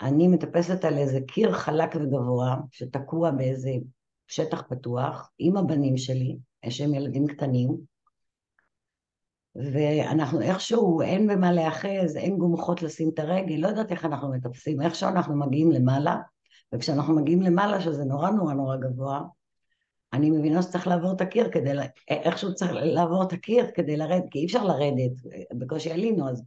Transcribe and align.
אני 0.00 0.28
מטפסת 0.28 0.84
על 0.84 0.98
איזה 0.98 1.20
קיר 1.26 1.52
חלק 1.52 1.96
וגבוה 1.96 2.56
שתקוע 2.70 3.30
באיזה 3.30 3.70
שטח 4.26 4.62
פתוח 4.68 5.30
עם 5.38 5.56
הבנים 5.56 5.96
שלי, 5.96 6.36
שהם 6.68 6.94
ילדים 6.94 7.26
קטנים, 7.26 7.76
ואנחנו 9.54 10.40
איכשהו, 10.40 11.02
אין 11.02 11.26
במה 11.26 11.52
להיאחז, 11.52 12.16
אין 12.16 12.38
גומחות 12.38 12.82
לשים 12.82 13.10
את 13.14 13.18
הרגל, 13.18 13.54
לא 13.54 13.68
יודעת 13.68 13.92
איך 13.92 14.04
אנחנו 14.04 14.32
מטפסים, 14.32 14.82
איכשהו 14.82 15.08
אנחנו 15.08 15.38
מגיעים 15.38 15.72
למעלה, 15.72 16.16
וכשאנחנו 16.74 17.14
מגיעים 17.16 17.42
למעלה, 17.42 17.80
שזה 17.80 18.04
נורא 18.04 18.30
נורא 18.30 18.54
נורא 18.54 18.76
גבוה, 18.76 19.22
אני 20.12 20.30
מבינה 20.30 20.62
שצריך 20.62 20.86
לעבור 20.86 21.12
את 21.12 21.20
הקיר 21.20 21.50
כדי, 21.52 21.70
איכשהו 22.08 22.54
צריך 22.54 22.70
לעבור 22.74 23.22
את 23.22 23.32
הקיר 23.32 23.66
כדי 23.74 23.96
לרדת, 23.96 24.24
כי 24.30 24.38
אי 24.38 24.46
אפשר 24.46 24.64
לרדת, 24.64 25.12
בקושי 25.58 25.92
עלינו, 25.92 26.28
אז... 26.28 26.42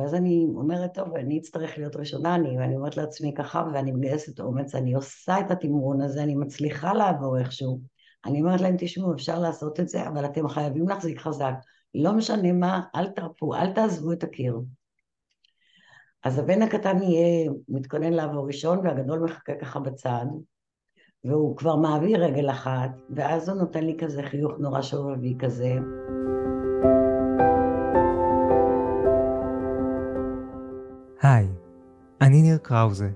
ואז 0.00 0.14
אני 0.14 0.46
אומרת, 0.54 0.94
טוב, 0.94 1.16
אני 1.16 1.38
אצטרך 1.38 1.78
להיות 1.78 1.96
ראשונה, 1.96 2.34
אני, 2.34 2.58
ואני 2.58 2.76
אומרת 2.76 2.96
לעצמי 2.96 3.34
ככה, 3.34 3.64
ואני 3.74 3.92
מגייסת 3.92 4.40
אומץ, 4.40 4.74
אני 4.74 4.94
עושה 4.94 5.40
את 5.40 5.50
התמרון 5.50 6.00
הזה, 6.00 6.22
אני 6.22 6.34
מצליחה 6.34 6.94
לעבור 6.94 7.38
איכשהו. 7.38 7.80
אני 8.26 8.40
אומרת 8.40 8.60
להם, 8.60 8.74
תשמעו, 8.78 9.14
אפשר 9.14 9.38
לעשות 9.38 9.80
את 9.80 9.88
זה, 9.88 10.08
אבל 10.08 10.24
אתם 10.24 10.48
חייבים 10.48 10.88
להחזיק 10.88 11.20
חזק. 11.20 11.54
לא 11.94 12.12
משנה 12.12 12.52
מה, 12.52 12.80
אל 12.94 13.08
תרפו, 13.08 13.54
אל 13.54 13.72
תעזבו 13.72 14.12
את 14.12 14.22
הקיר. 14.22 14.60
אז 16.24 16.38
הבן 16.38 16.62
הקטן 16.62 17.02
יהיה 17.02 17.50
מתכונן 17.68 18.12
לעבור 18.12 18.46
ראשון, 18.46 18.78
והגדול 18.78 19.18
מחכה 19.18 19.54
ככה 19.54 19.80
בצד, 19.80 20.26
והוא 21.24 21.56
כבר 21.56 21.76
מעביר 21.76 22.24
רגל 22.24 22.50
אחת, 22.50 22.90
ואז 23.10 23.48
הוא 23.48 23.58
נותן 23.58 23.84
לי 23.84 23.96
כזה 23.98 24.22
חיוך 24.22 24.52
נורא 24.58 24.82
שובבי 24.82 25.34
כזה. 25.38 25.74
אני 32.30 32.42
ניר 32.42 32.58
קראוזה, 32.58 33.10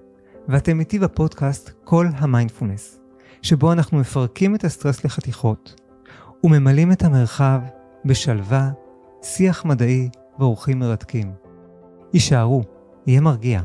ואתם 0.48 0.80
איתי 0.80 0.98
בפודקאסט 0.98 1.70
כל 1.84 2.06
המיינדפולנס, 2.16 3.00
שבו 3.42 3.72
אנחנו 3.72 3.98
מפרקים 3.98 4.54
את 4.54 4.64
הסטרס 4.64 5.04
לחתיכות, 5.04 5.80
וממלאים 6.44 6.92
את 6.92 7.02
המרחב 7.02 7.60
בשלווה, 8.04 8.70
שיח 9.22 9.64
מדעי 9.64 10.08
ואורחים 10.38 10.78
מרתקים. 10.78 11.32
הישארו, 12.12 12.62
יהיה 13.06 13.20
מרגיע. 13.20 13.60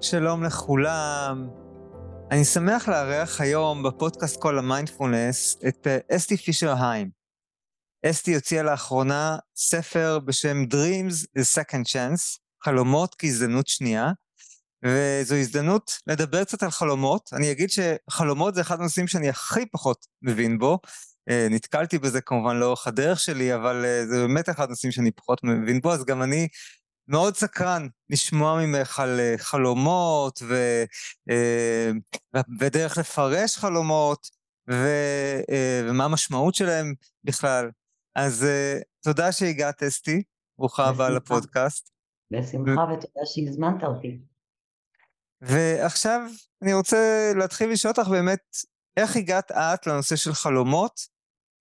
שלום 0.00 0.42
לכולם. 0.42 1.48
אני 2.30 2.44
שמח 2.44 2.88
לארח 2.88 3.40
היום 3.40 3.82
בפודקאסט 3.82 4.40
כל 4.40 4.58
המיינדפולנס 4.58 5.58
את 5.68 5.86
אה, 5.86 6.16
אסתי 6.16 6.36
פישר 6.36 6.74
היים. 6.84 7.23
אסתי 8.10 8.34
הוציאה 8.34 8.62
לאחרונה 8.62 9.36
ספר 9.56 10.18
בשם 10.18 10.64
Dreams 10.70 11.38
is 11.38 11.60
Second 11.60 11.84
Chance, 11.92 12.38
חלומות 12.64 13.14
כהזדמנות 13.18 13.66
שנייה, 13.66 14.12
וזו 14.84 15.34
הזדמנות 15.34 15.98
לדבר 16.06 16.44
קצת 16.44 16.62
על 16.62 16.70
חלומות. 16.70 17.30
אני 17.32 17.50
אגיד 17.52 17.68
שחלומות 17.70 18.54
זה 18.54 18.60
אחד 18.60 18.80
הנושאים 18.80 19.06
שאני 19.06 19.28
הכי 19.28 19.66
פחות 19.66 20.06
מבין 20.22 20.58
בו. 20.58 20.78
אה, 21.30 21.46
נתקלתי 21.50 21.98
בזה 21.98 22.20
כמובן 22.20 22.56
לאורך 22.56 22.86
הדרך 22.86 23.20
שלי, 23.20 23.54
אבל 23.54 23.84
אה, 23.84 24.06
זה 24.06 24.16
באמת 24.16 24.48
אחד 24.48 24.64
הנושאים 24.64 24.92
שאני 24.92 25.10
פחות 25.10 25.40
מבין 25.44 25.80
בו, 25.80 25.92
אז 25.92 26.04
גם 26.04 26.22
אני 26.22 26.48
מאוד 27.08 27.36
סקרן 27.36 27.88
לשמוע 28.10 28.66
ממך 28.66 29.00
על 29.00 29.20
אה, 29.20 29.34
חלומות 29.38 30.42
ו, 30.42 30.84
ודרך 32.60 32.98
לפרש 32.98 33.56
חלומות 33.56 34.28
ו, 34.70 34.88
ומה 35.88 36.04
המשמעות 36.04 36.54
שלהם 36.54 36.94
בכלל. 37.24 37.70
אז 38.14 38.46
תודה 39.04 39.32
שהגעת, 39.32 39.82
אסתי. 39.82 40.22
ברוכה 40.58 40.88
הבאה 40.88 41.10
לפודקאסט. 41.10 41.90
בשמחה, 42.30 42.84
ותודה 42.92 43.20
שהזמנת 43.24 43.84
אותי. 43.84 44.18
ועכשיו 45.40 46.20
אני 46.62 46.74
רוצה 46.74 47.32
להתחיל 47.36 47.70
לשאול 47.70 47.94
אותך 47.98 48.10
באמת, 48.10 48.40
איך 48.96 49.16
הגעת 49.16 49.50
את 49.50 49.86
לנושא 49.86 50.16
של 50.16 50.32
חלומות? 50.32 51.00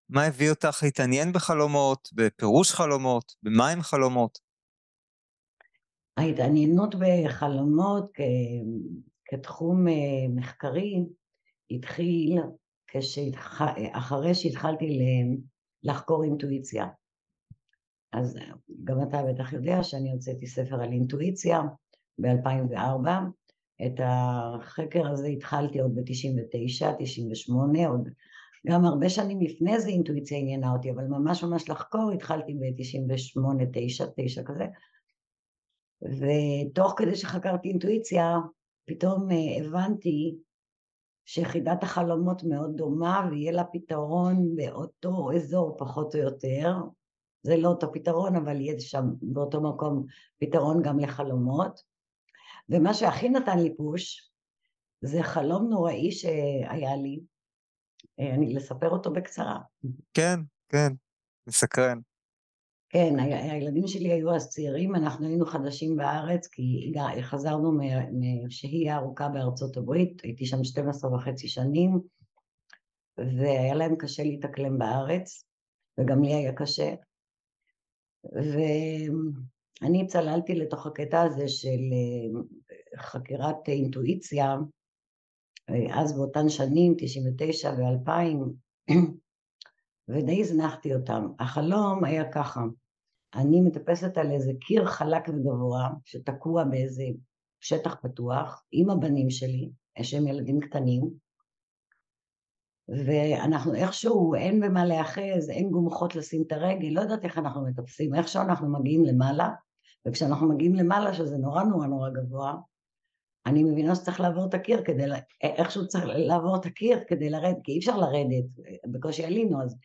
מה 0.10 0.26
הביא 0.26 0.50
אותך 0.50 0.80
להתעניין 0.84 1.34
בחלומות, 1.34 2.10
בפירוש 2.14 2.72
חלומות, 2.72 3.34
במה 3.44 3.70
הם 3.70 3.82
חלומות? 3.82 4.40
ההתעניינות 6.18 6.96
בחלומות 6.96 8.12
כ... 8.14 8.22
כתחום 9.26 9.88
אה, 9.88 9.94
מחקרי 10.36 11.06
התחיל 11.72 12.40
כשהתח... 12.88 13.62
אחרי 13.92 14.36
שהתחלתי 14.36 15.00
לחקור 15.84 16.24
אינטואיציה. 16.24 16.88
אז 18.14 18.38
גם 18.84 19.04
אתה 19.04 19.24
בטח 19.24 19.54
יודע 19.54 19.84
שאני 19.84 20.12
הוצאתי 20.12 20.48
ספר 20.48 20.76
על 20.76 20.92
אינטואיציה 20.92 21.62
ב-2004, 22.22 23.10
את 23.86 24.00
החקר 24.04 25.08
הזה 25.08 25.28
התחלתי 25.28 25.80
עוד 25.80 25.96
ב-99, 25.96 26.96
98, 27.00 27.88
עוד 27.88 28.10
גם 28.68 28.86
הרבה 28.86 29.10
שנים 29.10 29.42
לפני 29.42 29.80
זה 29.80 29.90
אינטואיציה 29.90 30.38
עניינה 30.38 30.74
אותי, 30.74 30.92
אבל 30.92 31.04
ממש 31.04 31.44
ממש 31.44 31.70
לחקור 31.70 32.12
התחלתי 32.12 32.54
ב-98, 32.54 33.66
9, 33.74 34.06
9 34.16 34.44
כזה. 34.46 34.66
ותוך 36.02 36.94
כדי 36.98 37.16
שחקרתי 37.16 37.70
אינטואיציה, 37.70 38.36
פתאום 38.88 39.32
אה, 39.32 39.66
הבנתי 39.66 40.36
שיחידת 41.26 41.84
החלומות 41.84 42.44
מאוד 42.44 42.78
דומה 42.78 43.28
ויהיה 43.32 43.52
לה 43.52 43.64
פתרון 43.64 44.56
באותו 44.56 45.32
אזור 45.36 45.76
פחות 45.78 46.16
או 46.16 46.20
יותר. 46.20 46.74
זה 47.44 47.58
לא 47.58 47.70
אותו 47.70 47.92
פתרון, 47.94 48.36
אבל 48.36 48.62
יהיה 48.62 48.80
שם 48.80 49.06
באותו 49.22 49.62
מקום 49.62 50.06
פתרון 50.38 50.82
גם 50.82 51.00
לחלומות. 51.00 51.82
ומה 52.70 52.94
שהכי 52.94 53.30
נתן 53.30 53.60
לי 53.60 53.76
פוש, 53.76 54.32
זה 55.02 55.24
חלום 55.24 55.70
נוראי 55.70 56.12
שהיה 56.12 56.96
לי, 56.96 57.20
אה, 58.20 58.34
אני 58.34 58.54
לספר 58.54 58.90
אותו 58.90 59.14
בקצרה. 59.14 59.60
כן, 60.14 60.40
כן, 60.70 60.94
מסקרן. 61.48 62.00
כן, 62.94 63.20
הילדים 63.20 63.88
שלי 63.88 64.12
היו 64.12 64.36
אז 64.36 64.50
צעירים, 64.50 64.96
אנחנו 64.96 65.28
היינו 65.28 65.46
חדשים 65.46 65.96
בארץ, 65.96 66.48
כי 66.48 66.94
חזרנו 67.22 67.80
משהייה 68.46 68.98
ארוכה 68.98 69.30
בארצות 69.30 69.78
הברית, 69.78 70.22
הייתי 70.24 70.46
שם 70.46 70.64
12 70.64 71.16
וחצי 71.16 71.48
שנים, 71.48 72.00
והיה 73.18 73.74
להם 73.74 73.96
קשה 73.96 74.24
להתאקלם 74.24 74.80
בארץ, 74.80 75.46
וגם 76.00 76.24
לי 76.24 76.34
היה 76.34 76.54
קשה. 76.54 76.94
אני 79.82 80.08
צללתי 80.08 80.56
לתוך 80.56 80.88
הקטע 80.88 81.22
הזה 81.22 81.48
של 81.48 81.68
אה, 81.70 82.42
חקירת 83.02 83.68
אינטואיציה, 83.68 84.56
אה, 85.70 86.02
אז 86.02 86.18
באותן 86.18 86.50
שנים, 86.50 86.94
99 86.98 87.72
ו-2000, 87.72 88.92
ודי 90.10 90.42
הזנחתי 90.42 90.96
אותם. 90.96 91.28
החלום 91.40 92.04
היה 92.04 92.32
ככה, 92.32 92.62
אני 93.36 93.62
מטפסת 93.62 94.18
על 94.18 94.32
איזה 94.32 94.52
קיר 94.62 94.86
חלק 94.86 95.30
וגבוה, 95.30 95.90
שתקוע 96.06 96.64
באיזה 96.64 97.04
שטח 97.60 97.96
פתוח, 98.02 98.64
עם 98.72 98.90
הבנים 98.90 99.30
שלי, 99.30 99.70
שהם 100.02 100.28
ילדים 100.28 100.60
קטנים, 100.60 101.10
ואנחנו 103.06 103.74
איכשהו, 103.74 104.36
אין 104.36 104.60
במה 104.60 104.86
להיאחז, 104.86 105.50
אין 105.50 105.70
גומחות 105.70 106.16
לשים 106.16 106.44
את 106.48 106.52
הרגל, 106.52 106.88
לא 106.88 107.02
יודעת 107.02 107.26
איך 107.26 107.38
אנחנו 107.38 107.66
מטפסים, 107.66 108.16
איכשהו 108.16 108.42
אנחנו 108.42 108.80
מגיעים 108.80 109.06
למעלה, 109.06 109.50
וכשאנחנו 110.08 110.50
מגיעים 110.50 110.76
למעלה, 110.76 111.14
שזה 111.14 111.38
נורא 111.38 111.64
נורא 111.64 111.88
נורא 111.88 112.10
גבוה, 112.10 112.56
אני 113.46 113.64
מבינה 113.64 113.96
שצריך 113.96 114.20
לעבור 114.20 114.46
את 114.46 114.54
הקיר 114.54 114.84
כדי, 114.86 115.04
איכשהו 115.42 115.88
צריך 115.88 116.06
לעבור 116.08 116.56
את 116.56 116.66
הקיר 116.66 117.00
כדי 117.08 117.30
לרדת, 117.30 117.58
כי 117.64 117.72
אי 117.72 117.80
אפשר 117.80 117.98
לרדת, 117.98 118.46
בקושי 118.92 119.26
עלינו, 119.26 119.64
אז... 119.64 119.76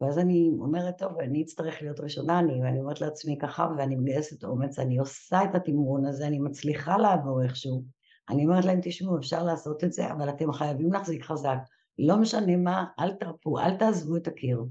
ואז 0.00 0.18
אני 0.18 0.50
אומרת, 0.60 0.98
טוב, 0.98 1.18
אני 1.20 1.42
אצטרך 1.42 1.82
להיות 1.82 2.00
ראשונה, 2.00 2.38
אני, 2.38 2.62
ואני 2.62 2.80
אומרת 2.80 3.00
לעצמי 3.00 3.38
ככה, 3.38 3.68
ואני 3.78 3.96
מגייסת 3.96 4.44
אומץ, 4.44 4.78
אני 4.78 4.98
עושה 4.98 5.44
את 5.44 5.54
התמרון 5.54 6.06
הזה, 6.06 6.26
אני 6.26 6.38
מצליחה 6.38 6.96
לעבור 6.96 7.42
איכשהו. 7.42 7.84
אני 8.28 8.44
אומרת 8.44 8.64
להם, 8.64 8.78
תשמעו, 8.82 9.18
אפשר 9.18 9.42
לעשות 9.42 9.84
את 9.84 9.92
זה, 9.92 10.12
אבל 10.12 10.28
אתם 10.28 10.52
חייבים 10.52 10.92
להחזיק 10.92 11.24
חזק. 11.24 11.58
לא 11.98 12.16
משנה 12.16 12.56
מה, 12.56 12.84
אל 13.00 13.12
תרפו, 13.12 13.58
אל 13.58 13.76
תעזבו 13.76 14.16
את 14.16 14.26
הקיר. 14.26 14.64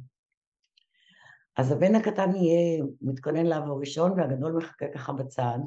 אז 1.58 1.72
הבן 1.72 1.96
הקטן 1.96 2.36
יהיה 2.36 2.84
מתכונן 3.02 3.46
לעבור 3.46 3.80
ראשון, 3.80 4.12
והגדול 4.12 4.54
מחכה 4.54 4.86
ככה 4.94 5.14
בצד, 5.14 5.60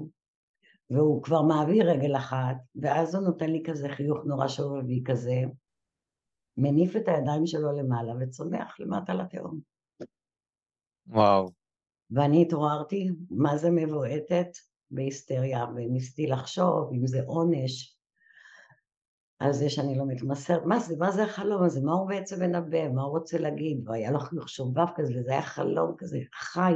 והוא 0.90 1.22
כבר 1.22 1.42
מעביר 1.42 1.90
רגל 1.90 2.16
אחת, 2.16 2.56
ואז 2.82 3.14
הוא 3.14 3.24
נותן 3.24 3.50
לי 3.50 3.62
כזה 3.66 3.88
חיוך 3.88 4.18
נורא 4.24 4.48
שובבי 4.48 5.02
כזה, 5.04 5.42
מניף 6.58 6.96
את 6.96 7.08
הידיים 7.08 7.46
שלו 7.46 7.72
למעלה 7.72 8.12
וצונח 8.20 8.80
למטה 8.80 9.14
לתהום. 9.14 9.60
וואו. 11.06 11.50
ואני 12.10 12.42
התעוררתי, 12.42 13.10
מה 13.30 13.56
זה 13.56 13.70
מבועטת? 13.70 14.48
בהיסטריה, 14.90 15.64
וניסיתי 15.76 16.26
לחשוב 16.26 16.90
אם 16.92 17.06
זה 17.06 17.20
עונש, 17.26 17.98
על 19.38 19.52
זה 19.52 19.70
שאני 19.70 19.98
לא 19.98 20.06
מתמסרת, 20.06 20.62
מה 20.64 20.78
זה, 20.78 20.96
מה 20.98 21.10
זה 21.10 21.24
החלום 21.24 21.62
הזה, 21.62 21.80
מה 21.80 21.92
הוא 21.92 22.08
בעצם 22.08 22.40
מנבא, 22.40 22.88
מה 22.88 23.02
הוא 23.02 23.10
רוצה 23.10 23.38
להגיד, 23.38 23.88
והיה 23.88 24.10
לו 24.10 24.20
חיוך 24.20 24.48
שובב 24.48 24.86
כזה, 24.96 25.12
וזה 25.16 25.32
היה 25.32 25.42
חלום 25.42 25.94
כזה 25.98 26.18
חי. 26.34 26.74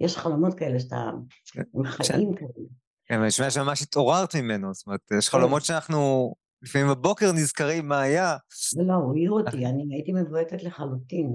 יש 0.00 0.16
חלומות 0.16 0.54
כאלה 0.54 0.80
שאתה, 0.80 1.10
כן, 1.52 1.62
עם 1.74 1.84
חיים 1.84 2.34
כאלה. 2.34 2.66
כן, 3.04 3.20
אני 3.20 3.30
שומע 3.30 3.50
שממש 3.50 3.82
התעוררת 3.82 4.34
ממנו, 4.34 4.74
זאת 4.74 4.86
אומרת, 4.86 5.00
יש 5.18 5.28
כן. 5.28 5.38
חלומות 5.38 5.64
שאנחנו 5.64 6.34
לפעמים 6.64 6.88
בבוקר 6.88 7.32
נזכרים 7.32 7.88
מה 7.88 8.00
היה. 8.00 8.36
לא, 8.76 8.94
הוא 8.94 9.14
העיר 9.14 9.30
אותי, 9.30 9.66
אני 9.66 9.94
הייתי 9.94 10.12
מבועטת 10.12 10.62
לחלוטין, 10.62 11.34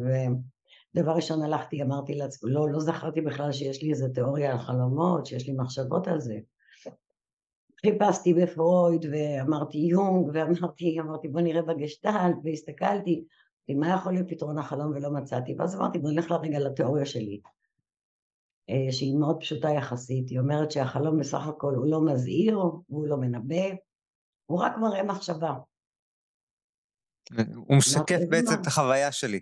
ודבר 0.96 1.12
ראשון 1.12 1.44
הלכתי, 1.44 1.82
אמרתי 1.82 2.16
לעצמי, 2.16 2.52
לא, 2.52 2.70
לא 2.70 2.80
זכרתי 2.80 3.22
בכלל 3.22 3.52
שיש 3.52 3.84
לי 3.84 3.90
איזה 3.90 4.10
תיאוריה 4.14 4.52
על 4.52 4.58
חלומות, 4.58 5.26
שיש 5.26 5.48
לי 5.48 5.54
מחשבות 5.54 6.08
על 6.08 6.20
זה. 6.20 6.36
חיפשתי 7.86 8.34
בפרויד 8.34 9.06
ואמרתי 9.12 9.78
יונג 9.78 10.32
ואמרתי, 10.34 11.00
אמרתי 11.00 11.28
בוא 11.28 11.42
נראה 11.42 11.62
בגשטלט 11.62 12.36
והסתכלתי, 12.44 13.26
מה 13.76 13.94
יכול 13.94 14.14
להיות 14.14 14.30
פתרון 14.30 14.58
החלום 14.58 14.92
ולא 14.96 15.12
מצאתי, 15.12 15.56
ואז 15.58 15.76
אמרתי 15.76 16.00
בוא 16.00 16.12
נלך 16.12 16.32
לרגע 16.32 16.60
לתיאוריה 16.60 17.06
שלי, 17.06 17.42
אה, 18.70 18.92
שהיא 18.92 19.16
מאוד 19.16 19.40
פשוטה 19.40 19.70
יחסית, 19.70 20.30
היא 20.30 20.40
אומרת 20.40 20.72
שהחלום 20.72 21.20
בסך 21.20 21.48
הכל 21.48 21.76
הוא 21.76 21.86
לא 21.86 22.06
מזהיר 22.06 22.60
והוא 22.60 23.08
לא 23.08 23.18
מנבא, 23.18 23.76
הוא 24.50 24.60
רק 24.64 24.78
מראה 24.78 25.04
מחשבה. 25.04 25.54
הוא 27.56 27.78
משקף 27.78 28.20
בעצם 28.30 28.62
את 28.62 28.68
החוויה 28.68 29.12
שלי. 29.12 29.40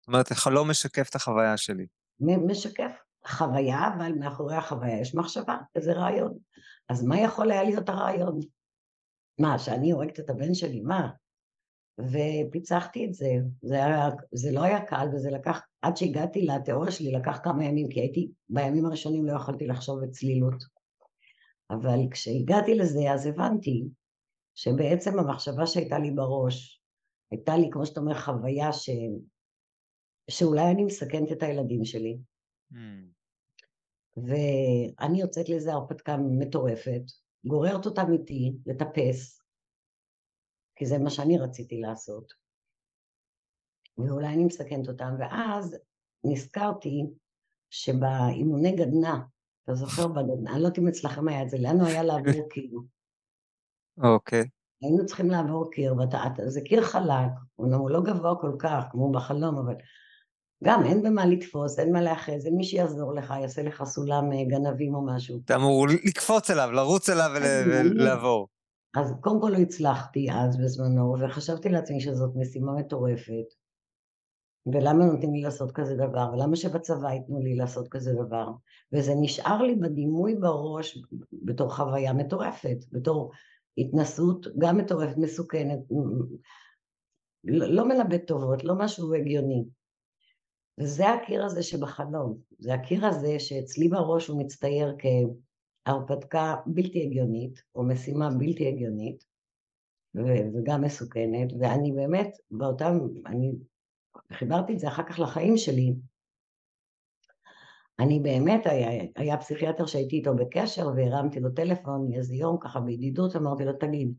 זאת 0.00 0.08
אומרת, 0.08 0.30
החלום 0.30 0.70
משקף 0.70 1.08
את 1.10 1.14
החוויה 1.14 1.56
שלי. 1.56 1.86
משקף 2.20 2.92
חוויה, 3.26 3.78
אבל 3.96 4.12
מאחורי 4.12 4.56
החוויה 4.56 5.00
יש 5.00 5.14
מחשבה, 5.14 5.56
איזה 5.74 5.92
רעיון. 5.92 6.38
אז 6.88 7.04
מה 7.04 7.20
יכול 7.20 7.50
היה 7.50 7.62
להיות 7.62 7.88
הרעיון? 7.88 8.38
מה, 9.38 9.58
שאני 9.58 9.90
הורגת 9.90 10.20
את 10.20 10.30
הבן 10.30 10.54
שלי? 10.54 10.80
מה? 10.80 11.08
ופיצחתי 11.98 13.06
את 13.06 13.14
זה. 13.14 13.30
זה, 13.62 13.74
היה, 13.74 14.08
זה 14.32 14.52
לא 14.52 14.62
היה 14.62 14.84
קל, 14.84 15.06
וזה 15.14 15.30
לקח, 15.30 15.60
עד 15.82 15.96
שהגעתי 15.96 16.46
לתיאוריה 16.46 16.92
שלי, 16.92 17.12
לקח 17.12 17.40
כמה 17.44 17.64
ימים, 17.64 17.88
כי 17.88 18.00
הייתי, 18.00 18.30
בימים 18.48 18.86
הראשונים 18.86 19.26
לא 19.26 19.32
יכולתי 19.32 19.66
לחשוב 19.66 20.04
בצלילות. 20.04 20.64
אבל 21.70 21.98
כשהגעתי 22.10 22.74
לזה, 22.74 23.12
אז 23.12 23.26
הבנתי 23.26 23.84
שבעצם 24.58 25.18
המחשבה 25.18 25.66
שהייתה 25.66 25.98
לי 25.98 26.10
בראש, 26.10 26.82
הייתה 27.30 27.56
לי, 27.56 27.68
כמו 27.72 27.86
שאתה 27.86 28.00
אומר, 28.00 28.14
חוויה 28.14 28.72
ש... 28.72 28.90
שאולי 30.30 30.70
אני 30.70 30.84
מסכנת 30.84 31.32
את 31.32 31.42
הילדים 31.42 31.84
שלי. 31.84 32.18
Mm. 32.72 32.76
ואני 34.16 35.20
יוצאת 35.20 35.48
לזה 35.48 35.72
הרפתקה 35.72 36.16
מטורפת, 36.16 37.02
גוררת 37.46 37.86
אותם 37.86 38.12
איתי 38.12 38.52
לטפס, 38.66 39.42
כי 40.76 40.86
זה 40.86 40.98
מה 40.98 41.10
שאני 41.10 41.38
רציתי 41.38 41.80
לעשות. 41.80 42.32
ואולי 43.98 44.26
אני 44.26 44.44
מסכנת 44.44 44.88
אותם, 44.88 45.14
ואז 45.18 45.76
נזכרתי 46.24 47.06
שבאימוני 47.70 48.76
גדנ"ע, 48.76 49.16
אתה 49.64 49.74
זוכר 49.74 50.06
בגדנ"ע, 50.08 50.50
אני 50.50 50.60
לא 50.60 50.66
יודעת 50.66 50.78
אם 50.78 50.88
אצלכם 50.88 51.28
היה 51.28 51.42
את 51.42 51.50
זה, 51.50 51.56
לנו 51.60 51.86
היה 51.86 52.02
לעבור 52.08 52.48
קיר. 52.50 52.80
אוקיי. 54.02 54.40
Okay. 54.40 54.48
היינו 54.82 55.06
צריכים 55.06 55.30
לעבור 55.30 55.70
קיר, 55.70 55.94
ואתה, 55.96 56.18
זה 56.46 56.60
קיר 56.60 56.82
חלק, 56.82 57.30
אומנם 57.58 57.78
הוא 57.78 57.90
לא 57.90 58.00
גבוה 58.00 58.34
כל 58.40 58.52
כך, 58.58 58.84
כמו 58.90 59.12
בחלום, 59.12 59.58
אבל 59.58 59.74
גם 60.64 60.84
אין 60.84 61.02
במה 61.02 61.26
לתפוס, 61.26 61.78
אין 61.78 61.92
מה 61.92 62.00
להאחז, 62.00 62.46
אין 62.46 62.56
מי 62.56 62.64
שיעזור 62.64 63.14
לך, 63.14 63.34
יעשה 63.42 63.62
לך 63.62 63.84
סולם 63.84 64.32
אה, 64.32 64.44
גנבים 64.44 64.94
או 64.94 65.06
משהו. 65.06 65.40
אתה 65.44 65.56
אמור 65.56 65.86
לקפוץ 65.88 66.50
אליו, 66.50 66.70
לרוץ 66.72 67.08
אליו 67.08 67.30
ולעבור. 67.34 68.48
אז 68.96 69.14
קודם 69.20 69.40
כל 69.40 69.48
לא 69.48 69.58
הצלחתי 69.58 70.26
אז 70.32 70.56
בזמנו, 70.56 71.14
וחשבתי 71.20 71.68
לעצמי 71.68 72.00
שזאת 72.00 72.30
משימה 72.36 72.72
מטורפת. 72.72 73.48
ולמה 74.72 75.04
נותנים 75.04 75.34
לי 75.34 75.40
לעשות 75.40 75.72
כזה 75.72 75.94
דבר, 75.94 76.30
ולמה 76.32 76.56
שבצבא 76.56 77.12
ייתנו 77.12 77.40
לי 77.40 77.54
לעשות 77.54 77.88
כזה 77.88 78.12
דבר. 78.12 78.48
וזה 78.92 79.12
נשאר 79.20 79.62
לי 79.62 79.74
בדימוי 79.74 80.34
בראש 80.34 80.98
בתור 81.32 81.74
חוויה 81.74 82.12
מטורפת, 82.12 82.76
בתור 82.92 83.30
התנסות 83.78 84.46
גם 84.58 84.78
מטורפת, 84.78 85.16
מסוכנת, 85.16 85.78
לא, 87.44 87.88
מלמד 87.88 88.16
טובות, 88.16 88.64
לא 88.64 88.74
משהו 88.78 89.14
הגיוני. 89.14 89.64
וזה 90.80 91.08
הקיר 91.08 91.44
הזה 91.44 91.62
שבחלום, 91.62 92.38
זה 92.58 92.74
הקיר 92.74 93.06
הזה 93.06 93.38
שאצלי 93.38 93.88
בראש 93.88 94.26
הוא 94.26 94.40
מצטייר 94.40 94.96
כהרפתקה 95.86 96.54
בלתי 96.66 97.02
הגיונית, 97.02 97.62
או 97.74 97.84
משימה 97.84 98.30
בלתי 98.30 98.68
הגיונית, 98.68 99.24
וגם 100.54 100.82
מסוכנת, 100.82 101.52
ואני 101.60 101.92
באמת, 101.92 102.36
באותם, 102.50 102.98
אני 103.26 103.52
חיברתי 104.32 104.74
את 104.74 104.78
זה 104.78 104.88
אחר 104.88 105.02
כך 105.02 105.20
לחיים 105.20 105.56
שלי, 105.56 105.94
אני 108.00 108.20
באמת, 108.20 108.66
היה, 108.66 109.04
היה 109.16 109.36
פסיכיאטר 109.36 109.86
שהייתי 109.86 110.16
איתו 110.16 110.34
בקשר 110.36 110.88
והרמתי 110.96 111.40
לו 111.40 111.50
טלפון 111.50 112.12
איזה 112.14 112.34
יום 112.34 112.56
ככה 112.60 112.80
בידידות, 112.80 113.36
אמרתי 113.36 113.64
לו 113.64 113.72
תגיד, 113.72 114.12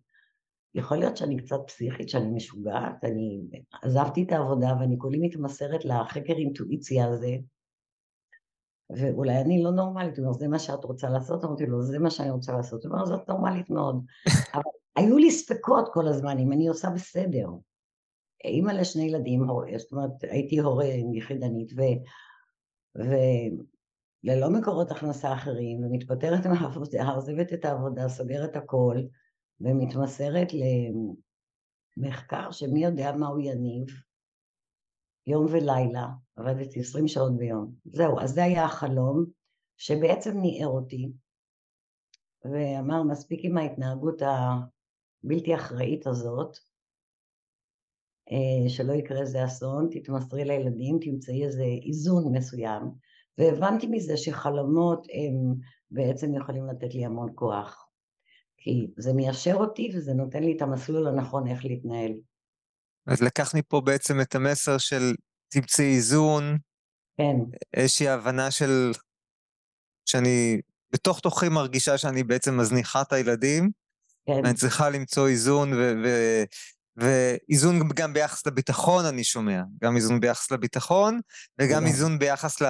יכול 0.76 0.98
להיות 0.98 1.18
שאני 1.18 1.38
קצת 1.38 1.60
פסיכית, 1.68 2.10
שאני 2.10 2.30
משוגעת, 2.32 3.04
אני 3.04 3.42
עזבתי 3.84 4.24
את 4.24 4.32
העבודה 4.32 4.76
ואני 4.80 4.98
כולי 4.98 5.20
מתמסרת 5.22 5.86
לחקר 5.86 6.34
אינטואיציה 6.34 7.08
הזה, 7.08 7.36
ואולי 8.90 9.42
אני 9.42 9.64
לא 9.64 9.72
נורמלית, 9.72 10.18
הוא 10.18 10.26
אומר, 10.26 10.38
זה 10.38 10.48
מה 10.48 10.60
שאת 10.60 10.84
רוצה 10.84 11.10
לעשות? 11.10 11.44
אמרתי 11.44 11.66
לו, 11.66 11.82
זה 11.82 12.00
מה 12.00 12.10
שאני 12.10 12.30
רוצה 12.32 12.54
לעשות. 12.54 12.86
הוא 12.86 12.94
אומר, 12.94 13.06
זאת 13.06 13.30
נורמלית 13.30 13.70
מאוד. 13.70 14.06
אבל 14.54 14.64
היו 14.96 15.18
לי 15.18 15.32
ספקות 15.32 15.90
כל 15.94 16.08
הזמן, 16.08 16.40
אם 16.40 16.52
אני 16.52 16.68
עושה 16.68 16.90
בסדר. 16.90 17.48
אימא 18.46 18.72
לשני 18.72 19.04
ילדים, 19.04 19.46
זאת 19.78 19.92
אומרת, 19.92 20.12
הייתי 20.22 20.60
הורה 20.60 20.86
יחידנית, 21.14 21.72
ו... 21.78 21.82
וללא 22.96 24.50
מקורות 24.50 24.92
הכנסה 24.92 25.34
אחרים, 25.34 25.84
ומתפטרת 25.84 26.46
מהעבודה, 26.46 27.10
עוזבת 27.10 27.54
את 27.54 27.66
העבודה, 27.66 28.10
סוגרת 28.10 28.56
הכל, 28.56 28.98
ומתמסרת 29.62 30.48
למחקר 31.98 32.52
שמי 32.52 32.84
יודע 32.84 33.12
מה 33.12 33.28
הוא 33.28 33.40
יניב, 33.40 33.88
יום 35.28 35.46
ולילה, 35.46 36.08
עבדתי 36.36 36.80
עשרים 36.80 37.08
שעות 37.08 37.38
ביום. 37.38 37.74
זהו, 37.86 38.20
אז 38.20 38.30
זה 38.30 38.44
היה 38.44 38.66
החלום, 38.66 39.26
שבעצם 39.78 40.38
ניער 40.38 40.68
אותי, 40.68 41.12
ואמר 42.46 43.04
מספיק 43.04 43.40
עם 43.44 43.58
ההתנהגות 43.58 44.22
הבלתי 44.22 45.56
אחראית 45.56 46.08
הזאת, 46.08 46.58
שלא 48.68 48.94
יקרה 48.94 49.20
איזה 49.20 49.46
אסון, 49.46 49.88
תתמסרי 49.92 50.46
לילדים, 50.46 50.98
תמצאי 51.02 51.46
איזה 51.46 51.64
איזון 51.88 52.36
מסוים, 52.38 52.82
והבנתי 53.38 53.88
מזה 53.88 54.18
שחלומות 54.18 55.08
הם 55.14 55.56
בעצם 55.92 56.36
יכולים 56.36 56.68
לתת 56.68 56.94
לי 56.94 57.06
המון 57.06 57.32
כוח. 57.36 57.86
כי 58.58 58.88
זה 58.98 59.14
מיישר 59.14 59.56
אותי 59.56 59.92
וזה 59.96 60.14
נותן 60.14 60.44
לי 60.44 60.58
את 60.58 60.62
המסלול 60.62 61.08
הנכון 61.08 61.48
איך 61.48 61.66
להתנהל. 61.66 62.12
אז 63.08 63.22
לקח 63.22 63.56
מפה 63.56 63.82
בעצם 63.82 64.22
את 64.22 64.36
המסר 64.36 64.78
של 64.78 65.14
תמצאי 65.50 65.96
איזון, 65.96 66.58
כן. 67.18 67.36
איזושהי 67.74 68.08
הבנה 68.08 68.52
של... 68.52 68.92
שאני 70.06 70.62
בתוך 70.94 71.20
תוכי 71.20 71.50
מרגישה 71.50 71.98
שאני 71.98 72.24
בעצם 72.24 72.58
מזניחה 72.58 73.02
את 73.02 73.14
הילדים, 73.14 73.70
כן. 74.26 74.42
ואני 74.44 74.54
צריכה 74.54 74.90
למצוא 74.90 75.28
איזון, 75.28 75.74
ו... 75.74 75.94
ו... 76.04 76.08
ואיזון 77.00 77.80
גם 77.96 78.14
ביחס 78.14 78.48
לביטחון, 78.48 79.06
אני 79.06 79.24
שומע. 79.24 79.62
גם 79.84 79.96
איזון 79.96 80.20
ביחס 80.20 80.52
לביטחון, 80.52 81.20
וגם 81.62 81.86
איזון 81.86 82.20
ביחס 82.20 82.62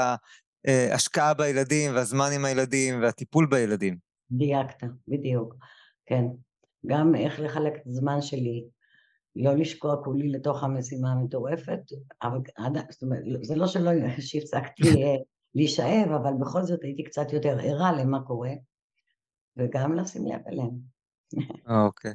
להשקעה 0.66 1.34
בילדים, 1.34 1.96
והזמן 1.96 2.30
עם 2.36 2.46
הילדים, 2.46 3.02
והטיפול 3.02 3.46
בילדים. 3.46 3.98
דייקת, 4.32 4.88
בדיוק. 5.08 5.56
כן, 6.06 6.24
גם 6.86 7.16
איך 7.16 7.40
לחלק 7.40 7.74
את 7.76 7.88
הזמן 7.88 8.22
שלי, 8.22 8.66
לא 9.36 9.54
לשקוע 9.54 10.04
כולי 10.04 10.30
לתוך 10.30 10.64
המשימה 10.64 11.12
המטורפת, 11.12 11.80
אבל 12.24 12.40
זאת 12.90 13.04
אומרת, 13.04 13.24
זה 13.42 13.56
לא 13.56 13.68
שלא 13.68 13.92
שהפסקתי 14.20 15.04
אה, 15.04 15.16
להישאב, 15.56 16.12
אבל 16.12 16.32
בכל 16.40 16.64
זאת 16.64 16.84
הייתי 16.84 17.04
קצת 17.04 17.34
יותר 17.34 17.58
ערה 17.64 17.92
למה 17.92 18.22
קורה, 18.22 18.52
וגם 19.58 19.96
לשים 19.96 20.26
לב 20.26 20.42
אליהם. 20.48 21.00
אוקיי. 21.86 22.14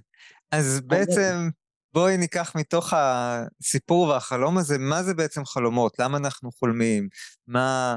אז 0.51 0.81
בעצם 0.81 1.49
בואי 1.95 2.17
ניקח 2.17 2.57
מתוך 2.57 2.93
הסיפור 2.97 4.09
והחלום 4.09 4.59
הזה, 4.59 4.79
מה 4.79 5.03
זה 5.03 5.15
בעצם 5.15 5.45
חלומות? 5.45 5.99
למה 5.99 6.19
אנחנו 6.19 6.53
חולמים? 6.53 7.09
מה, 7.47 7.97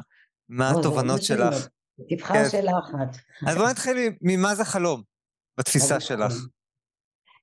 מה 0.50 0.70
התובנות 0.70 1.24
שלך? 1.24 1.68
תבחר 2.10 2.34
כן. 2.34 2.50
שאלה 2.50 2.72
אחת. 2.80 3.18
אז 3.48 3.56
בואי 3.58 3.72
נתחיל 3.72 3.98
ממה 4.22 4.56
זה 4.56 4.66
חלום. 4.66 5.01
בתפיסה 5.58 6.00
שלך. 6.00 6.34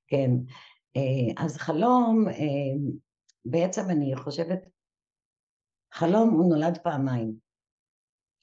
כן, 0.08 0.30
אה, 0.96 1.44
אז 1.44 1.56
חלום, 1.56 2.28
אה, 2.28 2.34
בעצם 3.44 3.90
אני 3.90 4.16
חושבת, 4.16 4.58
חלום 5.92 6.30
הוא 6.30 6.54
נולד 6.54 6.78
פעמיים, 6.78 7.34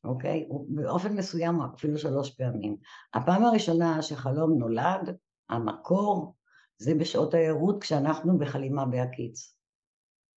אוקיי? 0.03 0.47
באופן 0.67 1.13
מסוים 1.13 1.61
אפילו 1.61 1.97
שלוש 1.97 2.29
פעמים. 2.29 2.77
הפעם 3.13 3.45
הראשונה 3.45 4.01
שחלום 4.01 4.59
נולד, 4.59 5.15
המקור, 5.49 6.35
זה 6.81 6.95
בשעות 6.95 7.33
הערות 7.33 7.81
כשאנחנו 7.81 8.37
בחלימה 8.37 8.85
בהקיץ. 8.85 9.55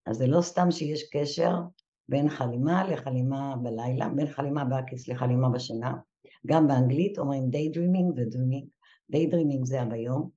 אז 0.07 0.17
זה 0.17 0.27
לא 0.27 0.41
סתם 0.41 0.71
שיש 0.71 1.11
קשר, 1.13 1.53
בין 2.09 2.29
חלימה 2.29 2.89
לחלימה 2.89 3.57
בלילה, 3.63 4.09
בין 4.09 4.27
חלימה 4.27 4.65
בהקיץ 4.65 5.09
לחלימה 5.09 5.49
בשינה. 5.49 5.95
גם 6.47 6.69
באנגלית 6.69 7.19
אומרים 7.19 7.43
Daydreaming 7.43 8.13
ו-Dreaming. 8.17 8.67
Daydreaming 9.13 9.65
זה 9.65 9.83
הביום. 9.83 10.31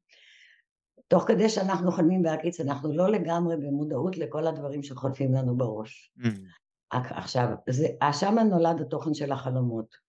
תוך 1.08 1.24
כדי 1.28 1.50
שאנחנו 1.50 1.92
חולמים 1.92 2.22
בהקיץ, 2.22 2.60
אנחנו 2.60 2.94
לא 2.94 3.12
לגמרי 3.12 3.58
במודעות 3.58 4.18
לכל 4.18 4.48
הדברים 4.48 4.84
שחוטפים 4.84 5.34
לנו 5.34 5.58
בראש. 5.58 6.14
Mm. 6.20 6.28
עכשיו, 6.92 7.48
שמה 8.12 8.44
נולד 8.44 8.82
התוכן 8.82 9.14
של 9.14 9.32
החלומות. 9.32 10.07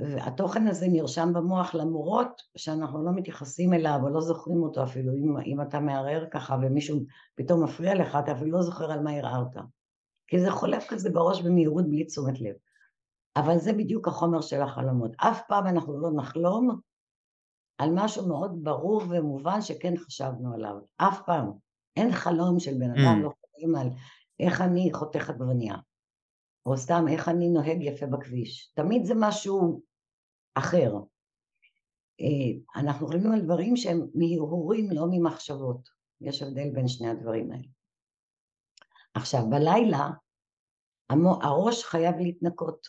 והתוכן 0.00 0.66
הזה 0.66 0.86
נרשם 0.88 1.32
במוח 1.34 1.74
למרות 1.74 2.42
שאנחנו 2.56 3.04
לא 3.04 3.10
מתייחסים 3.12 3.74
אליו 3.74 3.98
או 4.02 4.08
לא 4.08 4.20
זוכרים 4.20 4.62
אותו 4.62 4.84
אפילו, 4.84 5.12
אם, 5.12 5.36
אם 5.46 5.60
אתה 5.60 5.80
מערער 5.80 6.24
ככה 6.30 6.56
ומישהו 6.62 7.00
פתאום 7.34 7.64
מפריע 7.64 7.94
לך, 7.94 8.16
אתה 8.16 8.32
אפילו 8.32 8.50
לא 8.50 8.62
זוכר 8.62 8.92
על 8.92 9.00
מה 9.00 9.12
ערערת. 9.12 9.56
כי 10.26 10.40
זה 10.40 10.50
חולף 10.50 10.86
כזה 10.88 11.10
בראש 11.10 11.42
במהירות 11.42 11.84
בלי 11.90 12.04
תשומת 12.04 12.40
לב. 12.40 12.54
אבל 13.36 13.58
זה 13.58 13.72
בדיוק 13.72 14.08
החומר 14.08 14.40
של 14.40 14.62
החלומות. 14.62 15.10
אף 15.16 15.42
פעם 15.48 15.66
אנחנו 15.66 16.00
לא 16.00 16.10
נחלום 16.16 16.80
על 17.78 17.90
משהו 17.94 18.28
מאוד 18.28 18.58
ברור 18.62 19.02
ומובן 19.08 19.62
שכן 19.62 19.96
חשבנו 19.96 20.54
עליו. 20.54 20.74
אף 20.96 21.20
פעם. 21.26 21.50
אין 21.96 22.12
חלום 22.12 22.60
של 22.60 22.74
בן 22.74 22.90
אדם, 22.90 23.20
mm. 23.20 23.22
לא 23.22 23.30
חושבים 23.40 23.76
על 23.76 23.88
איך 24.40 24.60
אני 24.60 24.90
חותך 24.92 25.30
עגבנייה, 25.30 25.76
או 26.66 26.76
סתם 26.76 27.04
איך 27.08 27.28
אני 27.28 27.48
נוהג 27.48 27.82
יפה 27.82 28.06
בכביש. 28.06 28.72
תמיד 28.74 29.04
זה 29.04 29.14
משהו 29.16 29.82
אחר. 30.54 30.92
אה, 32.20 32.80
אנחנו 32.80 33.06
חושבים 33.06 33.32
על 33.32 33.40
דברים 33.40 33.76
שהם 33.76 34.06
מהרהורים, 34.14 34.90
לא 34.90 35.06
ממחשבות. 35.10 35.88
יש 36.20 36.42
הבדל 36.42 36.70
בין 36.70 36.88
שני 36.88 37.08
הדברים 37.08 37.52
האלה. 37.52 37.68
עכשיו, 39.14 39.40
בלילה 39.50 40.10
הראש 41.42 41.84
חייב 41.84 42.16
להתנקות, 42.16 42.86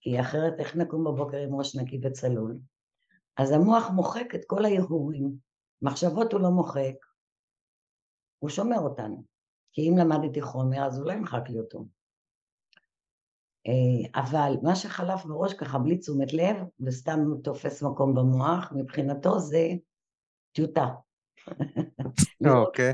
כי 0.00 0.20
אחרת 0.20 0.54
איך 0.58 0.76
נקום 0.76 1.04
בבוקר 1.04 1.36
עם 1.36 1.54
ראש 1.54 1.76
נקי 1.76 2.00
וצלול? 2.02 2.58
אז 3.36 3.50
המוח 3.50 3.90
מוחק 3.94 4.34
את 4.34 4.40
כל 4.46 4.64
ההרהורים, 4.64 5.36
מחשבות 5.82 6.32
הוא 6.32 6.40
לא 6.40 6.50
מוחק, 6.50 6.94
הוא 8.38 8.50
שומר 8.50 8.78
אותנו, 8.78 9.24
כי 9.72 9.88
אם 9.88 9.98
למדתי 9.98 10.42
חומר 10.42 10.86
אז 10.86 10.98
הוא 10.98 11.06
לא 11.06 11.12
ימחק 11.12 11.42
לי 11.48 11.58
אותו. 11.58 11.95
אה, 13.66 14.22
אבל 14.22 14.52
מה 14.62 14.76
שחלף 14.76 15.24
בראש 15.24 15.54
ככה 15.54 15.78
בלי 15.78 15.98
תשומת 15.98 16.32
לב 16.32 16.56
וסתם 16.80 17.18
תופס 17.44 17.82
מקום 17.82 18.14
במוח, 18.14 18.72
מבחינתו 18.76 19.38
זה 19.38 19.68
טיוטה. 20.52 20.86
אוקיי. 22.66 22.92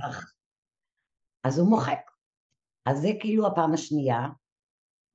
אז 1.45 1.59
הוא 1.59 1.69
מוחק. 1.69 2.01
אז 2.87 3.01
זה 3.01 3.09
כאילו 3.21 3.47
הפעם 3.47 3.73
השנייה, 3.73 4.29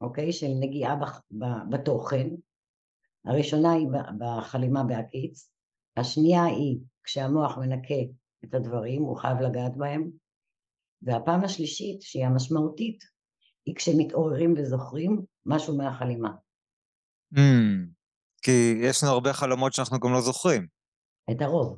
אוקיי, 0.01 0.33
של 0.33 0.47
נגיעה 0.59 0.95
בתוכן. 1.69 2.27
הראשונה 3.25 3.71
היא 3.71 3.87
בחלימה 4.19 4.83
בהקיץ, 4.83 5.51
השנייה 5.97 6.43
היא 6.43 6.79
כשהמוח 7.03 7.57
מנקה 7.57 8.01
את 8.45 8.53
הדברים, 8.53 9.01
הוא 9.01 9.17
חייב 9.17 9.37
לגעת 9.37 9.77
בהם, 9.77 10.11
והפעם 11.01 11.43
השלישית, 11.43 12.01
שהיא 12.01 12.25
המשמעותית, 12.25 13.03
היא 13.67 13.75
כשמתעוררים 13.75 14.53
וזוכרים 14.57 15.21
משהו 15.45 15.77
מהחלימה. 15.77 16.29
Mm, 17.35 17.39
כי 18.41 18.79
יש 18.81 19.03
לנו 19.03 19.11
הרבה 19.11 19.33
חלומות 19.33 19.73
שאנחנו 19.73 19.99
גם 19.99 20.13
לא 20.13 20.21
זוכרים. 20.21 20.67
את 21.31 21.41
הרוב. 21.41 21.77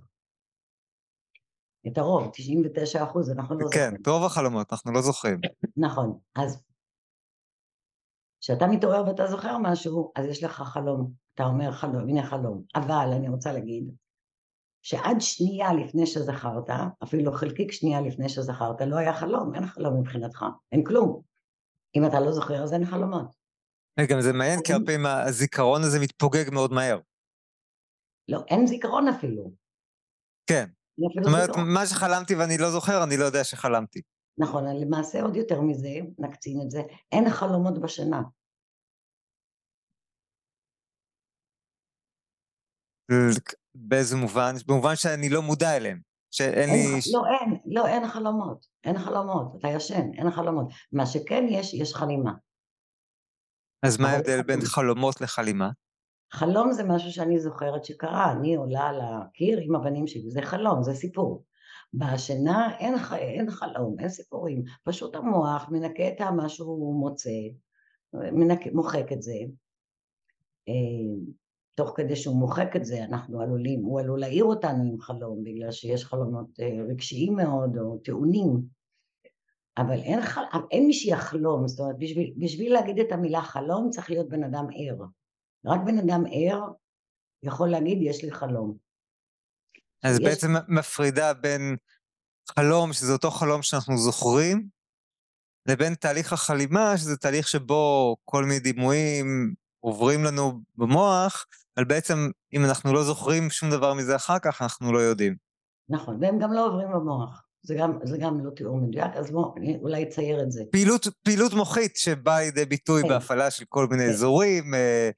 את 1.88 1.98
הרוב, 1.98 2.30
99 2.34 3.04
אחוז, 3.04 3.30
אנחנו 3.30 3.56
לא 3.56 3.60
כן, 3.60 3.66
זוכרים. 3.66 3.92
כן, 3.92 4.02
את 4.02 4.08
רוב 4.08 4.24
החלומות 4.26 4.72
אנחנו 4.72 4.92
לא 4.92 5.02
זוכרים. 5.02 5.40
נכון, 5.78 6.20
אז 6.36 6.64
כשאתה 8.42 8.68
מתעורר 8.68 9.08
ואתה 9.08 9.28
זוכר 9.28 9.58
משהו, 9.58 10.12
אז 10.16 10.26
יש 10.26 10.44
לך 10.44 10.62
חלום. 10.62 11.12
אתה 11.34 11.44
אומר 11.44 11.72
חלום, 11.72 12.10
הנה 12.10 12.26
חלום. 12.26 12.64
אבל 12.76 13.10
אני 13.16 13.30
רוצה 13.30 13.54
להגיד, 13.54 13.92
שעד 14.82 15.18
שנייה 15.20 15.74
לפני 15.74 16.06
שזכרת, 16.06 16.70
אפילו 17.04 17.32
חלקיק 17.34 17.72
שנייה 17.72 18.02
לפני 18.02 18.30
שזכרת, 18.30 18.82
לא 18.82 18.98
היה 18.98 19.14
חלום, 19.14 19.56
אין 19.56 19.66
חלום 19.66 20.00
מבחינתך, 20.00 20.46
אין 20.72 20.84
כלום. 20.84 21.29
אם 21.96 22.06
אתה 22.06 22.20
לא 22.20 22.32
זוכר, 22.32 22.64
אז 22.64 22.74
אין 22.74 22.86
חלומות. 22.86 23.40
גם 24.10 24.22
זה 24.22 24.34
מעניין, 24.34 24.60
כי 24.64 24.74
הרבה 24.74 24.86
פעמים 24.86 25.06
הזיכרון 25.06 25.82
הזה 25.84 26.00
מתפוגג 26.00 26.54
מאוד 26.54 26.72
מהר. 26.72 27.00
לא, 28.30 28.44
אין 28.48 28.68
זיכרון 28.68 29.08
אפילו. 29.08 29.52
כן. 30.50 30.66
זאת 31.00 31.26
אומרת, 31.26 31.50
מה 31.76 31.86
שחלמתי 31.86 32.36
ואני 32.36 32.58
לא 32.58 32.72
זוכר, 32.72 33.04
אני 33.04 33.18
לא 33.18 33.26
יודע 33.26 33.44
שחלמתי. 33.44 34.02
נכון, 34.38 34.64
למעשה 34.82 35.22
עוד 35.22 35.36
יותר 35.36 35.62
מזה, 35.62 35.90
נקצין 36.20 36.62
את 36.66 36.72
זה, 36.72 36.80
אין 37.12 37.30
חלומות 37.30 37.82
בשינה. 37.82 38.22
באיזה 43.76 44.16
מובן? 44.16 44.54
במובן 44.68 44.96
שאני 44.96 45.30
לא 45.30 45.42
מודע 45.42 45.78
אליהם. 45.78 46.09
שאין 46.32 46.70
אין, 46.70 46.70
לי... 46.70 47.00
לא, 47.14 47.24
אין, 47.28 47.58
לא, 47.66 47.88
אין 47.88 48.08
חלומות. 48.08 48.66
אין 48.84 48.98
חלומות. 48.98 49.56
אתה 49.60 49.68
ישן, 49.68 50.14
אין 50.14 50.32
חלומות. 50.32 50.68
מה 50.92 51.06
שכן 51.06 51.46
יש, 51.50 51.74
יש 51.74 51.94
חלימה. 51.94 52.34
אז 53.84 53.98
מה 53.98 54.10
ההבדל 54.10 54.42
בין 54.42 54.62
חלומות 54.62 55.22
לחלימה? 55.22 55.70
חלום 56.34 56.72
זה 56.72 56.84
משהו 56.84 57.12
שאני 57.12 57.40
זוכרת 57.40 57.86
שקרה, 57.86 58.32
אני 58.32 58.56
עולה 58.56 58.88
על 58.88 59.02
הקיר 59.02 59.60
עם 59.62 59.76
הבנים 59.76 60.08
שלי, 60.08 60.32
זה 60.32 60.42
חלום, 60.42 60.84
זה 60.84 60.94
סיפור. 60.94 61.44
בשינה 61.94 62.78
אין, 62.78 62.96
אין 63.14 63.52
חלום, 63.52 63.96
אין 64.00 64.10
סיפורים, 64.10 64.64
פשוט 64.84 65.16
המוח 65.16 65.70
מנקה 65.72 66.08
את 66.08 66.22
מה 66.22 66.50
שהוא 66.50 67.00
מוצא, 67.00 67.30
מנקה, 68.14 68.70
מוחק 68.74 69.12
את 69.12 69.22
זה. 69.22 69.34
תוך 71.80 71.94
כדי 71.96 72.16
שהוא 72.16 72.36
מוחק 72.36 72.76
את 72.76 72.86
זה, 72.86 73.04
אנחנו 73.04 73.42
עלולים, 73.42 73.84
הוא 73.84 74.00
עלול 74.00 74.20
להעיר 74.20 74.44
אותנו 74.44 74.84
עם 74.84 75.00
חלום, 75.00 75.44
בגלל 75.44 75.72
שיש 75.72 76.06
חלומות 76.06 76.60
אה, 76.60 76.84
רגשיים 76.90 77.36
מאוד 77.36 77.78
או 77.78 77.98
טעונים, 77.98 78.62
אבל 79.78 80.00
אין, 80.00 80.22
חל... 80.22 80.42
אין 80.72 80.88
מי 80.88 80.94
שיחלום, 80.94 81.68
זאת 81.68 81.80
אומרת, 81.80 81.96
בשביל, 82.00 82.34
בשביל 82.38 82.74
להגיד 82.74 83.00
את 83.00 83.12
המילה 83.12 83.42
חלום 83.42 83.90
צריך 83.90 84.10
להיות 84.10 84.30
בן 84.30 84.44
אדם 84.44 84.66
ער. 84.76 85.06
רק 85.66 85.80
בן 85.86 85.98
אדם 85.98 86.24
ער 86.32 86.68
יכול 87.44 87.70
להגיד, 87.70 87.98
יש 88.02 88.24
לי 88.24 88.32
חלום. 88.32 88.78
אז 90.04 90.20
יש... 90.20 90.26
בעצם 90.26 90.52
מפרידה 90.68 91.34
בין 91.34 91.76
חלום, 92.50 92.94
שזה 92.94 93.14
אותו 93.14 93.32
חלום 93.32 93.62
שאנחנו 93.62 93.98
זוכרים, 93.98 94.68
לבין 95.66 95.96
תהליך 95.96 96.34
החלימה, 96.34 96.98
שזה 96.98 97.18
תהליך 97.18 97.48
שבו 97.48 98.16
כל 98.26 98.44
מיני 98.44 98.60
דימויים 98.60 99.54
עוברים 99.80 100.24
לנו 100.24 100.62
במוח, 100.78 101.46
אבל 101.78 101.86
בעצם 101.86 102.30
אם 102.54 102.66
אנחנו 102.66 102.94
לא 102.94 103.04
זוכרים 103.04 103.50
שום 103.50 103.70
דבר 103.70 103.94
מזה 103.94 104.16
אחר 104.16 104.40
כך, 104.40 104.62
אנחנו 104.62 104.94
לא 104.94 105.00
יודעים. 105.00 105.36
נכון, 105.90 106.18
והם 106.22 106.40
גם 106.40 106.54
לא 106.54 106.66
עוברים 106.66 106.88
במוח. 106.92 107.44
זה 107.64 107.76
גם, 107.76 108.00
זה 108.04 108.18
גם 108.18 108.46
לא 108.46 108.50
תיאור 108.50 108.78
מדויק, 108.78 109.12
אז 109.16 109.32
בואו, 109.32 109.54
אני 109.58 109.78
אולי 109.82 110.04
אצייר 110.04 110.44
את 110.44 110.52
זה. 110.52 110.64
פעילות, 110.72 111.08
פעילות 111.24 111.54
מוחית 111.54 111.96
שבאה 111.96 112.40
לידי 112.40 112.66
ביטוי 112.66 113.02
כן. 113.02 113.10
בהפעלה 113.10 113.52
של 113.52 113.66
כל 113.70 113.88
מיני 113.88 114.04
כן. 114.04 114.10
אזורים 114.10 114.74
אה, 114.74 115.10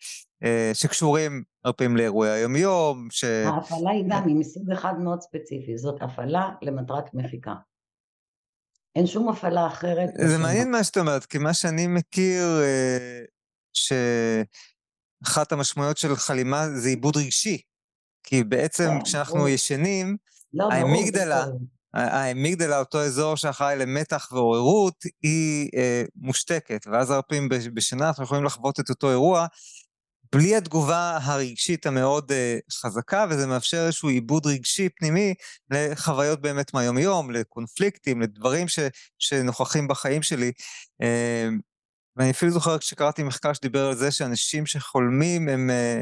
אה, 0.43 0.71
שקשורים 0.73 1.43
הרבה 1.65 1.77
פעמים 1.77 1.97
לאירועי 1.97 2.31
היומיום. 2.31 3.07
ש... 3.11 3.23
ההפעלה 3.23 3.91
היא 3.91 4.03
גם, 4.09 4.27
היא 4.27 4.35
מסוג 4.35 4.71
אחד 4.71 4.93
מאוד 4.99 5.21
ספציפי, 5.21 5.77
זאת 5.77 6.01
הפעלה 6.01 6.49
למטרת 6.61 7.13
מחיקה. 7.13 7.53
אין 8.95 9.07
שום 9.07 9.29
הפעלה 9.29 9.67
אחרת. 9.67 10.09
זה 10.27 10.37
מעניין 10.37 10.71
מה 10.71 10.83
שאת 10.83 10.97
אומרת, 10.97 11.25
כי 11.25 11.37
מה 11.37 11.53
שאני 11.53 11.87
מכיר, 11.87 12.43
אה, 12.61 13.23
שאחת 13.73 15.51
המשמעויות 15.51 15.97
של 15.97 16.15
חלימה 16.15 16.69
זה 16.69 16.89
עיבוד 16.89 17.17
רגשי. 17.17 17.61
כי 18.23 18.43
בעצם 18.43 18.89
כן, 18.89 19.03
כשאנחנו 19.03 19.47
ישנים, 19.47 20.17
לא, 20.53 20.69
האמיגדלה, 20.71 21.45
האמיגדלה, 21.93 22.79
אותו 22.79 23.01
אזור 23.01 23.35
שאחראי 23.35 23.75
למתח 23.75 24.29
ועוררות, 24.31 24.95
היא 25.23 25.69
אה, 25.75 26.03
מושתקת, 26.15 26.87
ואז 26.87 27.11
הרבה 27.11 27.21
פעמים 27.21 27.49
בשינה 27.73 28.07
אנחנו 28.07 28.23
יכולים 28.23 28.43
לחוות 28.43 28.79
את 28.79 28.89
אותו 28.89 29.09
אירוע 29.09 29.45
בלי 30.35 30.55
התגובה 30.55 31.17
הרגשית 31.21 31.85
המאוד 31.85 32.31
אה, 32.31 32.57
חזקה, 32.71 33.25
וזה 33.29 33.47
מאפשר 33.47 33.85
איזשהו 33.85 34.09
עיבוד 34.09 34.45
רגשי 34.45 34.89
פנימי 34.89 35.33
לחוויות 35.71 36.41
באמת 36.41 36.73
מהיום-יום, 36.73 37.31
לקונפליקטים, 37.31 38.21
לדברים 38.21 38.67
ש, 38.67 38.79
שנוכחים 39.19 39.87
בחיים 39.87 40.23
שלי. 40.23 40.51
אה, 41.01 41.49
ואני 42.15 42.31
אפילו 42.31 42.51
זוכר 42.51 42.77
כשקראתי 42.77 43.23
מחקר 43.23 43.53
שדיבר 43.53 43.85
על 43.85 43.95
זה 43.95 44.11
שאנשים 44.11 44.65
שחולמים 44.65 45.49
הם 45.49 45.69
אה, 45.69 46.01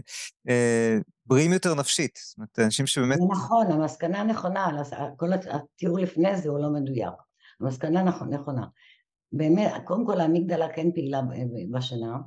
אה, 0.50 0.98
בריאים 1.26 1.54
יותר 1.54 1.76
נפשית. 1.76 2.20
זאת 2.24 2.38
אומרת, 2.38 2.60
אנשים 2.60 2.88
שבאמת... 2.88 3.18
נכון, 3.30 3.72
המסקנה 3.72 4.24
נכונה, 4.24 4.84
כל 5.18 5.30
התיאור 5.34 6.00
לפני 6.00 6.38
זה 6.38 6.50
הוא 6.50 6.60
לא 6.60 6.70
מדויק. 6.70 7.14
המסקנה 7.62 8.04
נכונה. 8.04 8.38
נכונה. 8.38 8.68
באמת, 9.32 9.72
קודם 9.86 10.06
כל 10.06 10.20
האמיגדלה 10.22 10.74
כן 10.74 10.92
פעילה 10.92 11.22
בשינה, 11.72 12.18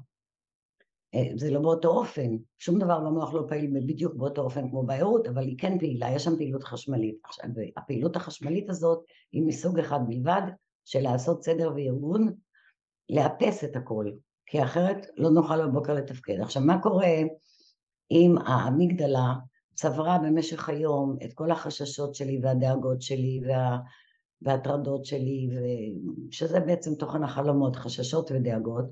אה, 1.14 1.28
זה 1.36 1.50
לא 1.50 1.60
באותו 1.60 1.88
אופן, 1.88 2.30
שום 2.58 2.78
דבר 2.78 3.00
במוח 3.00 3.34
לא 3.34 3.44
פעיל 3.48 3.70
בדיוק 3.86 4.14
באותו 4.14 4.42
אופן 4.42 4.70
כמו 4.70 4.86
בעירות, 4.86 5.26
אבל 5.26 5.42
היא 5.42 5.58
כן 5.58 5.78
פעילה, 5.78 6.10
יש 6.10 6.24
שם 6.24 6.36
פעילות 6.36 6.64
חשמלית. 6.64 7.16
עכשיו, 7.24 7.44
הפעילות 7.76 8.16
החשמלית 8.16 8.70
הזאת 8.70 9.04
היא 9.32 9.42
מסוג 9.42 9.78
אחד 9.78 9.98
בלבד, 10.08 10.42
של 10.84 11.00
לעשות 11.00 11.44
סדר 11.44 11.72
וארגון 11.76 12.32
לאפס 13.12 13.64
את 13.64 13.76
הכל, 13.76 14.06
כי 14.46 14.62
אחרת 14.62 15.06
לא 15.16 15.30
נוכל 15.30 15.66
בבוקר 15.66 15.94
לתפקד. 15.94 16.40
עכשיו, 16.40 16.62
מה 16.62 16.82
קורה 16.82 17.16
אם 18.10 18.34
האמיגדלה 18.46 19.34
צברה 19.74 20.18
במשך 20.18 20.68
היום 20.68 21.16
את 21.24 21.32
כל 21.32 21.50
החששות 21.50 22.14
שלי 22.14 22.40
והדאגות 22.42 23.02
שלי 23.02 23.40
וה... 23.48 23.78
והטרדות 24.44 25.04
שלי, 25.04 25.48
שזה 26.30 26.60
בעצם 26.60 26.94
תוכן 26.94 27.22
החלומות, 27.22 27.76
חששות 27.76 28.30
ודאגות, 28.30 28.84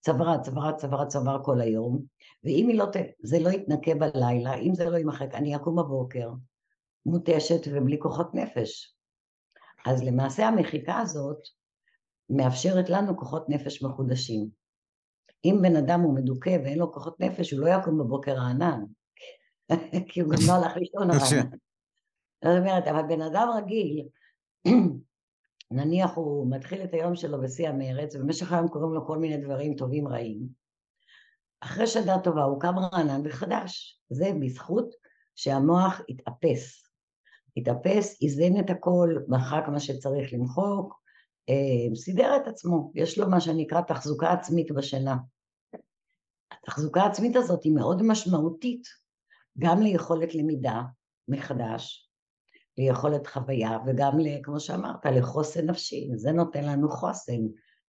צברה, 0.00 0.38
צברה, 0.38 0.72
צברה, 0.72 1.06
צברה 1.06 1.44
כל 1.44 1.60
היום, 1.60 2.02
ואם 2.44 2.70
לא, 2.74 2.86
זה 3.22 3.38
לא 3.38 3.48
יתנקה 3.48 3.94
בלילה, 3.94 4.54
אם 4.54 4.74
זה 4.74 4.90
לא 4.90 4.96
יימחק, 4.96 5.34
אני 5.34 5.56
אקום 5.56 5.76
בבוקר 5.76 6.30
מותשת 7.06 7.60
ובלי 7.72 7.98
כוחות 7.98 8.34
נפש. 8.34 8.94
אז 9.86 10.02
למעשה 10.02 10.48
המחיקה 10.48 10.98
הזאת 10.98 11.38
מאפשרת 12.36 12.90
לנו 12.90 13.16
כוחות 13.16 13.48
נפש 13.48 13.82
מחודשים. 13.82 14.48
אם 15.44 15.58
בן 15.62 15.76
אדם 15.76 16.00
הוא 16.00 16.14
מדוכא 16.14 16.58
ואין 16.64 16.78
לו 16.78 16.92
כוחות 16.92 17.20
נפש, 17.20 17.52
הוא 17.52 17.60
לא 17.60 17.68
יקום 17.68 17.98
בבוקר 17.98 18.32
רענן, 18.32 18.84
כי 20.08 20.20
הוא 20.20 20.32
גם 20.32 20.38
לא 20.46 20.52
הלך 20.52 20.76
לישון 20.76 21.10
רענן. 21.10 21.50
זאת 22.44 22.58
אומרת, 22.58 22.86
אבל 22.86 23.02
בן 23.08 23.22
אדם 23.22 23.48
רגיל, 23.56 24.08
נניח 25.70 26.14
הוא 26.14 26.50
מתחיל 26.50 26.82
את 26.82 26.94
היום 26.94 27.16
שלו 27.16 27.40
בשיא 27.40 27.68
המרץ, 27.68 28.16
ובמשך 28.16 28.52
היום 28.52 28.68
קוראים 28.68 28.92
לו 28.92 29.06
כל 29.06 29.18
מיני 29.18 29.36
דברים 29.36 29.74
טובים 29.74 30.08
רעים, 30.08 30.62
אחרי 31.60 31.86
שנה 31.86 32.20
טובה 32.20 32.42
הוא 32.42 32.60
קם 32.60 32.74
רענן 32.78 33.20
וחדש. 33.24 34.00
זה 34.10 34.30
בזכות 34.40 34.94
שהמוח 35.34 36.00
התאפס. 36.08 36.88
התאפס, 37.56 38.22
איזן 38.22 38.60
את 38.60 38.70
הכל, 38.70 39.16
מחק 39.28 39.64
מה 39.68 39.80
שצריך 39.80 40.32
למחוק, 40.32 41.01
סידר 41.94 42.36
את 42.36 42.48
עצמו, 42.48 42.92
יש 42.94 43.18
לו 43.18 43.30
מה 43.30 43.40
שנקרא 43.40 43.80
תחזוקה 43.80 44.32
עצמית 44.32 44.72
בשינה. 44.72 45.16
התחזוקה 46.52 47.02
העצמית 47.02 47.36
הזאת 47.36 47.64
היא 47.64 47.72
מאוד 47.72 48.02
משמעותית 48.02 48.82
גם 49.58 49.82
ליכולת 49.82 50.34
למידה 50.34 50.82
מחדש, 51.28 52.10
ליכולת 52.78 53.26
חוויה 53.26 53.78
וגם, 53.86 54.12
כמו 54.42 54.60
שאמרת, 54.60 55.06
לחוסן 55.06 55.70
נפשי, 55.70 56.08
זה 56.16 56.32
נותן 56.32 56.64
לנו 56.64 56.90
חוסן. 56.90 57.40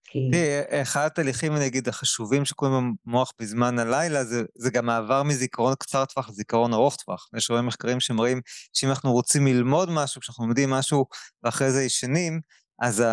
כי... 0.05 0.31
אחד 0.69 1.07
התהליכים, 1.07 1.55
נגיד, 1.55 1.89
החשובים 1.89 2.45
שקורים 2.45 2.95
במוח 3.05 3.33
בזמן 3.41 3.79
הלילה, 3.79 4.25
זה, 4.25 4.43
זה 4.55 4.71
גם 4.71 4.87
מעבר 4.87 5.23
מזיכרון 5.23 5.75
קצר 5.75 6.05
טווח 6.05 6.29
לזיכרון 6.29 6.73
ארוך 6.73 6.97
טווח. 6.97 7.29
יש 7.37 7.51
רואים 7.51 7.67
מחקרים 7.67 8.01
שמראים 8.01 8.41
שאם 8.73 8.89
אנחנו 8.89 9.13
רוצים 9.13 9.47
ללמוד 9.47 9.89
משהו, 9.91 10.21
כשאנחנו 10.21 10.45
לומדים 10.45 10.71
משהו 10.71 11.07
ואחרי 11.43 11.71
זה 11.71 11.83
ישנים, 11.83 12.41
אז 12.83 13.05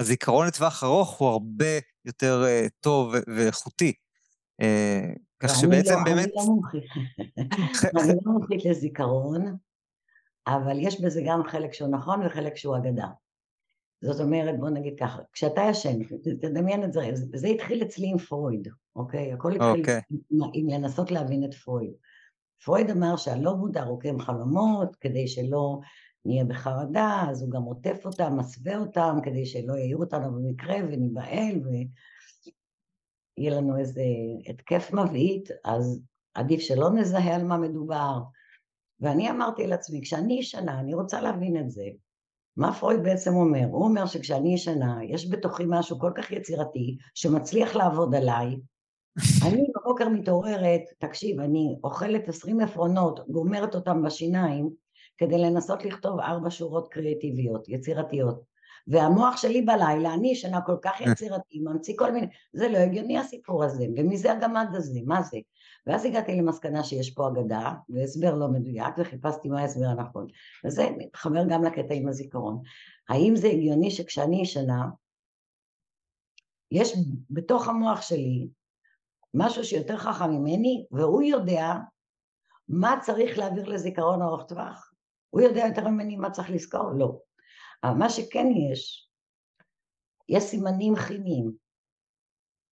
הזיכרון 0.00 0.46
לטווח 0.46 0.84
ארוך 0.84 1.18
הוא 1.18 1.28
הרבה 1.28 1.78
יותר 2.04 2.44
uh, 2.44 2.70
טוב 2.80 3.14
ואיכותי. 3.36 3.92
Uh, 4.62 4.64
כך 5.38 5.60
שבעצם 5.60 5.94
לא, 5.94 6.04
באמת... 6.04 6.24
אני 6.24 6.32
לא 6.36 6.44
מומחית. 6.44 6.84
אני 8.02 8.14
לא 8.24 8.32
מומחית 8.32 8.64
לזיכרון, 8.64 9.56
אבל 10.46 10.78
יש 10.78 11.00
בזה 11.00 11.22
גם 11.26 11.42
חלק 11.48 11.72
שהוא 11.72 11.88
נכון 11.88 12.26
וחלק 12.26 12.56
שהוא 12.56 12.76
אגדה. 12.76 13.06
זאת 14.04 14.20
אומרת, 14.20 14.60
בוא 14.60 14.68
נגיד 14.68 14.94
ככה, 15.00 15.18
כשאתה 15.32 15.62
ישן, 15.70 16.02
תדמיין 16.40 16.84
את 16.84 16.92
זה, 16.92 17.00
זה 17.34 17.48
התחיל 17.48 17.82
אצלי 17.82 18.08
עם 18.10 18.18
פרויד, 18.18 18.68
אוקיי? 18.96 19.32
הכל 19.32 19.52
התחיל 19.52 19.70
okay. 19.70 19.78
אוקיי. 19.78 20.00
עם, 20.30 20.50
עם 20.52 20.68
לנסות 20.68 21.10
להבין 21.10 21.44
את 21.44 21.54
פרויד. 21.54 21.92
פרויד 22.64 22.90
אמר 22.90 23.16
שהלא 23.16 23.56
מודע 23.56 23.82
רוקם 23.82 24.20
חלומות 24.20 24.96
כדי 24.96 25.28
שלא 25.28 25.80
נהיה 26.24 26.44
בחרדה, 26.44 27.24
אז 27.30 27.42
הוא 27.42 27.50
גם 27.50 27.62
עוטף 27.62 28.06
אותם, 28.06 28.36
מסווה 28.36 28.78
אותם, 28.78 29.18
כדי 29.22 29.46
שלא 29.46 29.74
יעירו 29.74 30.02
אותנו 30.02 30.32
במקרה 30.32 30.76
וניבהל 30.76 31.60
ויהיה 31.64 33.56
לנו 33.56 33.78
איזה 33.78 34.02
התקף 34.46 34.92
מבעית, 34.92 35.48
אז 35.64 36.02
עדיף 36.34 36.60
שלא 36.60 36.90
נזהה 36.90 37.36
על 37.36 37.44
מה 37.44 37.58
מדובר. 37.58 38.18
ואני 39.00 39.30
אמרתי 39.30 39.66
לעצמי, 39.66 40.00
כשאני 40.02 40.34
ישנה, 40.34 40.80
אני 40.80 40.94
רוצה 40.94 41.20
להבין 41.20 41.56
את 41.56 41.70
זה. 41.70 41.84
מה 42.56 42.74
פרויד 42.74 43.02
בעצם 43.02 43.34
אומר? 43.34 43.64
הוא 43.70 43.84
אומר 43.84 44.06
שכשאני 44.06 44.54
ישנה, 44.54 44.98
יש 45.04 45.30
בתוכי 45.30 45.62
משהו 45.66 45.98
כל 45.98 46.12
כך 46.14 46.30
יצירתי, 46.30 46.96
שמצליח 47.14 47.76
לעבוד 47.76 48.14
עליי. 48.14 48.56
אני 49.46 49.66
בבוקר 49.76 50.08
מתעוררת, 50.08 50.80
תקשיב, 50.98 51.40
אני 51.40 51.76
אוכלת 51.84 52.28
עשרים 52.28 52.60
עפרונות, 52.60 53.20
גומרת 53.28 53.74
אותם 53.74 54.02
בשיניים, 54.02 54.70
כדי 55.20 55.38
לנסות 55.38 55.84
לכתוב 55.84 56.20
ארבע 56.20 56.50
שורות 56.50 56.88
קריאטיביות, 56.88 57.68
יצירתיות. 57.68 58.40
והמוח 58.86 59.36
שלי 59.36 59.62
בלילה, 59.62 60.14
אני 60.14 60.30
ישנה 60.30 60.60
כל 60.60 60.76
כך 60.82 61.00
יצירתי, 61.00 61.60
ממציא 61.60 61.94
כל 61.96 62.12
מיני, 62.12 62.26
זה 62.52 62.68
לא 62.68 62.78
הגיוני 62.78 63.18
הסיפור 63.18 63.64
הזה, 63.64 63.86
ומי 63.96 64.16
זה 64.16 64.32
הגמד 64.32 64.66
הזה, 64.72 65.00
מה 65.06 65.22
זה? 65.22 65.38
ואז 65.86 66.04
הגעתי 66.04 66.36
למסקנה 66.36 66.84
שיש 66.84 67.10
פה 67.10 67.28
אגדה, 67.28 67.74
והסבר 67.88 68.34
לא 68.34 68.48
מדויק, 68.48 68.94
וחיפשתי 68.98 69.48
מה 69.48 69.60
ההסבר 69.60 69.86
הנכון. 69.86 70.26
וזה 70.64 70.88
מתחבר 70.98 71.42
גם 71.48 71.64
לקטע 71.64 71.94
עם 71.94 72.08
הזיכרון. 72.08 72.62
האם 73.08 73.36
זה 73.36 73.48
הגיוני 73.48 73.90
שכשאני 73.90 74.42
ישנה, 74.42 74.88
יש 76.70 76.96
בתוך 77.30 77.68
המוח 77.68 78.02
שלי 78.02 78.48
משהו 79.34 79.64
שיותר 79.64 79.96
חכם 79.96 80.30
ממני, 80.30 80.86
והוא 80.90 81.22
יודע 81.22 81.74
מה 82.68 82.96
צריך 83.02 83.38
להעביר 83.38 83.68
לזיכרון 83.68 84.22
ארוך 84.22 84.42
טווח? 84.42 84.89
הוא 85.30 85.40
יודע 85.40 85.64
יותר 85.66 85.88
ממני 85.88 86.16
מה 86.16 86.30
צריך 86.30 86.50
לזכור? 86.50 86.90
לא. 86.98 87.18
אבל 87.84 87.94
מה 87.98 88.10
שכן 88.10 88.46
יש, 88.46 89.10
יש 90.28 90.42
סימנים 90.42 90.94
כימיים, 90.96 91.52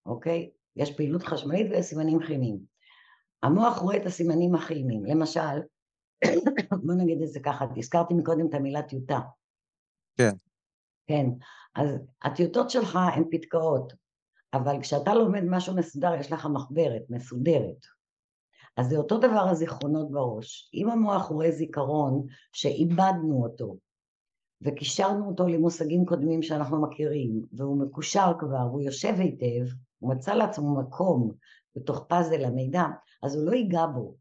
אוקיי? 0.06 0.50
יש 0.76 0.96
פעילות 0.96 1.22
חשמלית 1.22 1.66
ויש 1.70 1.86
סימנים 1.86 2.18
כימיים. 2.26 2.58
המוח 3.42 3.78
רואה 3.78 3.96
את 3.96 4.06
הסימנים 4.06 4.54
הכימיים, 4.54 5.04
למשל, 5.04 5.58
בוא 6.84 6.94
נגיד 6.94 7.22
את 7.22 7.28
זה 7.28 7.40
ככה, 7.40 7.64
הזכרתי 7.76 8.14
מקודם 8.14 8.48
את 8.48 8.54
המילה 8.54 8.82
טיוטה. 8.82 9.20
כן. 10.16 10.30
כן, 11.06 11.26
אז 11.74 11.88
הטיוטות 12.22 12.70
שלך 12.70 12.98
הן 13.16 13.24
פתקאות, 13.30 13.92
אבל 14.54 14.82
כשאתה 14.82 15.14
לומד 15.14 15.42
משהו 15.50 15.76
מסודר, 15.76 16.14
יש 16.14 16.32
לך 16.32 16.46
מחברת 16.46 17.02
מסודרת. 17.10 17.97
אז 18.78 18.88
זה 18.88 18.96
אותו 18.96 19.18
דבר 19.18 19.46
הזיכרונות 19.50 20.10
בראש. 20.10 20.70
אם 20.74 20.90
המוח 20.90 21.22
רואה 21.22 21.50
זיכרון 21.50 22.26
שאיבדנו 22.52 23.42
אותו, 23.42 23.76
וקישרנו 24.62 25.28
אותו 25.28 25.46
למושגים 25.48 26.06
קודמים 26.06 26.42
שאנחנו 26.42 26.82
מכירים, 26.82 27.42
והוא 27.52 27.82
מקושר 27.82 28.32
כבר, 28.38 28.66
והוא 28.66 28.80
יושב 28.80 29.14
היטב, 29.18 29.72
הוא 29.98 30.14
מצא 30.14 30.34
לעצמו 30.34 30.80
מקום 30.80 31.32
בתוך 31.76 32.06
פאזל 32.08 32.44
המידע, 32.44 32.84
אז 33.22 33.36
הוא 33.36 33.44
לא 33.44 33.54
ייגע 33.54 33.86
בו. 33.86 34.14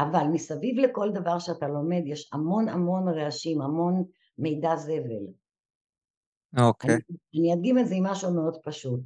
אבל 0.00 0.24
מסביב 0.32 0.78
לכל 0.78 1.10
דבר 1.12 1.38
שאתה 1.38 1.68
לומד 1.68 2.02
יש 2.06 2.30
המון 2.32 2.68
המון 2.68 3.08
רעשים, 3.08 3.62
המון 3.62 4.04
מידע 4.38 4.76
זבל. 4.76 5.26
אוקיי. 6.58 6.94
Okay. 6.96 7.00
אני, 7.34 7.52
אני 7.52 7.54
אדגים 7.54 7.78
את 7.78 7.86
זה 7.86 7.94
עם 7.94 8.06
משהו 8.06 8.34
מאוד 8.34 8.56
פשוט. 8.64 9.00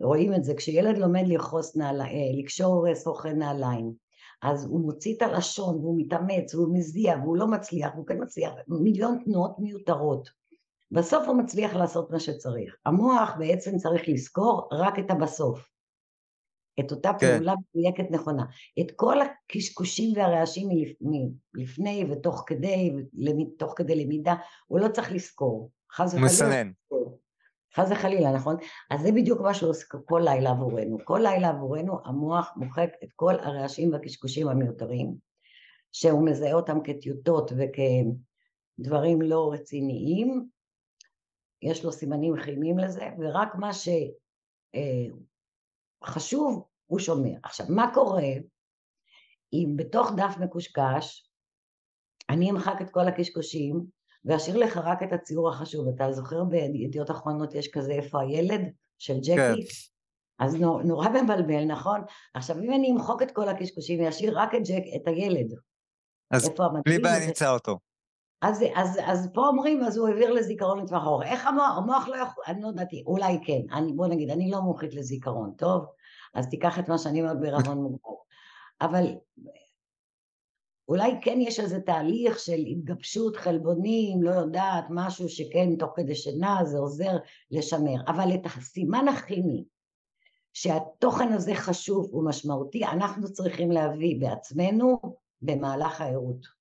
רואים 0.00 0.34
את 0.34 0.44
זה, 0.44 0.54
כשילד 0.54 0.98
לומד 0.98 1.24
לכרוס 1.26 1.76
נעליים, 1.76 2.16
אה, 2.16 2.42
לקשור 2.42 2.94
סוכן 2.94 3.38
נעליים, 3.38 3.92
אז 4.42 4.64
הוא 4.64 4.80
מוציא 4.80 5.16
את 5.16 5.22
הלשון 5.22 5.76
והוא 5.76 6.00
מתאמץ 6.00 6.54
והוא 6.54 6.78
מזיע 6.78 7.16
והוא 7.22 7.36
לא 7.36 7.46
מצליח, 7.46 7.90
והוא 7.94 8.06
כן 8.06 8.22
מצליח, 8.22 8.52
מיליון 8.68 9.18
תנועות 9.24 9.58
מיותרות. 9.58 10.28
בסוף 10.90 11.28
הוא 11.28 11.36
מצליח 11.36 11.74
לעשות 11.74 12.10
מה 12.10 12.20
שצריך. 12.20 12.76
המוח 12.86 13.34
בעצם 13.38 13.76
צריך 13.76 14.08
לזכור 14.08 14.68
רק 14.72 14.98
את 14.98 15.10
הבסוף. 15.10 15.68
את 16.80 16.90
אותה 16.90 17.10
כן. 17.20 17.36
פעולה 17.36 17.54
מדויקת 17.74 18.10
נכונה. 18.10 18.44
את 18.80 18.90
כל 18.96 19.16
הקשקושים 19.20 20.16
והרעשים 20.16 20.68
מלפני 21.54 22.04
ותוך 22.10 22.44
כדי, 22.46 22.92
תוך 23.58 23.72
כדי 23.76 24.04
למידה, 24.04 24.34
הוא 24.66 24.80
לא 24.80 24.88
צריך 24.88 25.12
לזכור. 25.12 25.70
חס 25.92 26.08
וחלילה. 26.08 26.26
מסנן. 26.26 26.70
חס 27.74 27.88
וחלילה, 27.90 28.32
נכון? 28.32 28.56
אז 28.90 29.00
זה 29.00 29.12
בדיוק 29.12 29.40
מה 29.40 29.54
שהוא 29.54 29.70
עושה 29.70 29.84
כל 30.04 30.20
לילה 30.24 30.50
עבורנו. 30.50 30.98
כל 31.04 31.20
לילה 31.22 31.48
עבורנו 31.48 31.98
המוח 32.04 32.52
מוחק 32.56 32.90
את 33.04 33.12
כל 33.16 33.34
הרעשים 33.34 33.92
והקשקושים 33.92 34.48
המיותרים, 34.48 35.14
שהוא 35.92 36.26
מזהה 36.26 36.52
אותם 36.52 36.78
כטיוטות 36.84 37.52
וכדברים 37.52 39.22
לא 39.22 39.50
רציניים, 39.52 40.48
יש 41.62 41.84
לו 41.84 41.92
סימנים 41.92 42.34
כימיים 42.44 42.78
לזה, 42.78 43.08
ורק 43.18 43.54
מה 43.54 43.70
שחשוב 46.04 46.64
הוא 46.86 46.98
שומע. 46.98 47.38
עכשיו, 47.42 47.66
מה 47.68 47.90
קורה 47.94 48.32
אם 49.52 49.74
בתוך 49.76 50.10
דף 50.16 50.34
מקושקש 50.40 51.30
אני 52.30 52.50
אמחק 52.50 52.74
את 52.80 52.90
כל 52.90 53.08
הקשקושים 53.08 53.97
ואשאיר 54.24 54.56
לך 54.56 54.76
רק 54.76 55.02
את 55.02 55.12
הציור 55.12 55.48
החשוב. 55.48 55.88
אתה 55.88 56.12
זוכר 56.12 56.44
בידיעות 56.44 57.10
אחרונות 57.10 57.54
יש 57.54 57.68
כזה 57.68 57.92
איפה 57.92 58.20
הילד 58.20 58.60
של 58.98 59.18
ג'קי? 59.18 59.36
כן. 59.36 59.54
אז 60.38 60.54
נור, 60.54 60.82
נורא 60.82 61.08
מבלבל, 61.08 61.64
נכון? 61.64 62.00
עכשיו 62.34 62.58
אם 62.58 62.72
אני 62.72 62.90
אמחוק 62.90 63.22
את 63.22 63.30
כל 63.30 63.48
הקשקושים 63.48 64.04
ואשאיר 64.04 64.38
רק 64.38 64.54
את, 64.54 64.60
ג'ק, 64.68 64.82
את 64.96 65.08
הילד, 65.08 65.54
אז 66.30 66.50
בלי 66.84 66.98
בעיה 66.98 67.26
נמצא 67.26 67.50
אותו. 67.50 67.78
אז, 68.42 68.64
אז, 68.74 68.98
אז 69.04 69.28
פה 69.34 69.46
אומרים, 69.46 69.84
אז 69.84 69.96
הוא 69.96 70.08
העביר 70.08 70.30
לזיכרון 70.32 70.78
לטווח 70.78 71.02
ארוך. 71.02 71.22
איך 71.22 71.46
המוח, 71.46 71.76
המוח 71.76 72.08
לא 72.08 72.16
יכול, 72.16 72.44
אני 72.46 72.62
לא 72.62 72.68
יודעת, 72.68 72.88
אולי 73.06 73.38
כן, 73.44 73.60
אני, 73.72 73.92
בוא 73.92 74.06
נגיד, 74.06 74.30
אני 74.30 74.50
לא 74.50 74.60
מומחית 74.60 74.94
לזיכרון, 74.94 75.52
טוב? 75.56 75.86
אז 76.34 76.48
תיקח 76.48 76.78
את 76.78 76.88
מה 76.88 76.98
שאני 76.98 77.20
אומרת 77.20 77.40
בערבון 77.40 77.78
מוגבל. 77.78 78.12
אבל 78.80 79.04
אולי 80.88 81.10
כן 81.22 81.38
יש 81.40 81.60
איזה 81.60 81.80
תהליך 81.80 82.38
של 82.38 82.60
התגבשות 82.70 83.36
חלבונים, 83.36 84.22
לא 84.22 84.30
יודעת, 84.30 84.84
משהו 84.90 85.28
שכן 85.28 85.76
תוך 85.78 85.90
כדי 85.96 86.14
שינה 86.14 86.60
זה 86.64 86.78
עוזר 86.78 87.16
לשמר, 87.50 87.96
אבל 88.06 88.34
את 88.34 88.46
הסימן 88.46 89.08
הכימי 89.08 89.64
שהתוכן 90.52 91.32
הזה 91.32 91.54
חשוב 91.54 92.14
ומשמעותי, 92.14 92.84
אנחנו 92.84 93.32
צריכים 93.32 93.70
להביא 93.70 94.20
בעצמנו 94.20 94.98
במהלך 95.42 96.00
הערות. 96.00 96.58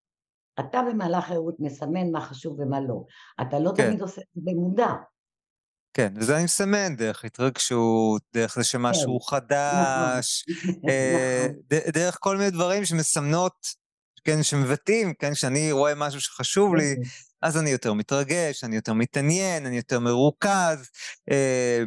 אתה 0.60 0.82
במהלך 0.90 1.32
הערות 1.32 1.56
מסמן 1.60 2.12
מה 2.12 2.22
חשוב 2.22 2.60
ומה 2.60 2.82
לא. 2.82 3.04
אתה 3.42 3.60
לא 3.60 3.72
כן. 3.78 3.88
תמיד 3.88 4.02
עושה 4.02 4.22
את 4.22 4.28
זה 4.36 4.42
במודע. 4.44 4.88
כן, 5.94 6.14
וזה 6.16 6.36
אני 6.36 6.44
מסמן 6.44 6.96
דרך 6.96 7.26
התרגשות, 7.26 8.22
דרך 8.34 8.56
זה 8.56 8.64
שמשהו 8.64 9.20
כן. 9.20 9.36
חדש, 9.36 10.46
נכון. 10.50 10.90
אה, 10.90 11.48
נכון. 11.72 11.92
דרך 11.94 12.18
כל 12.20 12.38
מיני 12.38 12.52
דברים 12.52 12.86
שמסמנות 12.86 13.87
כן, 14.28 14.44
שמבטאים, 14.44 15.14
כן, 15.14 15.34
כשאני 15.34 15.72
רואה 15.72 15.96
משהו 15.96 16.22
שחשוב 16.22 16.76
לי, 16.76 16.92
אוקיי. 16.92 17.04
אז 17.42 17.58
אני 17.58 17.70
יותר 17.70 17.94
מתרגש, 17.94 18.64
אני 18.64 18.76
יותר 18.76 18.94
מתעניין, 18.94 19.66
אני 19.66 19.78
יותר 19.78 20.00
מרוכז, 20.00 20.90
אה, 21.32 21.84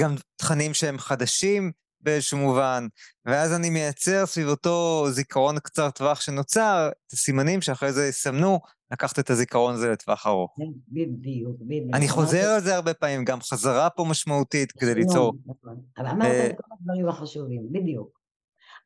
גם 0.00 0.14
תכנים 0.36 0.74
שהם 0.74 0.98
חדשים 0.98 1.72
באיזשהו 2.00 2.38
מובן, 2.38 2.86
ואז 3.26 3.52
אני 3.52 3.70
מייצר 3.70 4.26
סביב 4.26 4.48
אותו 4.48 5.06
זיכרון 5.10 5.58
קצר 5.58 5.90
טווח 5.90 6.20
שנוצר, 6.20 6.90
את 7.06 7.12
הסימנים 7.12 7.60
שאחרי 7.60 7.92
זה 7.92 8.06
יסמנו 8.06 8.60
לקחת 8.92 9.18
את 9.18 9.30
הזיכרון 9.30 9.74
הזה 9.74 9.90
לטווח 9.90 10.26
ארוך. 10.26 10.54
כן, 10.56 10.64
בדיוק, 10.88 11.56
בדיוק. 11.60 11.94
אני 11.94 12.08
חוזר 12.08 12.44
על 12.44 12.60
זה 12.60 12.74
הרבה 12.74 12.94
פעמים, 12.94 13.24
גם 13.24 13.40
חזרה 13.40 13.90
פה 13.90 14.04
משמעותית 14.04 14.72
כדי 14.72 14.94
ליצור. 14.94 15.32
נכון, 15.46 15.76
אבל 15.98 16.06
אמרת 16.06 16.30
אה, 16.30 16.46
את 16.46 16.56
כל 16.56 16.74
הדברים 16.80 17.08
החשובים, 17.08 17.72
בדיוק. 17.72 18.21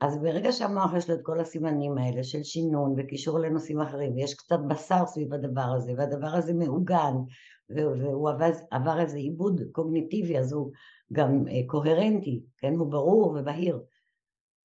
אז 0.01 0.19
ברגע 0.19 0.53
שהמוח 0.53 0.95
יש 0.97 1.11
לו 1.11 1.15
את 1.15 1.21
כל 1.23 1.41
הסימנים 1.41 1.99
האלה 1.99 2.25
של 2.25 2.43
שינון 2.43 2.95
וקישור 2.99 3.39
לנושאים 3.39 3.81
אחרים 3.81 4.15
ויש 4.15 4.35
קצת 4.35 4.59
בשר 4.69 5.07
סביב 5.07 5.35
הדבר 5.35 5.73
הזה 5.77 5.93
והדבר 5.97 6.27
הזה 6.27 6.55
מעוגן 6.55 7.15
והוא 7.71 8.31
עבר, 8.31 8.51
עבר 8.71 9.01
איזה 9.01 9.17
עיבוד 9.17 9.61
קוגניטיבי 9.73 10.39
אז 10.39 10.53
הוא 10.53 10.73
גם 11.13 11.49
אה, 11.49 11.61
קוהרנטי, 11.67 12.43
כן, 12.59 12.75
הוא 12.75 12.91
ברור 12.91 13.37
ובהיר. 13.39 13.83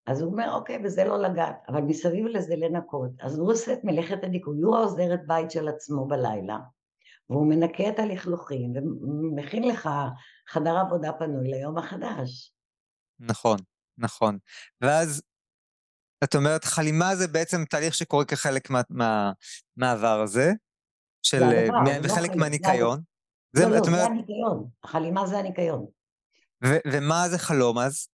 אז 0.05 0.21
הוא 0.21 0.31
אומר 0.31 0.53
אוקיי 0.53 0.81
וזה 0.83 1.03
לא 1.03 1.17
לגעת. 1.17 1.55
אבל 1.69 1.81
מסביב 1.81 2.25
לזה 2.25 2.55
לנקות 2.55 3.11
אז 3.21 3.39
הוא 3.39 3.51
עושה 3.51 3.73
את 3.73 3.83
מלאכת 3.83 4.23
הדיכוי, 4.23 4.61
הוא 4.61 4.75
העוזרת 4.75 5.19
בית 5.27 5.51
של 5.51 5.67
עצמו 5.67 6.07
בלילה 6.07 6.57
והוא 7.29 7.47
מנקה 7.47 7.89
את 7.89 7.99
הלכלוכים 7.99 8.73
ומכין 8.75 9.63
לך 9.63 9.89
חדר 10.49 10.77
עבודה 10.77 11.13
פנוי 11.13 11.47
ליום 11.47 11.77
החדש. 11.77 12.53
נכון 13.19 13.57
נכון. 14.01 14.37
ואז 14.81 15.21
את 16.23 16.35
אומרת, 16.35 16.63
חלימה 16.63 17.15
זה 17.15 17.27
בעצם 17.27 17.65
תהליך 17.65 17.93
שקורה 17.93 18.25
כחלק 18.25 18.69
מה, 18.69 18.81
מה, 19.75 19.91
הזה, 20.21 20.51
של, 21.23 21.43
מה, 21.71 21.83
לא 21.83 21.91
וחלק 22.03 22.35
מהניקיון. 22.35 23.01
זה, 23.53 23.65
לא, 23.65 23.69
לא, 23.69 23.77
אומרת... 23.77 23.99
זה 23.99 24.05
הניקיון, 24.05 24.67
החלימה 24.83 25.27
זה 25.27 25.37
הניקיון. 25.37 25.85
ו- 26.65 26.81
ומה 26.91 27.29
זה 27.29 27.37
חלום 27.37 27.77
אז? 27.77 28.07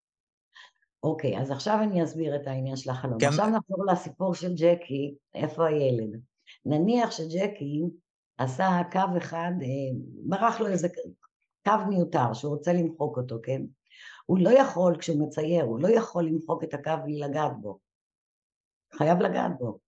אוקיי, 1.03 1.39
אז 1.41 1.51
עכשיו 1.51 1.79
אני 1.83 2.03
אסביר 2.03 2.35
את 2.35 2.47
העניין 2.47 2.75
של 2.75 2.89
החלום. 2.89 3.17
גם... 3.17 3.29
עכשיו 3.29 3.49
נחזור 3.49 3.85
לסיפור 3.91 4.35
של 4.35 4.53
ג'קי, 4.53 5.15
איפה 5.33 5.67
הילד. 5.67 6.21
נניח 6.65 7.11
שג'קי 7.11 7.83
עשה 8.37 8.81
קו 8.91 9.17
אחד, 9.17 9.51
אה, 9.61 9.99
ברח 10.25 10.59
לו 10.59 10.67
איזה 10.67 10.87
קו 11.65 11.85
מיותר 11.89 12.33
שהוא 12.33 12.55
רוצה 12.55 12.73
למחוק 12.73 13.17
אותו, 13.17 13.39
כן? 13.43 13.61
הוא 14.27 14.39
לא 14.39 14.49
יכול, 14.49 14.97
כשהוא 14.99 15.27
מצייר, 15.27 15.63
הוא 15.63 15.79
לא 15.79 15.87
יכול 15.87 16.25
למחוק 16.25 16.63
את 16.63 16.73
הקו 16.73 16.91
בלי 17.03 17.19
לגעת 17.19 17.51
בו. 17.61 17.79
חייב 18.93 19.19
לגעת 19.19 19.51
בו. 19.59 19.79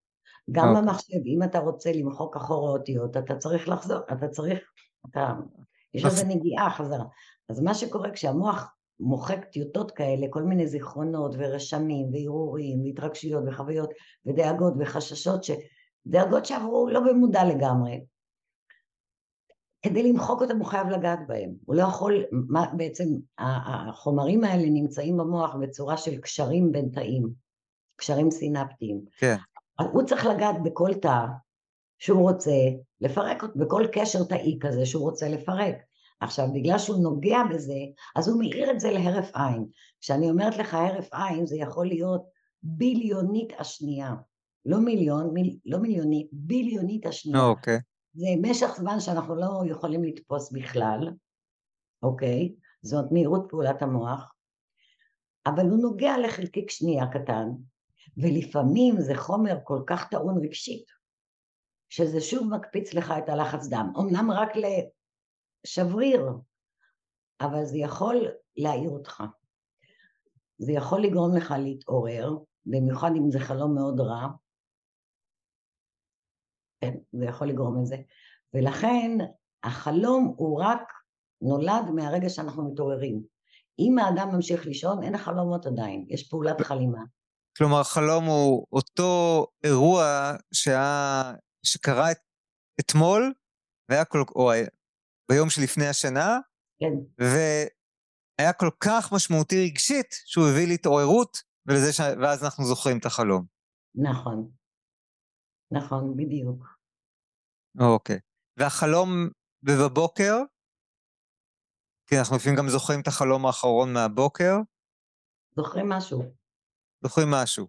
גם 0.50 0.64
okay. 0.64 0.68
אוקיי. 0.68 0.82
במחשב, 0.82 1.18
אם 1.26 1.42
אתה 1.42 1.58
רוצה 1.58 1.92
למחוק 1.92 2.36
אחורה 2.36 2.70
אותיות, 2.70 3.16
אתה 3.16 3.36
צריך 3.36 3.68
לחזור, 3.68 3.98
אתה 4.12 4.28
צריך, 4.28 4.58
אתה, 5.10 5.32
יש 5.94 6.04
לזה 6.04 6.24
נגיעה 6.24 6.70
חזרה. 6.70 7.04
אז 7.48 7.60
מה 7.60 7.74
שקורה 7.74 8.10
כשהמוח 8.10 8.74
מוחק 9.00 9.44
טיוטות 9.44 9.90
כאלה, 9.90 10.26
כל 10.30 10.42
מיני 10.42 10.66
זיכרונות 10.66 11.34
ורשמים 11.38 12.10
והרהורים 12.12 12.84
והתרגשויות 12.84 13.44
וחוויות 13.46 13.90
ודאגות 14.26 14.74
וחששות, 14.80 15.44
ש... 15.44 15.50
דאגות 16.06 16.46
שעברו 16.46 16.88
לא 16.88 17.00
במודע 17.00 17.44
לגמרי, 17.44 18.00
כדי 19.82 20.02
למחוק 20.02 20.42
אותם 20.42 20.58
הוא 20.58 20.66
חייב 20.66 20.88
לגעת 20.88 21.18
בהם, 21.26 21.50
הוא 21.64 21.76
לא 21.76 21.82
יכול, 21.82 22.24
מה, 22.32 22.66
בעצם 22.76 23.04
החומרים 23.38 24.44
האלה 24.44 24.70
נמצאים 24.70 25.16
במוח 25.16 25.54
בצורה 25.54 25.96
של 25.96 26.16
קשרים 26.16 26.72
בין 26.72 26.88
תאים, 26.88 27.28
קשרים 27.96 28.30
סינפטיים. 28.30 29.00
כן. 29.18 29.36
הוא 29.92 30.02
צריך 30.02 30.26
לגעת 30.26 30.62
בכל 30.62 30.94
תא 30.94 31.24
שהוא 31.98 32.30
רוצה 32.30 32.50
לפרק, 33.00 33.42
בכל 33.56 33.86
קשר 33.92 34.24
תאי 34.24 34.58
כזה 34.60 34.86
שהוא 34.86 35.02
רוצה 35.02 35.28
לפרק. 35.28 35.74
עכשיו, 36.20 36.48
בגלל 36.54 36.78
שהוא 36.78 37.02
נוגע 37.02 37.38
בזה, 37.50 37.78
אז 38.16 38.28
הוא 38.28 38.38
מאיר 38.38 38.70
את 38.70 38.80
זה 38.80 38.90
להרף 38.90 39.30
עין. 39.34 39.66
כשאני 40.00 40.30
אומרת 40.30 40.56
לך 40.56 40.74
הרף 40.74 41.08
עין, 41.12 41.46
זה 41.46 41.56
יכול 41.56 41.86
להיות 41.86 42.22
ביליונית 42.62 43.52
השנייה. 43.58 44.14
לא 44.66 44.78
מיליון, 44.78 45.30
מיל, 45.34 45.56
לא 45.66 45.78
מיליונית, 45.78 46.28
ביליונית 46.32 47.06
השנייה. 47.06 47.44
אוקיי. 47.44 47.76
Okay. 47.76 47.89
זה 48.12 48.26
משך 48.42 48.66
זמן 48.76 49.00
שאנחנו 49.00 49.34
לא 49.34 49.62
יכולים 49.66 50.04
לתפוס 50.04 50.52
בכלל, 50.52 51.10
אוקיי? 52.02 52.54
זאת 52.82 53.12
מהירות 53.12 53.46
פעולת 53.48 53.82
המוח, 53.82 54.34
אבל 55.46 55.62
הוא 55.62 55.78
נוגע 55.82 56.18
לחלקיק 56.18 56.70
שנייה 56.70 57.04
קטן, 57.12 57.48
ולפעמים 58.16 59.00
זה 59.00 59.14
חומר 59.14 59.58
כל 59.64 59.82
כך 59.86 60.08
טעון 60.10 60.44
רגשית, 60.44 60.84
שזה 61.88 62.20
שוב 62.20 62.48
מקפיץ 62.54 62.94
לך 62.94 63.14
את 63.18 63.28
הלחץ 63.28 63.66
דם. 63.68 63.92
אמנם 63.98 64.30
רק 64.30 64.48
לשבריר, 65.66 66.26
אבל 67.40 67.64
זה 67.64 67.78
יכול 67.78 68.28
להעיר 68.56 68.90
אותך. 68.90 69.22
זה 70.58 70.72
יכול 70.72 71.02
לגרום 71.02 71.36
לך 71.36 71.54
להתעורר, 71.58 72.30
במיוחד 72.66 73.10
אם 73.16 73.30
זה 73.30 73.40
חלום 73.40 73.74
מאוד 73.74 74.00
רע, 74.00 74.28
כן, 76.80 76.94
זה 77.12 77.24
יכול 77.24 77.48
לגרום 77.48 77.82
לזה. 77.82 77.96
ולכן 78.54 79.18
החלום 79.62 80.34
הוא 80.36 80.60
רק 80.62 80.92
נולד 81.42 81.90
מהרגע 81.94 82.28
שאנחנו 82.28 82.72
מתעוררים. 82.72 83.22
אם 83.78 83.98
האדם 83.98 84.28
ממשיך 84.34 84.66
לישון, 84.66 85.02
אין 85.02 85.18
חלומות 85.18 85.66
עדיין, 85.66 86.06
יש 86.08 86.28
פעולת 86.28 86.60
חלימה. 86.60 87.00
כלומר, 87.58 87.82
חלום 87.82 88.24
הוא 88.24 88.66
אותו 88.72 89.46
אירוע 89.64 90.32
שהיה, 90.54 91.32
שקרה 91.66 92.10
את, 92.10 92.18
אתמול, 92.80 93.32
והיה 93.88 94.04
כל, 94.04 94.22
או 94.34 94.50
ביום 95.30 95.50
שלפני 95.50 95.86
השנה, 95.86 96.38
כן. 96.80 96.92
והיה 97.18 98.52
כל 98.52 98.70
כך 98.80 99.12
משמעותי 99.12 99.64
רגשית, 99.64 100.14
שהוא 100.26 100.44
הביא 100.48 100.66
להתעוררות, 100.66 101.36
ולזה 101.66 101.92
ש... 101.92 102.00
ואז 102.00 102.44
אנחנו 102.44 102.64
זוכרים 102.64 102.98
את 102.98 103.06
החלום. 103.06 103.44
נכון. 103.94 104.50
נכון, 105.70 106.16
בדיוק. 106.16 106.66
אוקיי. 107.80 108.18
והחלום 108.56 109.28
בבוקר? 109.62 110.36
כי 112.06 112.18
אנחנו 112.18 112.36
לפעמים 112.36 112.58
גם 112.58 112.68
זוכרים 112.68 113.00
את 113.00 113.06
החלום 113.06 113.46
האחרון 113.46 113.92
מהבוקר. 113.92 114.56
זוכרים 115.56 115.88
משהו. 115.88 116.34
זוכרים 117.04 117.30
משהו. 117.30 117.66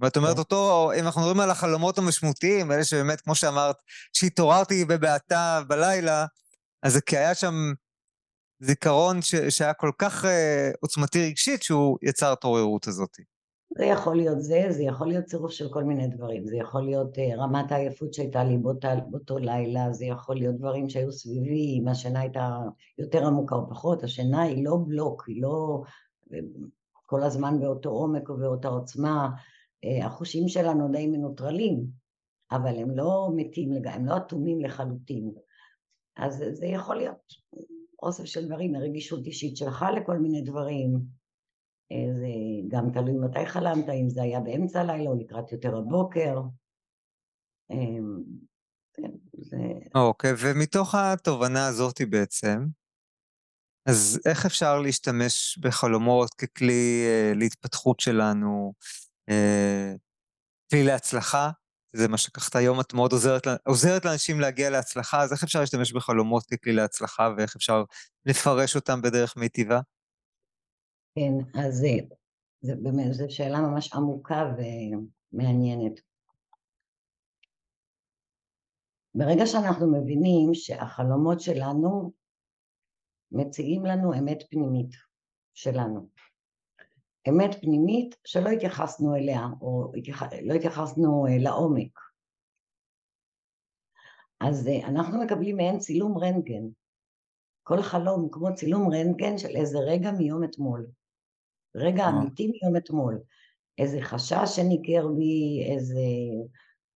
ואת 0.00 0.16
אומרת 0.16 0.34
כן. 0.34 0.38
אותו, 0.38 0.92
אם 0.98 1.06
אנחנו 1.06 1.20
מדברים 1.20 1.40
על 1.40 1.50
החלומות 1.50 1.98
המשמעותיים, 1.98 2.72
אלה 2.72 2.84
שבאמת, 2.84 3.20
כמו 3.20 3.34
שאמרת, 3.34 3.76
שהתעוררתי 4.12 4.84
בבעתה 4.84 5.60
בלילה, 5.68 6.26
אז 6.82 6.92
זה 6.92 7.00
כי 7.00 7.16
היה 7.16 7.34
שם 7.34 7.54
זיכרון 8.60 9.22
ש, 9.22 9.34
שהיה 9.34 9.74
כל 9.74 9.90
כך 9.98 10.24
uh, 10.24 10.28
עוצמתי 10.80 11.26
רגשית, 11.26 11.62
שהוא 11.62 11.98
יצר 12.02 12.32
את 12.32 12.44
העוררות 12.44 12.86
הזאת. 12.86 13.16
זה 13.78 13.84
יכול 13.84 14.16
להיות 14.16 14.42
זה, 14.42 14.66
זה 14.70 14.82
יכול 14.82 15.08
להיות 15.08 15.24
צירוף 15.24 15.50
של 15.50 15.72
כל 15.72 15.84
מיני 15.84 16.08
דברים, 16.08 16.46
זה 16.46 16.56
יכול 16.56 16.82
להיות 16.82 17.18
uh, 17.18 17.20
רמת 17.38 17.72
העייפות 17.72 18.14
שהייתה 18.14 18.44
לי 18.44 18.58
באותו, 18.58 18.88
באותו 19.10 19.38
לילה, 19.38 19.92
זה 19.92 20.04
יכול 20.04 20.36
להיות 20.36 20.56
דברים 20.56 20.88
שהיו 20.88 21.12
סביבי, 21.12 21.78
אם 21.80 21.88
השינה 21.88 22.20
הייתה 22.20 22.58
יותר 22.98 23.26
עמוקה 23.26 23.54
או 23.54 23.70
פחות, 23.70 24.02
השינה 24.02 24.42
היא 24.42 24.64
לא 24.64 24.78
בלוק, 24.86 25.28
היא 25.28 25.42
לא 25.42 25.82
אה, 26.32 26.38
כל 27.06 27.22
הזמן 27.22 27.60
באותו 27.60 27.90
עומק 27.90 28.30
ובאותה 28.30 28.68
עוצמה, 28.68 29.28
uh, 29.86 30.04
החושים 30.04 30.48
שלנו 30.48 30.92
די 30.92 31.06
מנוטרלים, 31.06 31.86
אבל 32.50 32.76
הם 32.76 32.90
לא 32.90 33.30
מתים, 33.36 33.72
הם 33.86 34.06
לא 34.06 34.16
אטומים 34.16 34.60
לחלוטין, 34.60 35.32
אז 36.16 36.44
זה 36.52 36.66
יכול 36.66 36.96
להיות 36.96 37.34
אוסף 38.02 38.24
של 38.24 38.46
דברים, 38.46 38.74
הרגישות 38.74 39.26
אישית 39.26 39.56
שלך 39.56 39.84
לכל 39.96 40.18
מיני 40.18 40.42
דברים, 40.42 40.98
זה 41.92 42.26
גם 42.68 42.90
תלוי 42.92 43.18
מתי 43.18 43.46
חלמת, 43.46 43.88
אם 43.88 44.08
זה 44.08 44.22
היה 44.22 44.40
באמצע 44.40 44.80
הלילה 44.80 45.10
או 45.10 45.14
לקראת 45.14 45.52
יותר 45.52 45.76
הבוקר. 45.76 46.40
אמ, 47.70 48.22
כן, 48.94 49.10
זה... 49.32 49.56
אוקיי, 49.94 50.32
ומתוך 50.38 50.94
התובנה 50.94 51.66
הזאת 51.66 52.00
בעצם, 52.10 52.66
אז 53.86 54.20
איך 54.26 54.46
אפשר 54.46 54.80
להשתמש 54.80 55.58
בחלומות 55.58 56.34
ככלי 56.34 57.04
אה, 57.06 57.32
להתפתחות 57.34 58.00
שלנו, 58.00 58.72
אה, 59.28 59.94
כלי 60.70 60.84
להצלחה? 60.84 61.50
זה 61.96 62.08
מה 62.08 62.18
שככה 62.18 62.58
היום 62.58 62.80
את 62.80 62.94
מאוד 62.94 63.12
עוזרת, 63.12 63.46
עוזרת 63.66 64.04
לאנשים 64.04 64.40
להגיע 64.40 64.70
להצלחה, 64.70 65.22
אז 65.22 65.32
איך 65.32 65.42
אפשר 65.42 65.60
להשתמש 65.60 65.92
בחלומות 65.92 66.42
ככלי 66.46 66.72
להצלחה, 66.72 67.28
ואיך 67.36 67.56
אפשר 67.56 67.84
לפרש 68.26 68.76
אותם 68.76 69.02
בדרך 69.02 69.36
מיטיבה? 69.36 69.80
כן, 71.14 71.60
אז 71.60 71.84
זה, 72.62 72.74
באמת, 72.82 73.12
זו 73.12 73.24
שאלה 73.28 73.60
ממש 73.60 73.92
עמוקה 73.92 74.54
ומעניינת. 74.56 76.00
ברגע 79.14 79.46
שאנחנו 79.46 79.92
מבינים 79.92 80.54
שהחלומות 80.54 81.40
שלנו 81.40 82.12
מציגים 83.32 83.84
לנו 83.84 84.14
אמת 84.14 84.42
פנימית 84.50 84.90
שלנו. 85.54 86.08
אמת 87.28 87.60
פנימית 87.60 88.14
שלא 88.24 88.48
התייחסנו 88.48 89.16
אליה, 89.16 89.46
או. 89.60 89.92
לא 90.42 90.54
התייחסנו 90.54 91.26
אה, 91.26 91.38
לעומק. 91.38 91.98
אז 94.40 94.68
אה, 94.68 94.88
אנחנו 94.88 95.24
מקבלים 95.24 95.56
מעין 95.56 95.78
צילום 95.78 96.18
רנטגן. 96.18 96.64
כל 97.62 97.82
חלום 97.82 98.28
כמו 98.32 98.54
צילום 98.54 98.94
רנטגן 98.94 99.38
של 99.38 99.56
איזה 99.56 99.78
רגע 99.78 100.10
מיום 100.10 100.44
אתמול. 100.44 100.86
רגע 101.74 102.08
אמיתי 102.08 102.46
מיום 102.46 102.76
אתמול. 102.76 103.20
איזה 103.78 103.98
חשש 104.02 104.56
שניכר 104.56 105.08
בי, 105.08 105.66
איזה 105.74 106.00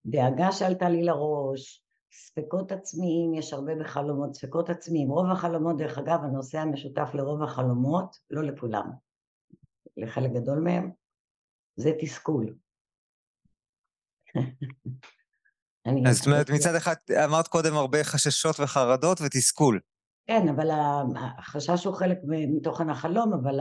דאגה 0.07 0.53
שעלתה 0.53 0.89
לי 0.89 1.03
לראש, 1.03 1.83
ספקות 2.13 2.73
עצמיים, 2.73 3.35
יש 3.35 3.53
הרבה 3.53 3.75
בחלומות 3.75 4.35
ספקות 4.35 4.71
עצמיים. 4.71 5.09
רוב 5.09 5.31
החלומות, 5.31 5.77
דרך 5.77 5.99
אגב, 5.99 6.19
הנושא 6.23 6.59
המשותף 6.59 7.11
לרוב 7.15 7.43
החלומות, 7.43 8.17
לא 8.31 8.43
לכולם, 8.43 8.91
לחלק 9.97 10.31
גדול 10.31 10.59
מהם, 10.59 10.91
זה 11.77 11.93
תסכול. 12.01 12.55
אז 16.09 16.17
זאת 16.17 16.27
אומרת, 16.27 16.51
מצד 16.51 16.75
אחד 16.75 16.95
אמרת 17.25 17.49
קודם 17.49 17.75
הרבה 17.75 18.05
חששות 18.05 18.61
וחרדות 18.61 19.21
ותסכול. 19.21 19.81
כן, 20.27 20.49
אבל 20.49 20.71
החשש 21.39 21.85
הוא 21.85 21.95
חלק 21.95 22.19
מתוכן 22.57 22.91
החלום, 22.91 23.33
אבל 23.33 23.61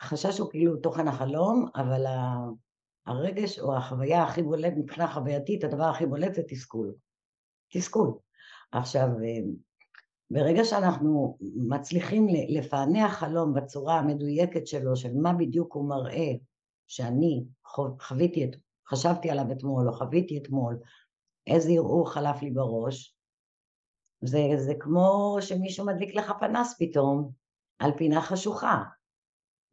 החשש 0.00 0.38
הוא 0.38 0.50
כאילו 0.50 0.76
תוכן 0.76 1.08
החלום, 1.08 1.68
אבל 1.74 2.04
הרגש 3.06 3.58
או 3.58 3.76
החוויה 3.76 4.22
הכי 4.22 4.42
בולט 4.42 4.72
מבחינה 4.76 5.08
חווייתית, 5.08 5.64
הדבר 5.64 5.84
הכי 5.84 6.06
בולט 6.06 6.34
זה 6.34 6.42
תסכול. 6.48 6.94
תסכול. 7.72 8.12
עכשיו, 8.72 9.08
אה, 9.08 9.38
ברגע 10.30 10.64
שאנחנו 10.64 11.38
מצליחים 11.68 12.26
לפענח 12.48 13.12
חלום 13.18 13.54
בצורה 13.54 13.98
המדויקת 13.98 14.66
שלו, 14.66 14.96
של 14.96 15.14
מה 15.14 15.32
בדיוק 15.32 15.74
הוא 15.74 15.88
מראה 15.88 16.32
שאני 16.88 17.44
חוויתי, 18.00 18.44
את, 18.44 18.56
חשבתי 18.88 19.30
עליו 19.30 19.52
אתמול 19.52 19.88
או 19.88 19.92
חוויתי 19.92 20.38
אתמול, 20.38 20.78
איזה 21.46 21.70
ערעור 21.72 22.12
חלף 22.12 22.42
לי 22.42 22.50
בראש, 22.50 23.16
זה, 24.20 24.40
זה 24.56 24.74
כמו 24.80 25.36
שמישהו 25.40 25.86
מדליק 25.86 26.14
לך 26.14 26.32
פנס 26.40 26.76
פתאום 26.78 27.30
על 27.78 27.92
פינה 27.96 28.22
חשוכה, 28.22 28.82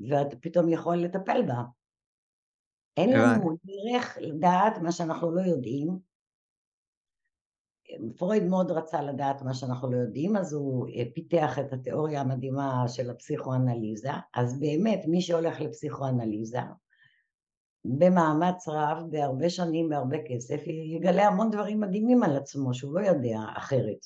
ואתה 0.09 0.35
פתאום 0.35 0.69
יכול 0.69 0.97
לטפל 0.97 1.41
בה. 1.47 1.63
אין 2.97 3.09
לנו 3.13 3.57
דרך 3.63 4.17
לדעת 4.21 4.77
מה 4.77 4.91
שאנחנו 4.91 5.31
לא 5.31 5.41
יודעים. 5.41 5.99
פרויד 8.17 8.43
מאוד 8.43 8.71
רצה 8.71 9.01
לדעת 9.01 9.41
מה 9.41 9.53
שאנחנו 9.53 9.91
לא 9.91 9.97
יודעים, 9.97 10.35
אז 10.37 10.53
הוא 10.53 10.87
אה, 10.89 11.03
פיתח 11.13 11.59
את 11.59 11.73
התיאוריה 11.73 12.21
המדהימה 12.21 12.83
של 12.87 13.09
הפסיכואנליזה. 13.09 14.11
אז 14.33 14.59
באמת, 14.59 15.05
מי 15.07 15.21
שהולך 15.21 15.61
לפסיכואנליזה, 15.61 16.59
במאמץ 17.85 18.67
רב, 18.67 18.97
בהרבה 19.09 19.49
שנים, 19.49 19.89
בהרבה 19.89 20.17
כסף, 20.27 20.61
יגלה 20.67 21.27
המון 21.27 21.51
דברים 21.51 21.79
מדהימים 21.79 22.23
על 22.23 22.37
עצמו 22.37 22.73
שהוא 22.73 22.99
לא 22.99 23.07
יודע 23.07 23.37
אחרת. 23.57 24.05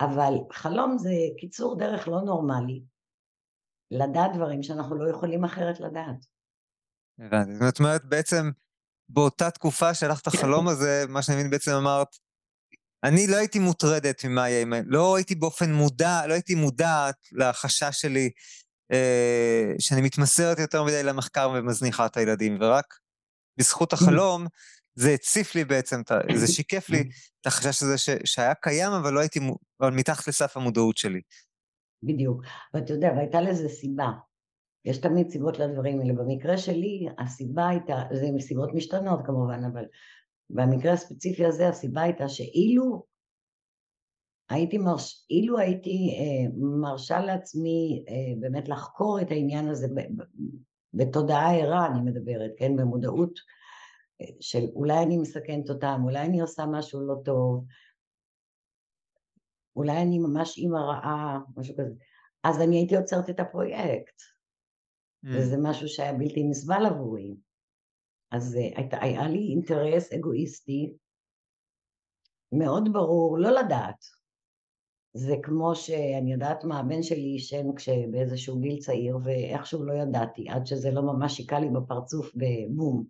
אבל 0.00 0.34
חלום 0.52 0.98
זה 0.98 1.12
קיצור 1.36 1.78
דרך 1.78 2.08
לא 2.08 2.20
נורמלי, 2.20 2.82
לדעת 3.92 4.30
דברים 4.34 4.62
שאנחנו 4.62 5.04
לא 5.04 5.10
יכולים 5.10 5.44
אחרת 5.44 5.80
לדעת. 5.80 6.26
הבנתי. 7.18 7.64
זאת 7.66 7.78
אומרת, 7.78 8.04
בעצם 8.04 8.50
באותה 9.08 9.50
תקופה 9.50 9.90
את 9.90 10.26
החלום 10.26 10.68
הזה, 10.68 11.04
מה 11.08 11.22
שאני 11.22 11.36
מבין 11.36 11.50
בעצם 11.50 11.70
אמרת, 11.70 12.08
אני 13.04 13.26
לא 13.26 13.36
הייתי 13.36 13.58
מוטרדת 13.58 14.24
ממה 14.24 14.48
יהיה, 14.48 14.66
לא 14.86 15.16
הייתי 15.16 15.34
באופן 15.34 15.72
מודע, 15.72 16.26
לא 16.26 16.32
הייתי 16.32 16.54
מודעת 16.54 17.16
לחשש 17.32 18.00
שלי 18.00 18.30
אה, 18.92 19.72
שאני 19.78 20.00
מתמסרת 20.00 20.58
יותר 20.58 20.84
מדי 20.84 21.02
למחקר 21.02 21.50
ומזניחה 21.54 22.06
את 22.06 22.16
הילדים, 22.16 22.58
ורק 22.60 22.94
בזכות 23.56 23.92
החלום, 23.92 24.46
זה 24.94 25.10
הציף 25.10 25.54
לי 25.54 25.64
בעצם, 25.64 26.02
זה 26.34 26.46
שיקף 26.46 26.88
לי 26.88 27.08
את 27.40 27.46
החשש 27.46 27.82
הזה 27.82 27.98
ש, 27.98 28.08
שהיה 28.24 28.54
קיים, 28.54 28.92
אבל 28.92 29.12
לא 29.12 29.20
הייתי, 29.20 29.40
אבל 29.80 29.90
מתחת 29.90 30.28
לסף 30.28 30.56
המודעות 30.56 30.96
שלי. 30.96 31.20
בדיוק. 32.02 32.42
ואתה 32.74 32.92
יודע, 32.92 33.12
והייתה 33.16 33.40
לזה 33.40 33.68
סיבה. 33.68 34.10
יש 34.84 34.98
תמיד 34.98 35.30
סיבות 35.30 35.58
לדברים 35.58 36.00
האלה. 36.00 36.12
במקרה 36.12 36.58
שלי, 36.58 37.06
הסיבה 37.18 37.68
הייתה, 37.68 38.02
זה 38.12 38.30
מסיבות 38.34 38.74
משתנות 38.74 39.20
כמובן, 39.26 39.64
אבל 39.72 39.84
במקרה 40.50 40.92
הספציפי 40.92 41.46
הזה 41.46 41.68
הסיבה 41.68 42.02
הייתה 42.02 42.28
שאילו 42.28 43.06
הייתי 44.50 44.78
מרש... 44.78 45.26
אילו 45.30 45.58
הייתי 45.58 46.16
אה, 46.18 46.50
מרשה 46.80 47.20
לעצמי 47.20 48.04
אה, 48.08 48.40
באמת 48.40 48.68
לחקור 48.68 49.20
את 49.20 49.30
העניין 49.30 49.68
הזה 49.68 49.88
ב, 49.94 50.00
בתודעה 50.94 51.56
ערה, 51.56 51.86
אני 51.86 52.00
מדברת, 52.00 52.50
כן, 52.56 52.76
במודעות 52.76 53.38
אה, 54.20 54.26
של 54.40 54.64
אולי 54.74 55.02
אני 55.02 55.18
מסכנת 55.18 55.70
אותם, 55.70 56.00
אולי 56.04 56.20
אני 56.20 56.40
עושה 56.40 56.66
משהו 56.66 57.00
לא 57.00 57.14
טוב, 57.24 57.64
אולי 59.76 60.02
אני 60.02 60.18
ממש 60.18 60.58
אימא 60.58 60.78
רעה, 60.78 61.38
משהו 61.56 61.74
כזה, 61.74 61.94
אז 62.44 62.60
אני 62.60 62.76
הייתי 62.76 62.96
עוצרת 62.96 63.30
את 63.30 63.40
הפרויקט. 63.40 64.20
Mm. 65.24 65.28
וזה 65.28 65.56
משהו 65.62 65.88
שהיה 65.88 66.12
בלתי 66.12 66.44
נסבל 66.44 66.86
עבורי. 66.86 67.36
אז 68.30 68.56
אה, 68.56 68.60
היית, 68.76 68.94
היה 69.00 69.28
לי 69.28 69.48
אינטרס 69.50 70.12
אגואיסטי 70.12 70.92
מאוד 72.52 72.88
ברור 72.92 73.38
לא 73.38 73.50
לדעת. 73.50 74.04
זה 75.14 75.34
כמו 75.42 75.74
שאני 75.74 76.32
יודעת 76.32 76.64
מה, 76.64 76.80
הבן 76.80 77.02
שלי 77.02 77.20
עישן 77.20 77.66
באיזשהו 78.10 78.60
גיל 78.60 78.78
צעיר 78.78 79.18
ואיכשהו 79.24 79.84
לא 79.84 79.92
ידעתי, 79.92 80.48
עד 80.48 80.66
שזה 80.66 80.90
לא 80.90 81.02
ממש 81.02 81.38
היכה 81.38 81.60
לי 81.60 81.68
בפרצוף 81.68 82.30
בבום. 82.34 83.04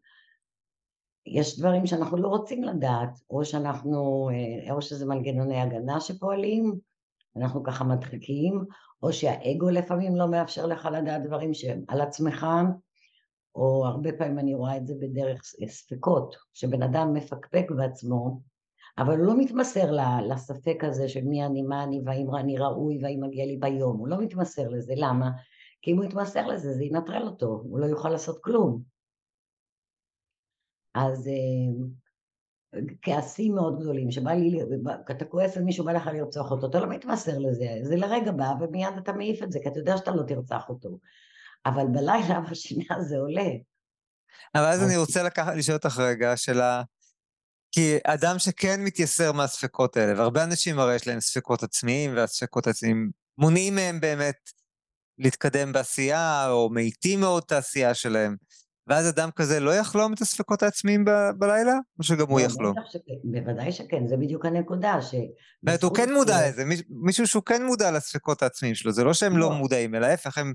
יש 1.27 1.59
דברים 1.59 1.87
שאנחנו 1.87 2.17
לא 2.17 2.29
רוצים 2.29 2.65
לדעת, 2.65 3.21
או 3.31 3.45
שאנחנו, 3.45 4.31
אה, 4.33 4.73
או 4.73 4.83
שזה 4.83 5.07
מנגנוני 5.07 5.61
הגנה 5.61 6.01
שפועלים, 6.01 6.75
אנחנו 7.37 7.63
ככה 7.63 7.85
מדחיקים, 7.85 8.65
או 9.03 9.13
שהאגו 9.13 9.71
לפעמים 9.71 10.17
לא 10.17 10.29
מאפשר 10.29 10.67
לך 10.67 10.89
לדעת 10.93 11.23
דברים 11.23 11.55
שהם 11.55 11.85
על 11.89 12.01
עצמך, 12.01 12.47
או 13.55 13.87
הרבה 13.87 14.13
פעמים 14.13 14.39
אני 14.39 14.55
רואה 14.55 14.77
את 14.77 14.87
זה 14.87 14.95
בדרך 15.01 15.43
ספקות, 15.67 16.37
שבן 16.53 16.83
אדם 16.83 17.13
מפקפק 17.13 17.67
בעצמו, 17.77 18.41
אבל 18.99 19.19
הוא 19.19 19.27
לא 19.27 19.39
מתמסר 19.39 19.93
לספק 20.29 20.85
הזה 20.85 21.09
של 21.09 21.25
מי 21.25 21.47
אני, 21.47 21.63
מה 21.63 21.85
אני, 21.85 22.01
והאם 22.05 22.35
אני 22.35 22.59
ראוי, 22.59 22.99
והאם 23.03 23.21
מגיע 23.23 23.47
לי 23.47 23.57
ביום, 23.57 23.99
הוא 23.99 24.09
לא 24.09 24.19
מתמסר 24.19 24.69
לזה, 24.69 24.95
למה? 24.97 25.31
כי 25.83 25.93
אם 25.93 25.97
הוא 25.97 26.05
יתמסר 26.05 26.47
לזה 26.47 26.73
זה 26.73 26.85
ינטרל 26.85 27.23
אותו, 27.23 27.47
הוא 27.47 27.79
לא 27.79 27.87
יוכל 27.87 28.11
לעשות 28.11 28.39
כלום. 28.43 28.92
אז 30.95 31.29
אה, 31.29 32.81
כעסים 33.03 33.55
מאוד 33.55 33.81
גדולים, 33.81 34.11
שבא 34.11 34.31
לי, 34.31 34.61
אתה 35.11 35.25
כועס 35.25 35.57
על 35.57 35.63
מישהו, 35.63 35.85
בא 35.85 35.93
לך 35.93 36.07
לרצוח 36.07 36.51
אותו, 36.51 36.67
אתה 36.67 36.81
לא 36.81 36.89
מתמסר 36.89 37.39
לזה, 37.39 37.67
זה 37.83 37.97
לרגע 37.97 38.33
בא 38.33 38.53
ומיד 38.61 38.95
אתה 38.99 39.13
מעיף 39.13 39.43
את 39.43 39.53
זה, 39.53 39.59
כי 39.63 39.69
אתה 39.69 39.79
יודע 39.79 39.97
שאתה 39.97 40.11
לא 40.11 40.23
תרצח 40.23 40.69
אותו. 40.69 40.99
אבל 41.67 41.87
בלילה 41.93 42.41
בשנייה 42.51 43.03
זה 43.09 43.19
עולה. 43.19 43.51
אבל 44.55 44.65
אז 44.65 44.83
אני 44.83 44.97
רוצה 44.97 45.23
לקחת, 45.23 45.53
לשאול 45.57 45.77
אותך 45.77 45.99
רגע, 45.99 46.37
שאלה, 46.37 46.83
כי 47.73 47.97
אדם 48.05 48.39
שכן 48.39 48.85
מתייסר 48.85 49.33
מהספקות 49.33 49.97
האלה, 49.97 50.19
והרבה 50.19 50.45
אנשים 50.45 50.79
הרי 50.79 50.95
יש 50.95 51.07
להם 51.07 51.21
ספקות 51.21 51.63
עצמיים, 51.63 52.17
והספקות 52.17 52.67
עצמיים 52.67 53.11
מונעים 53.39 53.75
מהם 53.75 54.01
באמת 54.01 54.51
להתקדם 55.19 55.73
בעשייה, 55.73 56.51
או 56.51 56.71
מאיטים 56.71 57.21
מאוד 57.21 57.43
את 57.47 57.53
העשייה 57.53 57.95
שלהם. 57.95 58.37
ואז 58.93 59.09
אדם 59.09 59.31
כזה 59.37 59.61
לא 59.61 59.75
יחלום 59.75 60.13
את 60.13 60.21
הספקות 60.21 60.63
העצמיים 60.63 61.05
ב- 61.05 61.31
בלילה? 61.39 61.75
או 61.99 62.05
שגם 62.05 62.27
הוא 62.29 62.41
יחלום? 62.41 62.75
בוודאי 63.25 63.73
שכן, 63.73 64.07
זה 64.07 64.17
בדיוק 64.17 64.47
הנקודה. 64.47 65.03
ש... 65.03 65.15
זאת 65.71 65.83
הוא 65.83 65.95
כן 65.95 66.13
מודע 66.13 66.49
לזה, 66.49 66.65
מישהו 66.91 67.27
שהוא 67.27 67.43
כן 67.43 67.67
מודע 67.67 67.91
לספקות 67.91 68.43
העצמיים 68.43 68.75
שלו, 68.75 68.93
זה 68.93 69.05
לא 69.05 69.15
שהם 69.15 69.37
לא, 69.37 69.51
לא 69.51 69.55
מודעים, 69.55 69.95
אלא 69.95 70.07
ההפך, 70.07 70.39
הם, 70.39 70.55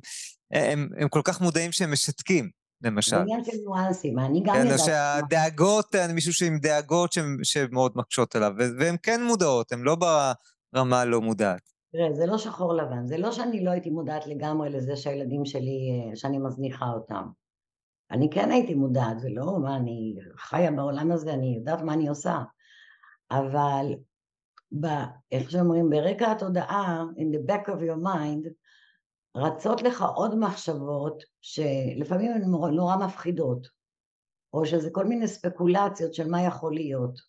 הם, 0.52 0.90
הם 0.98 1.08
כל 1.08 1.22
כך 1.24 1.42
מודעים 1.42 1.72
שהם 1.72 1.92
משתקים. 1.92 2.50
למשל. 2.82 3.16
זה 3.16 3.22
עניין 3.22 3.44
של 3.44 3.52
ניואנסים, 3.58 4.20
אני 4.20 4.42
גם 4.46 4.56
כן, 4.56 4.62
יודעת... 4.62 4.80
או 4.80 4.86
שהדאגות, 4.86 5.96
מישהו 6.14 6.34
שעם 6.34 6.58
דאגות 6.58 7.16
שמאוד 7.44 7.92
מקשות 7.96 8.36
עליו, 8.36 8.52
והן 8.80 8.96
כן 9.04 9.24
מודעות, 9.24 9.72
הן 9.72 9.82
לא 9.82 9.98
ברמה 10.74 11.02
הלא 11.02 11.22
מודעת. 11.22 11.62
תראה, 11.92 12.14
זה 12.14 12.26
לא 12.26 12.38
שחור 12.38 12.74
לבן, 12.74 13.06
זה 13.06 13.18
לא 13.18 13.32
שאני 13.32 13.64
לא 13.64 13.72
הייתי 13.72 13.90
מודעת 13.90 14.28
לגמרי 14.28 14.70
לזה 14.70 14.96
שהילדים 14.96 15.46
שלי, 15.46 16.10
אה, 16.10 16.16
שאני 16.16 16.38
מזניחה 16.38 16.86
אותם. 16.86 17.24
אני 18.12 18.30
כן 18.30 18.52
הייתי 18.52 18.74
מודעת, 18.74 19.20
זה 19.20 19.30
לא 19.30 19.60
מה, 19.60 19.76
אני 19.76 20.16
חיה 20.38 20.72
בעולם 20.72 21.12
הזה, 21.12 21.34
אני 21.34 21.56
יודעת 21.58 21.82
מה 21.82 21.94
אני 21.94 22.08
עושה. 22.08 22.40
אבל 23.32 23.86
ב, 24.80 24.86
איך 25.32 25.52
שאומרים, 25.52 25.90
ברקע 25.90 26.32
התודעה, 26.32 27.04
in 27.18 27.36
the 27.36 27.52
back 27.52 27.68
of 27.68 27.80
your 27.80 28.04
mind, 28.06 28.50
רצות 29.36 29.82
לך 29.82 30.02
עוד 30.16 30.40
מחשבות 30.40 31.24
שלפעמים 31.42 32.32
הן 32.32 32.42
נורא 32.76 32.96
מפחידות, 32.96 33.68
או 34.54 34.66
שזה 34.66 34.90
כל 34.92 35.06
מיני 35.06 35.28
ספקולציות 35.28 36.14
של 36.14 36.30
מה 36.30 36.42
יכול 36.42 36.74
להיות. 36.74 37.20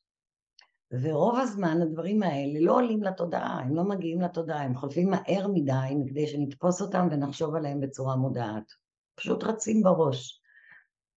ורוב 1.02 1.38
הזמן 1.38 1.82
הדברים 1.82 2.22
האלה 2.22 2.60
לא 2.60 2.74
עולים 2.74 3.02
לתודעה, 3.02 3.60
הם 3.60 3.76
לא 3.76 3.84
מגיעים 3.84 4.20
לתודעה, 4.20 4.62
הם 4.62 4.76
חולפים 4.76 5.10
מהר 5.10 5.48
מדי 5.48 5.94
כדי 6.10 6.26
שנתפוס 6.26 6.82
אותם 6.82 7.08
ונחשוב 7.10 7.54
עליהם 7.54 7.80
בצורה 7.80 8.16
מודעת. 8.16 8.72
פשוט 9.14 9.44
רצים 9.44 9.82
בראש. 9.82 10.37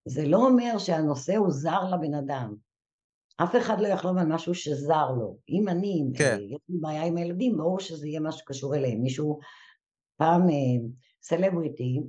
זה 0.06 0.28
לא 0.28 0.38
אומר 0.38 0.78
שהנושא 0.78 1.36
הוא 1.36 1.52
זר 1.52 1.90
לבן 1.94 2.14
אדם. 2.14 2.56
אף 3.44 3.56
אחד 3.56 3.82
לא 3.82 3.88
יחלום 3.88 4.18
על 4.18 4.28
משהו 4.28 4.56
שזר 4.56 5.12
לו. 5.12 5.38
אם 5.50 5.70
אני, 5.70 6.04
כן. 6.18 6.38
אה, 6.38 6.42
יש 6.42 6.60
לי 6.70 6.78
בעיה 6.82 7.04
עם 7.04 7.18
הילדים, 7.18 7.58
ברור 7.58 7.80
שזה 7.80 8.08
יהיה 8.08 8.20
משהו 8.20 8.40
שקשור 8.40 8.76
אליהם. 8.76 9.02
מישהו, 9.02 9.40
פעם 10.18 10.48
סלבריטי, 11.22 12.00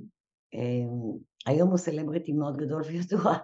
אה, 0.55 0.61
אה, 0.61 1.52
היום 1.52 1.68
הוא 1.68 1.78
סלבריטי 1.78 2.33
מאוד 2.33 2.57
גדול 2.57 2.83
וידוע. 2.88 3.37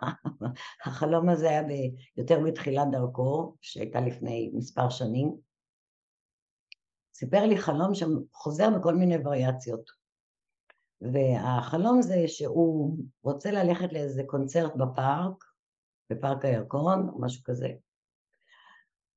החלום 0.84 1.28
הזה 1.28 1.50
היה 1.50 1.62
ב, 1.62 1.70
יותר 2.16 2.40
בתחילת 2.46 2.86
דרכו, 2.92 3.56
שהייתה 3.60 4.00
לפני 4.00 4.50
מספר 4.54 4.90
שנים. 4.90 5.36
סיפר 7.14 7.46
לי 7.46 7.58
חלום 7.58 7.94
שחוזר 7.94 8.78
בכל 8.78 8.94
מיני 8.94 9.16
וריאציות. 9.24 9.97
והחלום 11.00 12.02
זה 12.02 12.24
שהוא 12.26 12.98
רוצה 13.22 13.50
ללכת 13.50 13.92
לאיזה 13.92 14.22
קונצרט 14.26 14.76
בפארק, 14.76 15.44
בפארק 16.10 16.44
הירקון, 16.44 17.10
משהו 17.18 17.44
כזה. 17.44 17.68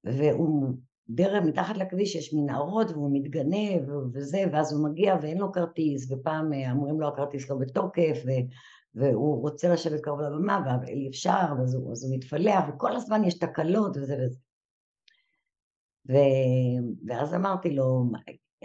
והוא 0.03 0.73
דרך 1.09 1.43
מתחת 1.43 1.77
לכביש 1.77 2.15
יש 2.15 2.33
מנהרות 2.33 2.91
והוא 2.91 3.09
מתגנב 3.13 3.89
וזה, 4.13 4.43
ואז 4.51 4.73
הוא 4.73 4.89
מגיע 4.89 5.15
ואין 5.21 5.37
לו 5.37 5.51
כרטיס, 5.51 6.11
ופעם 6.11 6.53
אה, 6.53 6.71
אומרים 6.71 7.01
לו 7.01 7.07
הכרטיס 7.07 7.49
לא 7.49 7.55
בתוקף, 7.57 8.23
ו, 8.25 8.29
והוא 8.95 9.41
רוצה 9.41 9.73
לשבת 9.73 10.01
קרוב 10.01 10.21
לבמה, 10.21 10.57
אבל 10.57 10.87
אי 10.87 11.09
אפשר, 11.09 11.45
אז 11.63 11.75
הוא, 11.75 11.91
אז 11.91 12.03
הוא 12.03 12.15
מתפלח, 12.15 12.63
וכל 12.69 12.95
הזמן 12.95 13.23
יש 13.23 13.33
תקלות 13.33 13.97
וזה 13.97 14.15
וזה. 14.25 14.37
ו... 16.09 16.13
ואז 17.07 17.33
אמרתי 17.33 17.75
לו, 17.75 18.05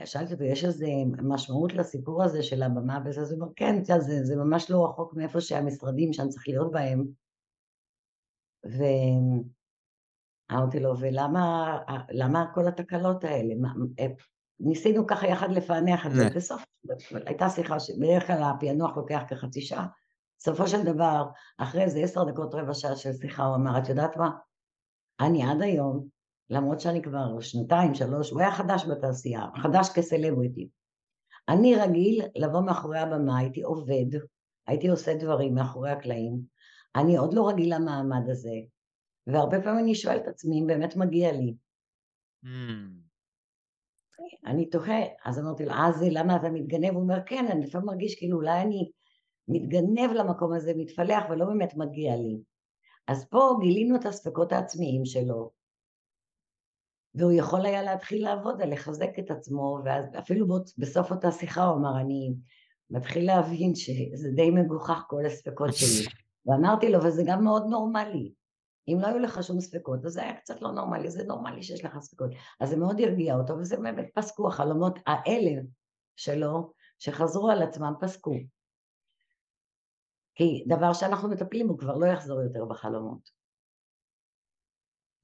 שאלתי 0.05 0.33
אותו, 0.33 0.45
יש 0.45 0.65
איזה 0.65 0.87
משמעות 1.23 1.73
לסיפור 1.73 2.23
הזה 2.23 2.43
של 2.43 2.63
הבמה 2.63 2.99
וזה, 3.05 3.21
אז 3.21 3.33
הוא 3.33 3.41
אומר, 3.41 3.53
כן, 3.57 3.85
זה, 3.85 4.25
זה 4.25 4.37
ממש 4.37 4.71
לא 4.71 4.85
רחוק 4.85 5.15
מאיפה 5.15 5.41
שהמשרדים 5.41 6.13
שאני 6.13 6.29
צריך 6.29 6.49
להיות 6.49 6.73
בהם. 6.73 7.05
ואמרתי 10.51 10.81
לו, 10.81 10.95
ולמה 10.99 12.45
כל 12.55 12.69
התקלות 12.69 13.25
האלה? 13.25 13.55
מה, 13.61 13.69
ניסינו 14.61 15.07
ככה 15.07 15.27
יחד 15.27 15.51
לפענח 15.51 16.07
את 16.07 16.13
זה, 16.13 16.29
בסוף 16.37 16.65
הייתה 17.27 17.49
שיחה 17.49 17.81
שבדרך 17.81 18.27
כלל 18.27 18.43
הפענוח 18.43 18.97
לוקח 18.97 19.23
כחצי 19.29 19.61
שעה. 19.61 19.87
בסופו 20.39 20.69
של 20.69 20.85
דבר, 20.85 21.27
אחרי 21.59 21.83
איזה 21.83 22.01
עשר 22.01 22.25
דקות, 22.25 22.55
רבע 22.55 22.75
שעה 22.75 22.97
של 22.97 23.13
שיחה, 23.13 23.45
הוא 23.45 23.57
אמר, 23.57 23.79
את 23.79 23.89
יודעת 23.89 24.17
מה? 24.17 24.31
אני 25.21 25.43
עד 25.43 25.63
היום 25.63 26.09
למרות 26.51 26.81
שאני 26.81 27.03
כבר 27.03 27.41
שנתיים, 27.41 27.95
שלוש, 27.95 28.31
הוא 28.31 28.41
היה 28.41 28.53
חדש 28.53 28.87
בתעשייה, 28.87 29.43
חדש 29.63 29.89
כסלבריטי. 29.95 30.69
אני 31.49 31.77
רגיל 31.77 32.23
לבוא 32.37 32.61
מאחורי 32.61 32.99
הבמה, 32.99 33.39
הייתי 33.39 33.63
עובד, 33.63 34.19
הייתי 34.67 34.89
עושה 34.89 35.15
דברים 35.15 35.55
מאחורי 35.55 35.91
הקלעים, 35.91 36.41
אני 36.97 37.17
עוד 37.17 37.35
לא 37.35 37.49
רגיל 37.49 37.75
למעמד 37.75 38.31
הזה, 38.31 38.55
והרבה 39.27 39.63
פעמים 39.63 39.85
אני 39.85 39.95
שואלת 39.95 40.23
את 40.23 40.29
עצמי 40.29 40.61
אם 40.61 40.67
באמת 40.67 40.97
מגיע 40.97 41.33
לי. 41.33 41.55
Mm. 42.45 42.49
אני 44.47 44.71
תוהה, 44.71 45.03
אז 45.25 45.39
אמרתי 45.39 45.65
לו, 45.65 45.73
אה 45.73 45.93
זה 45.93 46.07
למה 46.11 46.37
אתה 46.37 46.51
מתגנב? 46.51 46.93
הוא 46.93 47.03
אומר, 47.03 47.19
כן, 47.27 47.47
אני 47.51 47.67
לפעמים 47.67 47.87
מרגיש 47.87 48.15
כאילו 48.15 48.37
אולי 48.37 48.63
אני 48.63 48.91
מתגנב 49.49 50.11
למקום 50.15 50.53
הזה, 50.53 50.73
מתפלח 50.77 51.25
ולא 51.31 51.47
באמת 51.47 51.75
מגיע 51.77 52.17
לי. 52.17 52.41
אז 53.09 53.29
פה 53.29 53.57
גילינו 53.61 53.97
את 53.97 54.07
הספקות 54.07 54.53
העצמיים 54.53 55.05
שלו, 55.05 55.51
והוא 57.17 57.33
יכול 57.33 57.67
היה 57.67 57.83
להתחיל 57.83 58.25
לעבוד 58.25 58.63
על 58.63 58.73
לחזק 58.73 59.19
את 59.19 59.31
עצמו, 59.31 59.81
ואז 59.85 60.05
אפילו 60.19 60.47
בסוף 60.79 61.11
אותה 61.11 61.33
שיחה 61.33 61.65
הוא 61.65 61.77
אמר, 61.77 62.01
אני 62.01 62.35
מתחיל 62.91 63.27
להבין 63.27 63.75
שזה 63.75 64.31
די 64.37 64.51
מגוחך 64.51 65.05
כל 65.09 65.27
הספקות 65.27 65.75
שלי. 65.75 66.07
ואמרתי 66.47 66.93
לו, 66.93 67.05
וזה 67.05 67.23
גם 67.27 67.45
מאוד 67.45 67.67
נורמלי. 67.71 68.33
אם 68.89 68.99
לא 69.01 69.07
היו 69.07 69.19
לך 69.19 69.43
שום 69.43 69.61
ספקות, 69.61 70.05
אז 70.05 70.13
זה 70.13 70.23
היה 70.23 70.35
קצת 70.35 70.63
לא 70.63 70.73
נורמלי, 70.73 71.11
זה 71.11 71.25
נורמלי 71.25 71.63
שיש 71.63 71.85
לך 71.85 71.99
ספקות. 72.01 72.31
אז 72.61 72.69
זה 72.69 72.77
מאוד 72.77 73.01
הרגיע 73.01 73.37
אותו, 73.37 73.55
וזה 73.59 73.77
באמת 73.77 74.07
פסקו, 74.15 74.49
החלומות 74.49 74.99
האלה 75.07 75.61
שלו, 76.17 76.73
שחזרו 76.99 77.51
על 77.51 77.63
עצמם, 77.63 77.93
פסקו. 78.01 78.35
כי 80.35 80.65
דבר 80.69 80.93
שאנחנו 80.93 81.29
מטפלים 81.29 81.69
הוא 81.69 81.79
כבר 81.79 81.97
לא 81.97 82.07
יחזור 82.07 82.43
יותר 82.43 82.65
בחלומות. 82.65 83.36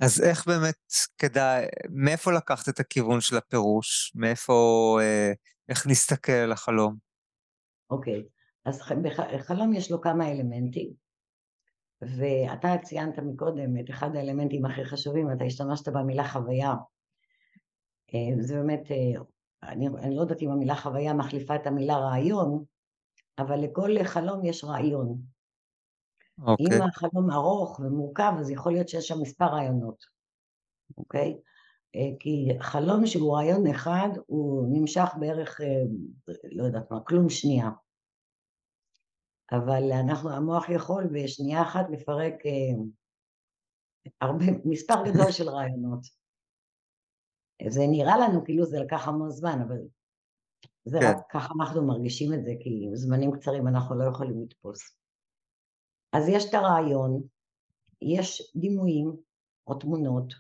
אז 0.03 0.23
איך 0.23 0.47
באמת 0.47 0.79
כדאי, 1.19 1.67
מאיפה 1.91 2.33
לקחת 2.33 2.69
את 2.69 2.81
הכיוון 2.81 3.21
של 3.21 3.37
הפירוש? 3.37 4.13
מאיפה, 4.15 4.99
אה, 5.03 5.33
איך 5.69 5.87
נסתכל 5.87 6.33
על 6.33 6.53
החלום? 6.53 6.97
אוקיי, 7.91 8.23
אז 8.65 8.81
בחלום 9.33 9.73
יש 9.75 9.91
לו 9.91 10.01
כמה 10.01 10.31
אלמנטים, 10.31 10.91
ואתה 12.03 12.69
ציינת 12.83 13.19
מקודם 13.19 13.79
את 13.81 13.91
אחד 13.91 14.17
האלמנטים 14.17 14.67
הכי 14.67 14.85
חשובים, 14.85 15.33
אתה 15.33 15.45
השתמשת 15.45 15.89
במילה 15.89 16.29
חוויה. 16.29 16.75
אה, 18.15 18.43
זה 18.43 18.55
באמת, 18.55 18.91
אה, 18.91 19.23
אני, 19.63 19.89
אני 19.89 20.17
לא 20.17 20.21
יודעת 20.21 20.43
אם 20.43 20.51
המילה 20.51 20.77
חוויה 20.77 21.15
מחליפה 21.15 21.55
את 21.55 21.67
המילה 21.67 21.97
רעיון, 21.97 22.65
אבל 23.39 23.61
לכל 23.61 23.91
חלום 24.05 24.45
יש 24.45 24.65
רעיון. 24.65 25.32
אוקיי. 26.39 26.67
אם 26.67 26.83
החלום 26.83 27.31
ארוך 27.31 27.81
ומורכב, 27.81 28.33
אז 28.41 28.51
יכול 28.51 28.73
להיות 28.73 28.89
שיש 28.89 29.09
שם 29.09 29.21
מספר 29.21 29.45
רעיונות, 29.45 30.05
אוקיי? 30.99 31.39
אה, 31.97 32.19
כי 32.21 32.49
חלום 32.61 33.07
שהוא 33.07 33.37
רעיון 33.37 33.67
אחד, 33.67 34.09
הוא 34.27 34.67
נמשך 34.71 35.09
בערך, 35.21 35.61
אה, 35.61 35.83
לא 36.53 36.65
יודעת 36.65 36.91
מה, 36.91 37.01
כלום 37.01 37.31
שנייה. 37.31 37.71
אבל 39.53 39.93
אנחנו, 39.93 40.31
המוח 40.31 40.69
יכול 40.69 41.07
בשנייה 41.13 41.63
אחת 41.63 41.87
לפרק 41.91 42.35
אה, 42.47 42.83
הרבה, 44.21 44.45
מספר 44.65 44.95
גדול 45.05 45.33
של 45.33 45.49
רעיונות. 45.49 46.01
זה 47.69 47.81
נראה 47.91 48.19
לנו 48.19 48.45
כאילו 48.45 48.67
זה 48.67 48.79
לקח 48.81 49.09
המון 49.09 49.31
זמן, 49.31 49.59
אבל 49.69 49.79
זה 50.85 50.99
כן. 51.01 51.07
רק 51.07 51.17
ככה 51.31 51.55
אנחנו 51.61 51.87
מרגישים 51.87 52.35
את 52.35 52.45
זה, 52.45 52.51
כי 52.61 52.89
זמנים 52.95 53.33
קצרים 53.33 53.69
אנחנו 53.69 53.99
לא 53.99 54.05
יכולים 54.05 54.43
לתפוס. 54.43 55.02
אז 56.13 56.29
יש 56.29 56.45
את 56.49 56.55
הרעיון, 56.55 57.23
יש 58.03 58.53
דימויים 58.57 59.17
או 59.67 59.79
תמונות, 59.79 60.35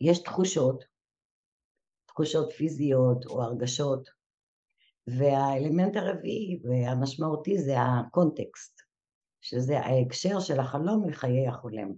יש 0.00 0.22
תחושות, 0.22 0.84
תחושות 2.06 2.52
פיזיות 2.52 3.26
או 3.26 3.42
הרגשות, 3.42 4.08
והאלמנט 5.06 5.96
הרביעי 5.96 6.60
והמשמעותי 6.64 7.58
זה 7.58 7.74
הקונטקסט, 7.80 8.80
שזה 9.40 9.78
ההקשר 9.78 10.40
של 10.40 10.60
החלום 10.60 11.08
לחיי 11.08 11.48
החולם. 11.48 11.88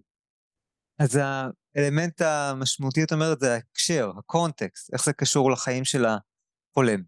אז 0.98 1.18
האלמנט 1.20 2.20
המשמעותי, 2.20 3.04
את 3.04 3.12
אומרת, 3.12 3.40
זה 3.40 3.54
ההקשר, 3.54 4.10
הקונטקסט, 4.18 4.92
איך 4.92 5.04
זה 5.04 5.12
קשור 5.12 5.50
לחיים 5.50 5.84
של 5.84 6.04
החולם. 6.04 7.02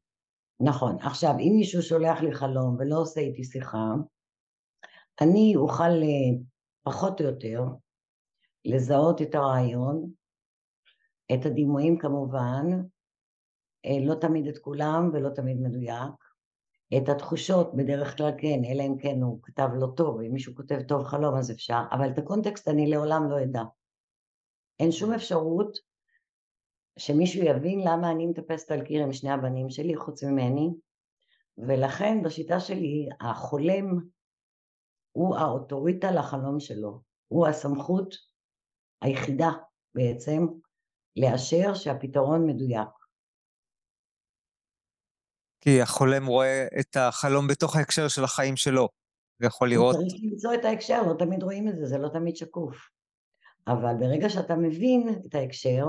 נכון. 0.60 0.96
עכשיו, 1.00 1.30
אם 1.30 1.52
מישהו 1.56 1.82
שולח 1.82 2.20
לי 2.20 2.34
חלום 2.34 2.76
ולא 2.78 2.96
עושה 2.96 3.20
איתי 3.20 3.44
שיחה, 3.44 3.78
אני 5.22 5.56
אוכל 5.56 5.82
אה, 6.02 6.38
פחות 6.82 7.20
או 7.20 7.26
יותר 7.26 7.64
לזהות 8.64 9.22
את 9.22 9.34
הרעיון, 9.34 10.10
את 11.34 11.46
הדימויים 11.46 11.98
כמובן, 11.98 12.66
אה, 13.86 13.98
לא 14.06 14.14
תמיד 14.14 14.46
את 14.46 14.58
כולם 14.58 15.10
ולא 15.12 15.28
תמיד 15.28 15.60
מדויק, 15.60 16.12
את 16.96 17.08
התחושות 17.08 17.74
בדרך 17.76 18.16
כלל 18.16 18.30
כן, 18.38 18.60
אלא 18.70 18.82
אם 18.82 18.98
כן 18.98 19.22
הוא 19.22 19.38
כתב 19.42 19.68
לא 19.74 19.86
טוב, 19.96 20.20
אם 20.20 20.32
מישהו 20.32 20.54
כותב 20.54 20.82
טוב 20.88 21.04
חלום 21.04 21.36
אז 21.36 21.50
אפשר, 21.50 21.80
אבל 21.92 22.10
את 22.10 22.18
הקונטקסט 22.18 22.68
אני 22.68 22.90
לעולם 22.90 23.30
לא 23.30 23.42
אדע. 23.42 23.62
אין 24.80 24.92
שום 24.92 25.12
אפשרות 25.12 25.78
שמישהו 26.98 27.44
יבין 27.44 27.80
למה 27.80 28.10
אני 28.10 28.26
מטפסת 28.26 28.70
על 28.70 28.84
קיר 28.84 29.02
עם 29.02 29.12
שני 29.12 29.30
הבנים 29.30 29.70
שלי 29.70 29.96
חוץ 29.96 30.24
ממני, 30.24 30.70
ולכן 31.58 32.22
בשיטה 32.22 32.60
שלי 32.60 33.08
החולם 33.20 33.98
הוא 35.12 35.36
האוטוריטה 35.36 36.10
לחלום 36.10 36.60
שלו, 36.60 37.00
הוא 37.28 37.46
הסמכות 37.46 38.14
היחידה 39.02 39.50
בעצם 39.94 40.46
לאשר 41.16 41.74
שהפתרון 41.74 42.46
מדויק. 42.46 42.88
כי 45.60 45.82
החולם 45.82 46.26
רואה 46.26 46.66
את 46.80 46.96
החלום 46.96 47.46
בתוך 47.46 47.76
ההקשר 47.76 48.08
של 48.08 48.24
החיים 48.24 48.56
שלו, 48.56 48.88
ויכול 49.40 49.70
לראות... 49.70 49.96
צריך 49.96 50.14
למצוא 50.22 50.54
את 50.54 50.64
ההקשר, 50.64 51.02
לא 51.02 51.14
תמיד 51.18 51.42
רואים 51.42 51.68
את 51.68 51.76
זה, 51.76 51.86
זה 51.86 51.98
לא 51.98 52.08
תמיד 52.08 52.36
שקוף. 52.36 52.76
אבל 53.66 53.94
ברגע 54.00 54.28
שאתה 54.28 54.56
מבין 54.56 55.08
את 55.26 55.34
ההקשר, 55.34 55.84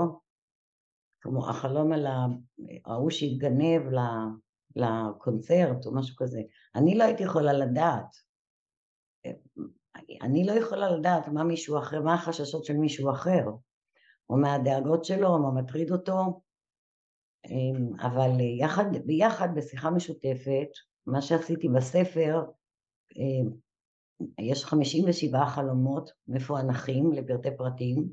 כמו 1.20 1.48
החלום 1.50 1.92
על 1.92 2.06
ההוא 2.86 3.10
שהתגנב 3.10 3.82
לקונצרט 4.76 5.86
או 5.86 5.94
משהו 5.94 6.16
כזה, 6.16 6.40
אני 6.74 6.98
לא 6.98 7.04
הייתי 7.04 7.22
יכולה 7.22 7.52
לדעת. 7.52 8.16
אני 10.22 10.46
לא 10.46 10.52
יכולה 10.52 10.90
לדעת 10.90 11.28
מה 11.28 11.44
מישהו 11.44 11.78
אחר, 11.78 12.02
מה 12.02 12.14
החששות 12.14 12.64
של 12.64 12.76
מישהו 12.76 13.10
אחר, 13.10 13.44
או 14.30 14.36
מה 14.36 14.54
הדאגות 14.54 15.04
שלו, 15.04 15.28
או 15.28 15.38
מה 15.38 15.62
מטריד 15.62 15.90
אותו, 15.90 16.40
אמ, 17.46 18.00
אבל 18.00 18.30
יחד, 18.60 18.84
ביחד 19.06 19.48
בשיחה 19.54 19.90
משותפת, 19.90 20.68
מה 21.06 21.22
שעשיתי 21.22 21.68
בספר, 21.68 22.44
אמ, 23.16 23.50
יש 24.38 24.64
57 24.64 25.46
חלומות 25.46 26.10
מפוענחים 26.28 27.12
לפרטי 27.12 27.56
פרטים, 27.56 28.08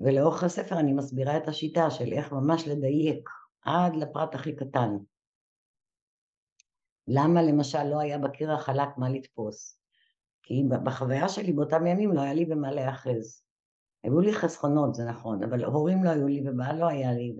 ולאורך 0.00 0.44
הספר 0.44 0.78
אני 0.78 0.92
מסבירה 0.92 1.36
את 1.36 1.48
השיטה 1.48 1.90
של 1.90 2.12
איך 2.12 2.32
ממש 2.32 2.68
לדייק 2.68 3.28
עד 3.62 3.96
לפרט 3.96 4.34
הכי 4.34 4.56
קטן. 4.56 4.96
למה 7.08 7.42
למשל 7.42 7.82
לא 7.82 8.00
היה 8.00 8.18
בקיר 8.18 8.52
החלק 8.52 8.88
מה 8.98 9.10
לתפוס? 9.10 9.85
כי 10.46 10.62
בחוויה 10.84 11.28
שלי 11.28 11.52
באותם 11.52 11.86
ימים 11.86 12.12
לא 12.12 12.20
היה 12.20 12.34
לי 12.34 12.44
במה 12.44 12.70
להיאחז. 12.70 13.42
היו 14.04 14.20
לי 14.20 14.32
חסכונות, 14.32 14.94
זה 14.94 15.04
נכון, 15.04 15.42
אבל 15.42 15.64
הורים 15.64 16.04
לא 16.04 16.10
היו 16.10 16.28
לי 16.28 16.42
ובעל 16.46 16.78
לא 16.78 16.86
היה 16.86 17.12
לי, 17.12 17.34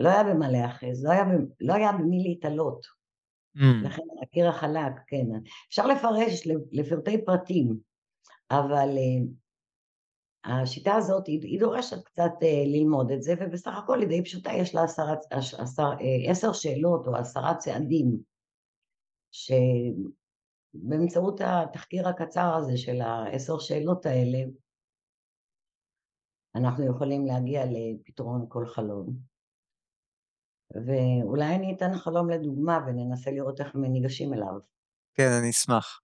לא 0.00 0.08
היה 0.08 0.24
במה 0.24 0.50
להיאחז, 0.50 1.04
לא, 1.04 1.12
לא 1.60 1.74
היה 1.74 1.92
במי 1.92 2.22
להתעלות. 2.22 2.86
Mm. 3.56 3.86
לכן 3.86 4.02
הקיר 4.22 4.48
החלק, 4.48 4.92
כן. 5.06 5.26
אפשר 5.68 5.86
לפרש 5.86 6.48
לפרטי 6.72 7.24
פרטים, 7.24 7.76
אבל 8.50 8.88
uh, 8.96 10.50
השיטה 10.50 10.94
הזאת, 10.94 11.26
היא, 11.26 11.40
היא 11.42 11.60
דורשת 11.60 12.04
קצת 12.04 12.32
uh, 12.40 12.66
ללמוד 12.66 13.10
את 13.10 13.22
זה, 13.22 13.34
ובסך 13.40 13.72
הכל 13.76 14.00
היא 14.00 14.08
די 14.08 14.24
פשוטה, 14.24 14.52
יש 14.52 14.74
לה 14.74 14.82
עשר, 14.82 15.02
עשר, 15.30 15.92
uh, 15.92 16.30
עשר 16.30 16.52
שאלות 16.52 17.06
או 17.06 17.16
עשרה 17.16 17.54
צעדים, 17.54 18.16
שבאמצעות 20.72 21.40
התחקיר 21.44 22.08
הקצר 22.08 22.54
הזה 22.54 22.76
של 22.76 23.00
העשר 23.00 23.58
שאלות 23.58 24.06
האלה, 24.06 24.38
אנחנו 26.54 26.86
יכולים 26.86 27.26
להגיע 27.26 27.64
לפתרון 27.66 28.46
כל 28.48 28.66
חלום. 28.66 29.16
ואולי 30.74 31.54
אני 31.54 31.74
אתן 31.76 31.94
חלום 31.94 32.30
לדוגמה 32.30 32.78
וננסה 32.86 33.30
לראות 33.30 33.60
איך 33.60 33.74
ניגשים 33.74 34.34
אליו. 34.34 34.58
כן, 35.14 35.28
אני 35.40 35.50
אשמח. 35.50 36.00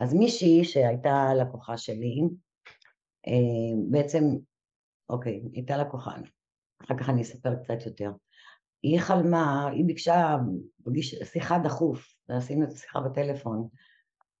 אז 0.00 0.14
מישהי 0.14 0.64
שהייתה 0.64 1.34
לקוחה 1.40 1.76
שלי, 1.76 2.20
אה, 3.26 3.90
בעצם, 3.90 4.24
אוקיי, 5.08 5.42
הייתה 5.52 5.76
לקוחה, 5.76 6.12
אחר 6.84 6.94
כך 6.98 7.08
אני 7.08 7.22
אספר 7.22 7.54
קצת 7.54 7.86
יותר. 7.86 8.10
היא 8.82 9.00
חלמה, 9.00 9.68
היא 9.70 9.84
ביקשה 9.86 10.36
שיחה 11.24 11.58
דחוף, 11.64 12.15
ועשינו 12.28 12.64
את 12.64 12.72
השיחה 12.72 13.00
בטלפון, 13.00 13.68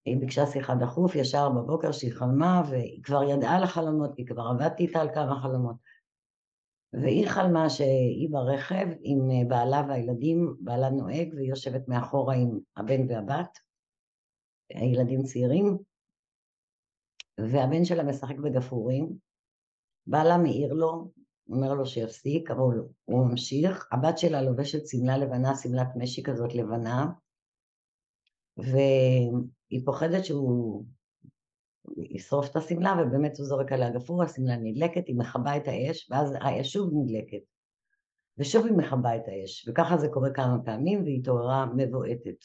היא 0.04 0.16
ביקשה 0.20 0.46
שיחה 0.46 0.74
דחוף 0.74 1.14
ישר 1.14 1.48
בבוקר 1.48 1.92
שהיא 1.92 2.12
חלמה, 2.12 2.62
והיא 2.70 3.02
כבר 3.02 3.22
ידעה 3.22 3.56
על 3.56 3.62
החלומות, 3.62 4.10
כי 4.16 4.26
כבר 4.26 4.42
עבדתי 4.42 4.86
איתה 4.86 5.00
על 5.00 5.14
כמה 5.14 5.40
חלומות. 5.42 5.76
והיא 6.92 7.28
חלמה 7.28 7.70
שהיא 7.70 8.28
ברכב 8.30 8.86
עם 9.00 9.30
אה, 9.30 9.48
בעלה 9.48 9.82
והילדים, 9.88 10.56
בעלה 10.60 10.90
נוהג 10.90 11.34
והיא 11.34 11.48
יושבת 11.48 11.88
מאחורה 11.88 12.34
עם 12.34 12.58
הבן 12.76 13.10
והבת, 13.10 13.58
הילדים 14.70 15.22
צעירים, 15.22 15.78
והבן 17.38 17.84
שלה 17.84 18.02
משחק 18.02 18.36
בגפרורים, 18.36 19.12
בעלה 20.06 20.38
מעיר 20.38 20.72
לו, 20.72 21.10
אומר 21.48 21.74
לו 21.74 21.86
שיפסיק, 21.86 22.50
אבל 22.50 22.80
הוא 23.04 23.26
ממשיך, 23.26 23.88
הבת 23.92 24.18
שלה 24.18 24.42
לובשת 24.42 24.86
שמלה 24.86 25.18
לבנה, 25.18 25.56
שמלת 25.56 25.88
משי 25.96 26.22
כזאת 26.22 26.54
לבנה, 26.54 27.06
והיא 28.56 29.80
פוחדת 29.84 30.24
שהוא 30.24 30.84
ישרוף 31.96 32.50
את 32.50 32.56
השמלה, 32.56 32.94
ובאמת 33.02 33.38
הוא 33.38 33.46
זורק 33.46 33.72
עליה 33.72 33.90
גפרור, 33.90 34.22
השמלה 34.22 34.56
נדלקת, 34.56 35.06
היא 35.06 35.16
מכבה 35.18 35.56
את 35.56 35.68
האש, 35.68 36.10
ואז 36.10 36.34
האש 36.40 36.72
שוב 36.72 36.90
נדלקת. 36.94 37.42
ושוב 38.38 38.66
היא 38.66 38.76
מכבה 38.76 39.16
את 39.16 39.22
האש, 39.26 39.68
וככה 39.68 39.96
זה 39.96 40.08
קורה 40.08 40.30
כמה 40.34 40.58
פעמים, 40.64 41.02
והיא 41.02 41.20
התעוררה 41.20 41.66
מבועטת. 41.76 42.44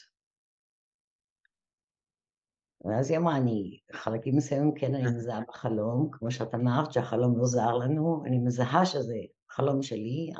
ואז 2.84 3.10
היא 3.10 3.18
אמרה, 3.18 3.36
אני, 3.36 3.78
חלקים 3.92 4.36
מסוימים 4.36 4.74
כן 4.74 4.94
אני 4.94 5.04
מזהה 5.04 5.40
בחלום, 5.48 6.08
כמו 6.12 6.30
שאת 6.30 6.54
אמרת, 6.54 6.92
שהחלום 6.92 7.38
לא 7.38 7.44
זר 7.44 7.76
לנו, 7.76 8.22
אני 8.26 8.38
מזהה 8.38 8.86
שזה 8.86 9.16
חלום 9.50 9.82
שלי, 9.82 10.30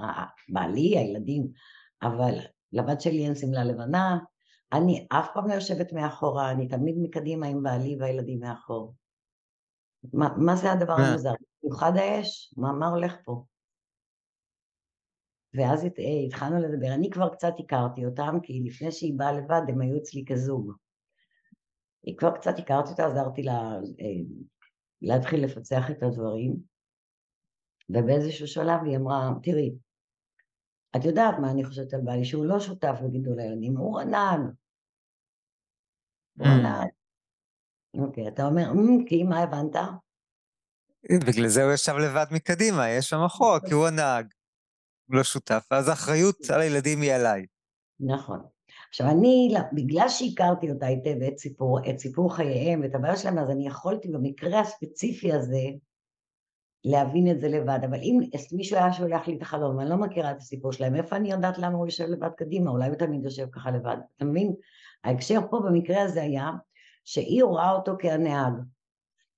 בעלי, 0.48 0.98
הילדים, 0.98 1.48
אבל 2.02 2.34
לבת 2.72 3.00
שלי 3.00 3.24
אין 3.24 3.34
שמלה 3.34 3.64
לבנה, 3.64 4.18
אני 4.72 5.06
אף 5.12 5.28
פעם 5.34 5.48
לא 5.48 5.54
יושבת 5.54 5.92
מאחורה, 5.92 6.50
אני 6.50 6.68
תמיד 6.68 6.94
מקדימה 6.98 7.46
עם 7.46 7.62
בעלי 7.62 7.96
והילדים 8.00 8.40
מאחור. 8.40 8.94
מה, 10.12 10.28
מה 10.36 10.56
זה 10.56 10.72
הדבר 10.72 10.92
המוזר? 10.92 11.32
במיוחד 11.62 11.92
האש? 11.96 12.54
מה, 12.56 12.72
מה 12.72 12.88
הולך 12.88 13.16
פה? 13.24 13.44
ואז 15.54 15.84
הת, 15.84 15.98
אה, 15.98 16.26
התחלנו 16.26 16.58
לדבר, 16.58 16.94
אני 16.94 17.10
כבר 17.10 17.28
קצת 17.28 17.52
הכרתי 17.58 18.06
אותם, 18.06 18.38
כי 18.42 18.62
לפני 18.64 18.92
שהיא 18.92 19.14
באה 19.16 19.32
לבד 19.32 19.62
הם 19.68 19.80
היו 19.80 19.96
אצלי 19.96 20.24
כזוג. 20.28 20.72
היא 22.02 22.16
כבר 22.16 22.30
קצת 22.30 22.58
הכרתי 22.58 22.90
אותה, 22.90 23.06
עזרתי 23.06 23.42
לה 23.42 23.52
אה, 24.00 24.24
להתחיל 25.02 25.44
לפצח 25.44 25.90
את 25.90 26.02
הדברים, 26.02 26.56
ובאיזשהו 27.90 28.46
שלב 28.46 28.80
היא 28.84 28.96
אמרה, 28.96 29.30
תראי, 29.42 29.74
את 30.96 31.04
יודעת 31.04 31.34
מה 31.40 31.50
אני 31.50 31.64
חושבת 31.64 31.94
על 31.94 32.00
בעלי, 32.00 32.24
שהוא 32.24 32.44
לא 32.44 32.60
שותף 32.60 32.94
בגידול 33.04 33.40
הילדים, 33.40 33.76
הוא 33.76 34.00
ענן, 34.00 34.40
וואלה. 36.36 36.82
אוקיי, 37.94 38.28
אתה 38.28 38.46
אומר, 38.46 38.70
אמ, 38.70 39.04
כי 39.04 39.22
מה 39.22 39.38
הבנת? 39.38 39.76
בגלל 41.10 41.48
זה 41.48 41.64
הוא 41.64 41.72
ישב 41.72 41.94
לבד 41.96 42.26
מקדימה, 42.30 42.90
יש 42.90 43.08
שם 43.08 43.20
אחורה, 43.26 43.60
כי 43.60 43.74
הוא 43.74 43.86
הנהג, 43.86 44.26
הוא 45.08 45.16
לא 45.16 45.24
שותף, 45.24 45.66
ואז 45.70 45.88
האחריות 45.88 46.50
על 46.54 46.60
הילדים 46.60 47.00
היא 47.00 47.12
עליי. 47.12 47.46
נכון. 48.00 48.40
עכשיו 48.88 49.08
אני, 49.08 49.54
בגלל 49.72 50.08
שהכרתי 50.08 50.70
אותה 50.70 50.86
היטב 50.86 51.22
את 51.22 51.38
סיפור, 51.38 51.78
את 51.90 51.98
סיפור 51.98 52.36
חייהם 52.36 52.80
ואת 52.80 52.94
הבעיה 52.94 53.16
שלהם, 53.16 53.38
אז 53.38 53.50
אני 53.50 53.66
יכולתי 53.66 54.08
במקרה 54.08 54.60
הספציפי 54.60 55.32
הזה 55.32 55.62
להבין 56.84 57.30
את 57.30 57.40
זה 57.40 57.48
לבד, 57.48 57.78
אבל 57.90 57.98
אם 58.02 58.20
מישהו 58.52 58.76
היה 58.76 58.92
שולח 58.92 59.28
לי 59.28 59.36
את 59.36 59.42
החלום, 59.42 59.80
אני 59.80 59.90
לא 59.90 59.96
מכירה 59.96 60.30
את 60.30 60.36
הסיפור 60.36 60.72
שלהם, 60.72 60.94
איפה 60.94 61.16
אני 61.16 61.32
יודעת 61.32 61.58
למה 61.58 61.76
הוא 61.76 61.86
יושב 61.86 62.04
לבד 62.08 62.30
קדימה? 62.36 62.70
אולי 62.70 62.88
הוא 62.88 62.96
תמיד 62.96 63.24
יושב 63.24 63.46
ככה 63.52 63.70
לבד. 63.70 63.96
אתה 64.16 64.24
מבין? 64.24 64.54
ההקשר 65.04 65.40
פה 65.50 65.60
במקרה 65.64 66.02
הזה 66.02 66.22
היה 66.22 66.50
שהיא 67.04 67.44
רואה 67.44 67.72
אותו 67.72 67.92
כהנהג. 67.98 68.52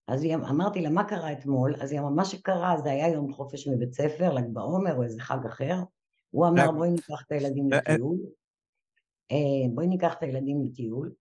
אז 0.08 0.22
היא, 0.22 0.34
אמרתי 0.34 0.80
לה, 0.80 0.90
מה 0.90 1.04
קרה 1.04 1.32
אתמול? 1.32 1.74
אז 1.80 1.92
היא 1.92 2.00
אמרה, 2.00 2.10
מה 2.10 2.24
שקרה 2.24 2.76
זה 2.82 2.90
היה 2.90 3.08
יום 3.08 3.32
חופש 3.32 3.68
מבית 3.68 3.92
ספר, 3.92 4.32
ל"ג 4.32 4.44
בעומר 4.52 4.96
או 4.96 5.02
איזה 5.02 5.20
חג 5.20 5.46
אחר. 5.46 5.74
הוא 6.30 6.46
אמר, 6.46 6.72
בואי 6.72 6.90
ניקח 6.90 7.22
את 7.26 7.32
הילדים 7.32 7.72
לטיול. 7.72 8.16
אה, 9.32 9.68
בואי 9.74 9.86
ניקח 9.86 10.14
את 10.14 10.22
הילדים 10.22 10.64
לטיול. 10.64 11.12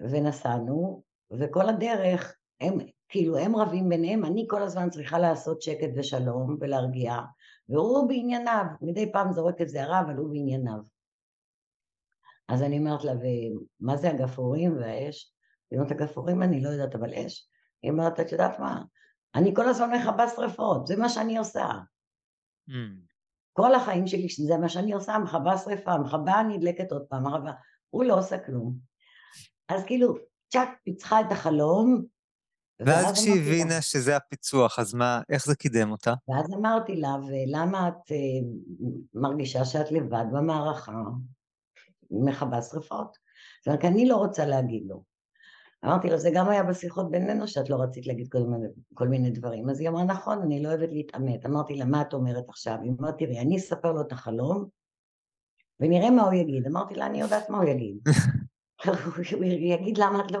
ונסענו, 0.00 1.02
וכל 1.30 1.68
הדרך, 1.68 2.36
הם, 2.60 2.78
כאילו, 3.08 3.38
הם 3.38 3.56
רבים 3.56 3.88
ביניהם, 3.88 4.24
אני 4.24 4.46
כל 4.48 4.62
הזמן 4.62 4.90
צריכה 4.90 5.18
לעשות 5.18 5.62
שקט 5.62 5.90
ושלום 5.96 6.56
ולהרגיע, 6.60 7.16
והוא 7.68 8.08
בענייניו, 8.08 8.64
מדי 8.80 9.12
פעם 9.12 9.32
זורק 9.32 9.60
איזה 9.60 9.82
הרע, 9.82 10.00
אבל 10.00 10.16
הוא 10.16 10.30
בענייניו. 10.30 10.78
אז 12.48 12.62
אני 12.62 12.78
אומרת 12.78 13.04
לה, 13.04 13.12
ומה 13.12 13.96
זה 13.96 14.10
הגפרורים 14.10 14.76
והאש? 14.76 15.32
היא 15.70 15.78
אומרת, 15.78 15.92
הגפרורים 15.92 16.42
אני 16.42 16.60
לא 16.60 16.68
יודעת, 16.68 16.94
אבל 16.94 17.14
אש. 17.14 17.48
היא 17.82 17.90
אומרת, 17.90 18.20
את 18.20 18.32
יודעת 18.32 18.58
מה? 18.58 18.82
אני 19.34 19.54
כל 19.54 19.68
הזמן 19.68 19.90
מכבה 19.90 20.28
שרפות, 20.28 20.86
זה 20.86 20.96
מה 20.96 21.08
שאני 21.08 21.38
עושה. 21.38 21.66
Mm. 22.70 22.72
כל 23.52 23.74
החיים 23.74 24.06
שלי, 24.06 24.28
זה 24.46 24.56
מה 24.56 24.68
שאני 24.68 24.92
עושה, 24.92 25.18
מכבה 25.18 25.58
שרפה, 25.58 25.98
מכבה 25.98 26.42
נדלקת 26.48 26.92
עוד 26.92 27.02
פעם, 27.08 27.26
מכבה. 27.26 27.52
הוא 27.90 28.04
לא 28.04 28.18
עושה 28.18 28.38
כלום. 28.38 28.74
אז 29.68 29.84
כאילו, 29.84 30.14
צ'אק 30.52 30.68
פיצחה 30.84 31.20
את 31.20 31.26
החלום. 31.30 32.04
ואז 32.80 33.12
כשהיא 33.12 33.40
הבינה 33.40 33.82
שזה 33.82 34.16
הפיצוח, 34.16 34.78
אז 34.78 34.94
מה, 34.94 35.20
איך 35.28 35.46
זה 35.46 35.56
קידם 35.56 35.90
אותה? 35.90 36.14
ואז 36.28 36.52
אמרתי 36.54 36.96
לה, 36.96 37.16
ולמה 37.28 37.88
את 37.88 38.10
uh, 38.10 38.46
מרגישה 39.14 39.64
שאת 39.64 39.92
לבד 39.92 40.24
במערכה? 40.32 41.02
מכבה 42.10 42.62
שרפות. 42.62 43.16
זאת 43.60 43.66
אומרת, 43.66 43.84
אני 43.84 44.08
לא 44.08 44.16
רוצה 44.16 44.46
להגיד 44.46 44.82
לו. 44.86 45.02
אמרתי 45.84 46.10
לו, 46.10 46.18
זה 46.18 46.30
גם 46.34 46.48
היה 46.48 46.62
בשיחות 46.62 47.10
בינינו 47.10 47.48
שאת 47.48 47.70
לא 47.70 47.76
רצית 47.76 48.06
להגיד 48.06 48.28
כל 48.28 48.38
מיני, 48.38 48.66
כל 48.94 49.08
מיני 49.08 49.30
דברים. 49.30 49.70
אז 49.70 49.80
היא 49.80 49.88
אמרה, 49.88 50.04
נכון, 50.04 50.42
אני 50.42 50.62
לא 50.62 50.68
אוהבת 50.68 50.92
להתעמת. 50.92 51.46
אמרתי 51.46 51.74
לה, 51.74 51.84
מה 51.84 52.00
את 52.02 52.14
אומרת 52.14 52.48
עכשיו? 52.48 52.76
היא 52.82 52.92
אמרה, 52.98 53.12
תראי, 53.12 53.38
אני 53.38 53.56
אספר 53.56 53.92
לו 53.92 54.00
את 54.00 54.12
החלום, 54.12 54.64
ונראה 55.80 56.10
מה 56.10 56.22
הוא 56.22 56.32
יגיד. 56.32 56.66
אמרתי 56.66 56.94
לה, 56.94 57.06
אני 57.06 57.20
יודעת 57.20 57.50
מה 57.50 57.58
הוא 57.58 57.68
יגיד. 57.68 57.98
הוא 59.36 59.44
יגיד 59.44 59.98
למה 59.98 60.20
את 60.20 60.30
לא 60.30 60.40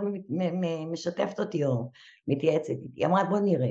משתפת 0.90 1.40
אותי 1.40 1.64
או 1.64 1.90
מתייעצת 2.28 2.70
איתי. 2.70 2.88
היא 2.96 3.06
אמרה, 3.06 3.24
בוא 3.24 3.38
נראה. 3.38 3.70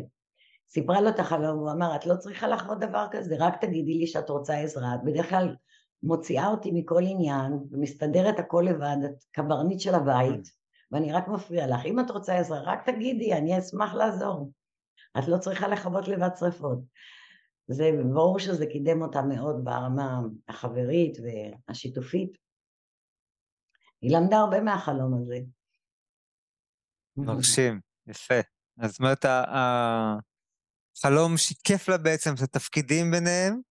סיפרה 0.70 1.02
לו 1.02 1.10
את 1.10 1.20
החלום, 1.20 1.60
הוא 1.60 1.72
אמר, 1.72 1.96
את 1.96 2.06
לא 2.06 2.16
צריכה 2.16 2.48
לחוות 2.48 2.80
דבר 2.80 3.06
כזה, 3.12 3.36
רק 3.40 3.62
תגידי 3.62 3.94
לי 3.94 4.08
שאת 4.08 4.30
רוצה 4.30 4.58
עזרה. 4.58 4.96
את 4.96 5.00
בדרך 5.04 5.30
כלל 5.30 5.56
מוציאה 6.04 6.48
אותי 6.48 6.72
מכל 6.74 7.04
עניין, 7.06 7.54
ומסתדרת 7.72 8.40
הכל 8.40 8.66
לבד, 8.70 8.98
את 9.06 9.24
קברניט 9.32 9.80
של 9.80 9.96
הבית, 9.96 10.52
ואני 10.92 11.14
רק 11.14 11.28
מפריעה 11.28 11.68
לך. 11.68 11.86
אם 11.86 12.00
את 12.00 12.12
רוצה 12.12 12.40
עזרה, 12.40 12.62
רק 12.62 12.90
תגידי, 12.90 13.34
אני 13.34 13.60
אשמח 13.60 13.94
לעזור. 13.94 14.52
את 15.20 15.28
לא 15.28 15.38
צריכה 15.38 15.68
לכבות 15.68 16.08
לבד 16.08 16.30
שרפות. 16.40 16.80
זה 17.68 17.92
ברור 18.14 18.40
שזה 18.40 18.66
קידם 18.66 19.02
אותה 19.02 19.22
מאוד 19.22 19.56
ברמה 19.64 20.22
החברית 20.48 21.18
והשיתופית. 21.68 22.38
היא 24.02 24.18
למדה 24.18 24.38
הרבה 24.38 24.62
מהחלום 24.62 25.22
הזה. 25.22 25.40
מרשים, 27.18 27.80
יפה. 28.08 28.40
אז 28.78 28.92
זאת 28.92 29.00
אומרת, 29.00 29.26
החלום 30.98 31.38
שיקף 31.38 31.88
לה 31.90 31.98
בעצם 31.98 32.34
את 32.34 32.42
התפקידים 32.42 33.12
ביניהם, 33.12 33.62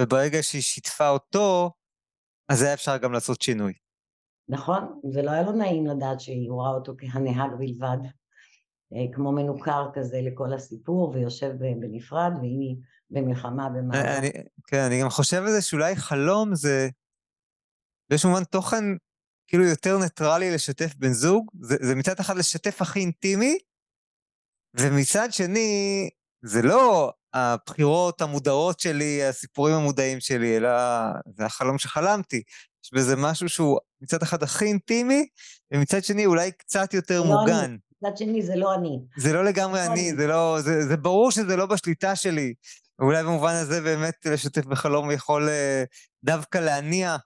וברגע 0.00 0.42
שהיא 0.42 0.62
שיתפה 0.62 1.08
אותו, 1.08 1.70
אז 2.48 2.62
היה 2.62 2.74
אפשר 2.74 2.96
גם 2.96 3.12
לעשות 3.12 3.42
שינוי. 3.42 3.72
נכון, 4.48 5.00
זה 5.12 5.22
לא 5.22 5.30
היה 5.30 5.42
לו 5.42 5.52
נעים 5.52 5.86
לדעת 5.86 6.20
שהיא 6.20 6.50
רואה 6.50 6.70
אותו 6.70 6.94
כהנהג 6.98 7.50
בלבד, 7.58 7.98
אה, 8.92 9.14
כמו 9.14 9.32
מנוכר 9.32 9.88
כזה 9.94 10.20
לכל 10.22 10.52
הסיפור, 10.52 11.10
ויושב 11.14 11.50
בנפרד, 11.58 12.32
והיא 12.40 12.76
במלחמה 13.10 13.68
במאבק. 13.68 14.32
כן, 14.66 14.80
אני 14.86 15.00
גם 15.02 15.08
חושב 15.08 15.42
על 15.42 15.50
זה 15.50 15.62
שאולי 15.62 15.96
חלום 15.96 16.54
זה 16.54 16.88
באיזשהו 18.10 18.30
מובן 18.30 18.44
תוכן 18.44 18.84
כאילו 19.46 19.64
יותר 19.64 19.98
ניטרלי 19.98 20.54
לשתף 20.54 20.94
בן 20.94 21.12
זוג, 21.12 21.50
זה, 21.60 21.76
זה 21.80 21.94
מצד 21.94 22.20
אחד 22.20 22.36
לשתף 22.36 22.82
הכי 22.82 23.00
אינטימי, 23.00 23.58
ומצד 24.74 25.28
שני, 25.30 26.10
זה 26.42 26.62
לא 26.62 27.12
הבחירות 27.38 28.20
המודעות 28.20 28.80
שלי, 28.80 29.24
הסיפורים 29.24 29.74
המודעים 29.74 30.20
שלי, 30.20 30.56
אלא 30.56 30.70
זה 31.36 31.44
החלום 31.44 31.78
שחלמתי. 31.78 32.42
יש 32.84 32.92
בזה 32.92 33.16
משהו 33.16 33.48
שהוא 33.48 33.78
מצד 34.00 34.22
אחד 34.22 34.42
הכי 34.42 34.64
אינטימי, 34.64 35.26
ומצד 35.72 36.04
שני 36.04 36.26
אולי 36.26 36.52
קצת 36.52 36.94
יותר 36.94 37.22
לא 37.22 37.26
מוגן. 37.26 37.52
אני. 37.52 37.76
מצד 38.02 38.16
שני 38.16 38.42
זה 38.42 38.56
לא 38.56 38.74
אני. 38.74 38.98
זה 39.16 39.32
לא 39.32 39.44
לגמרי 39.44 39.80
לא 39.80 39.92
אני, 39.92 40.10
אני, 40.10 40.16
זה 40.16 40.26
לא, 40.26 40.56
זה, 40.60 40.86
זה 40.86 40.96
ברור 40.96 41.30
שזה 41.30 41.56
לא 41.56 41.66
בשליטה 41.66 42.16
שלי. 42.16 42.54
אולי 42.98 43.22
במובן 43.22 43.52
הזה 43.52 43.80
באמת 43.80 44.26
לשתף 44.26 44.64
בחלום 44.64 45.10
יכול 45.10 45.48
אה, 45.48 45.84
דווקא 46.24 46.58
להניע 46.58 47.16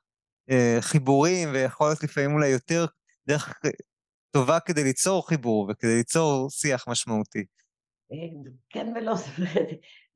אה, 0.51 0.77
חיבורים, 0.81 1.49
ויכול 1.53 1.87
להיות 1.87 2.03
לפעמים 2.03 2.33
אולי 2.33 2.49
יותר 2.49 2.87
דרך 3.29 3.55
טובה 4.31 4.61
כדי 4.61 4.85
ליצור 4.85 5.29
חיבור 5.29 5.69
וכדי 5.71 5.97
ליצור 5.97 6.51
שיח 6.51 6.89
משמעותי. 6.89 7.45
כן 8.71 8.87
ולא, 8.97 9.15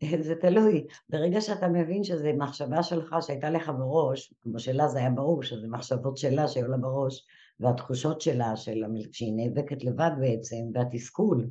זה 0.26 0.34
תלוי. 0.40 0.86
ברגע 1.08 1.40
שאתה 1.40 1.68
מבין 1.68 2.04
שזו 2.04 2.28
מחשבה 2.38 2.82
שלך 2.82 3.16
שהייתה 3.20 3.50
לך 3.50 3.72
בראש, 3.78 4.34
כמו 4.42 4.58
שלה 4.58 4.88
זה 4.88 4.98
היה 4.98 5.10
ברור 5.10 5.42
שזה 5.42 5.68
מחשבות 5.68 6.16
שלה 6.16 6.48
שהיו 6.48 6.68
לה 6.68 6.76
בראש, 6.76 7.26
והתחושות 7.60 8.20
שלה, 8.20 8.56
של, 8.56 8.84
שהיא 9.12 9.32
נאבקת 9.36 9.84
לבד 9.84 10.10
בעצם, 10.20 10.56
והתסכול, 10.74 11.46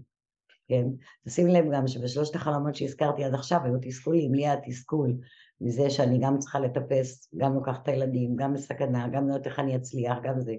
כן? 0.68 0.86
תשים 1.26 1.48
לב 1.48 1.66
גם 1.74 1.88
שבשלושת 1.88 2.36
החלומות 2.36 2.76
שהזכרתי 2.76 3.24
עד 3.24 3.34
עכשיו 3.34 3.60
היו 3.64 3.78
תסכולים, 3.82 4.34
לי 4.34 4.48
היה 4.48 4.56
תסכול 4.66 5.14
מזה 5.62 5.90
שאני 5.90 6.20
גם 6.22 6.40
צריכה 6.40 6.60
לטפס, 6.60 7.30
גם 7.38 7.54
לוקחת 7.54 7.84
את 7.84 7.88
הילדים, 7.88 8.36
גם 8.36 8.54
בסכנה, 8.54 9.08
גם 9.08 9.28
לא 9.28 9.34
יודעת 9.34 9.48
איך 9.48 9.60
אני 9.60 9.76
אצליח, 9.76 10.18
גם 10.24 10.40
זה. 10.40 10.54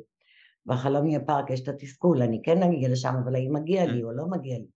בחלום 0.67 1.07
יהיה 1.07 1.21
פארק 1.21 1.51
יש 1.51 1.61
את 1.63 1.69
התסכול, 1.69 2.23
אני 2.23 2.41
כן 2.43 2.63
אגיע 2.63 2.89
לשם, 2.89 3.15
אבל 3.25 3.35
האם 3.35 3.53
מגיע 3.53 3.87
לי 3.87 4.03
או 4.03 4.13
לא 4.13 4.27
מגיע 4.27 4.59
לי. 4.59 4.67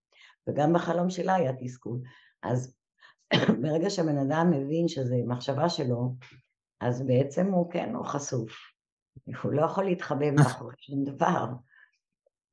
וגם 0.49 0.73
בחלום 0.73 1.11
שלה 1.11 1.35
היה 1.35 1.53
תסכול. 1.61 1.99
אז 2.43 2.80
ברגע 3.62 3.91
שבן 3.91 4.18
אדם 4.18 4.51
מבין 4.51 4.89
שזו 4.89 5.14
מחשבה 5.26 5.68
שלו, 5.68 6.14
אז 6.81 7.07
בעצם 7.07 7.47
הוא 7.47 7.70
כן, 7.70 7.95
הוא 7.95 8.05
חשוף. 8.05 8.53
הוא 9.43 9.53
לא 9.53 9.64
יכול 9.64 9.85
להתחבא 9.85 10.31
מאחורי 10.31 10.74
שום 10.78 11.05
דבר. 11.05 11.47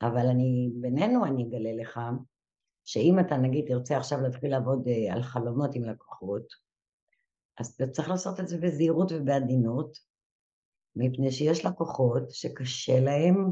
אבל 0.02 0.28
אני, 0.32 0.72
בינינו 0.82 1.26
אני 1.26 1.44
אגלה 1.44 1.74
לך, 1.82 2.00
שאם 2.86 3.20
אתה 3.20 3.38
נגיד 3.38 3.66
תרצה 3.68 3.98
עכשיו 3.98 4.22
להתחיל 4.22 4.52
לעבוד 4.52 4.88
אה, 4.88 5.14
על 5.14 5.24
חלומות 5.24 5.76
עם 5.76 5.84
לקוחות, 5.84 6.54
אז 7.60 7.68
אתה 7.68 7.88
צריך 7.88 8.10
לעשות 8.10 8.40
את 8.40 8.48
זה 8.48 8.58
בזהירות 8.58 9.12
ובעדינות, 9.12 9.98
מפני 10.96 11.32
שיש 11.32 11.66
לקוחות 11.66 12.24
שקשה 12.32 13.00
להם 13.00 13.52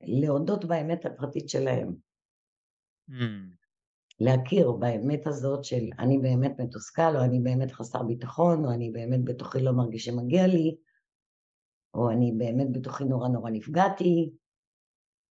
להודות 0.00 0.64
באמת 0.64 1.06
הפרטית 1.06 1.48
שלהם. 1.48 1.94
Mm. 3.10 3.63
להכיר 4.20 4.72
באמת 4.72 5.26
הזאת 5.26 5.64
של 5.64 5.84
אני 5.98 6.18
באמת 6.18 6.60
מתוסכל, 6.60 7.16
או 7.16 7.24
אני 7.24 7.40
באמת 7.40 7.72
חסר 7.72 8.02
ביטחון, 8.02 8.64
או 8.64 8.70
אני 8.70 8.90
באמת 8.90 9.24
בתוכי 9.24 9.62
לא 9.62 9.72
מרגיש 9.72 10.04
שמגיע 10.04 10.46
לי, 10.46 10.76
או 11.94 12.10
אני 12.10 12.32
באמת 12.32 12.72
בתוכי 12.72 13.04
נורא 13.04 13.28
נורא 13.28 13.50
נפגעתי, 13.50 14.30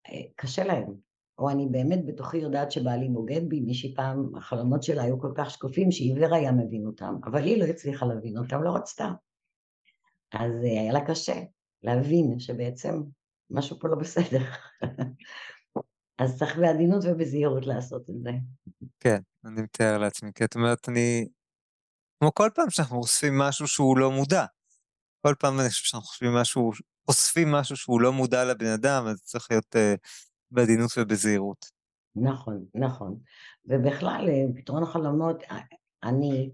אה, 0.10 0.22
קשה 0.36 0.64
להם. 0.64 0.94
או 1.38 1.50
אני 1.50 1.68
באמת 1.72 2.06
בתוכי 2.06 2.38
יודעת 2.38 2.72
שבעלי 2.72 3.10
בוגד 3.10 3.50
בי, 3.50 3.60
מישהי 3.60 3.96
פעם, 3.96 4.36
החלומות 4.36 4.84
שלה 4.84 5.04
היו 5.04 5.20
כל 5.20 5.32
כך 5.36 5.50
שקופים 5.50 5.92
שעיוור 5.92 6.36
היה 6.36 6.52
מבין 6.52 6.86
אותם, 6.86 7.16
אבל 7.26 7.44
היא 7.44 7.60
לא 7.60 7.66
הצליחה 7.66 8.06
להבין 8.06 8.38
אותם, 8.38 8.64
לא 8.64 8.76
רצתה. 8.76 9.12
אז 10.34 10.52
אה, 10.64 10.82
היה 10.82 10.94
לה 10.94 11.06
קשה 11.06 11.42
להבין 11.84 12.40
שבעצם 12.40 13.02
משהו 13.50 13.80
פה 13.80 13.88
לא 13.88 13.96
בסדר. 13.96 14.44
אז 16.18 16.40
צריך 16.40 16.58
בעדינות 16.58 17.04
ובזהירות 17.06 17.66
לעשות 17.66 18.10
את 18.10 18.16
זה. 18.24 18.32
כן, 19.00 19.20
אני 19.46 19.62
מתאר 19.62 19.98
לעצמי, 19.98 20.32
כי 20.36 20.44
את 20.44 20.56
אומרת, 20.56 20.90
אני... 20.90 21.28
כמו 22.20 22.34
כל 22.34 22.50
פעם 22.56 22.70
שאנחנו 22.70 22.98
אוספים 22.98 23.38
משהו 23.38 23.68
שהוא 23.68 23.98
לא 23.98 24.12
מודע. 24.12 24.46
כל 25.22 25.34
פעם 25.40 25.60
אני 25.60 25.70
חושב 25.70 25.86
שאנחנו 25.86 26.08
חושבים 26.08 26.34
משהו, 26.34 26.72
אוספים 27.08 27.52
משהו 27.52 27.76
שהוא 27.76 28.02
לא 28.02 28.14
מודע 28.14 28.46
לבן 28.46 28.74
אדם, 28.74 29.06
אז 29.08 29.22
צריך 29.24 29.48
להיות 29.52 29.76
uh, 29.76 29.80
בעדינות 30.52 30.92
ובזהירות. 30.98 31.66
נכון, 32.16 32.66
נכון. 32.76 33.20
ובכלל, 33.66 34.30
אה, 34.30 34.44
פתרון 34.56 34.84
החלומות, 34.84 35.44
אה, 35.52 35.60
אני 36.04 36.52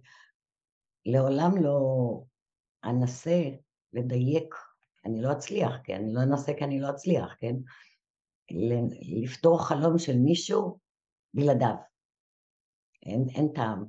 לעולם 1.05 1.64
לא 1.64 1.80
אנסה 2.84 3.41
לדייק, 3.93 4.55
אני 5.05 5.22
לא 5.22 5.32
אצליח, 5.32 5.72
כן? 5.84 5.95
אני 5.95 6.14
לא 6.14 6.22
אנסה 6.22 6.53
כי 6.53 6.64
אני 6.64 6.82
לא 6.82 6.89
אצליח, 6.89 7.36
כן? 7.39 7.55
לפתור 9.24 9.68
חלום 9.68 9.97
של 9.97 10.18
מישהו 10.18 10.80
בלעדיו. 11.34 11.76
אין, 13.06 13.26
אין 13.36 13.47
טעם. 13.56 13.86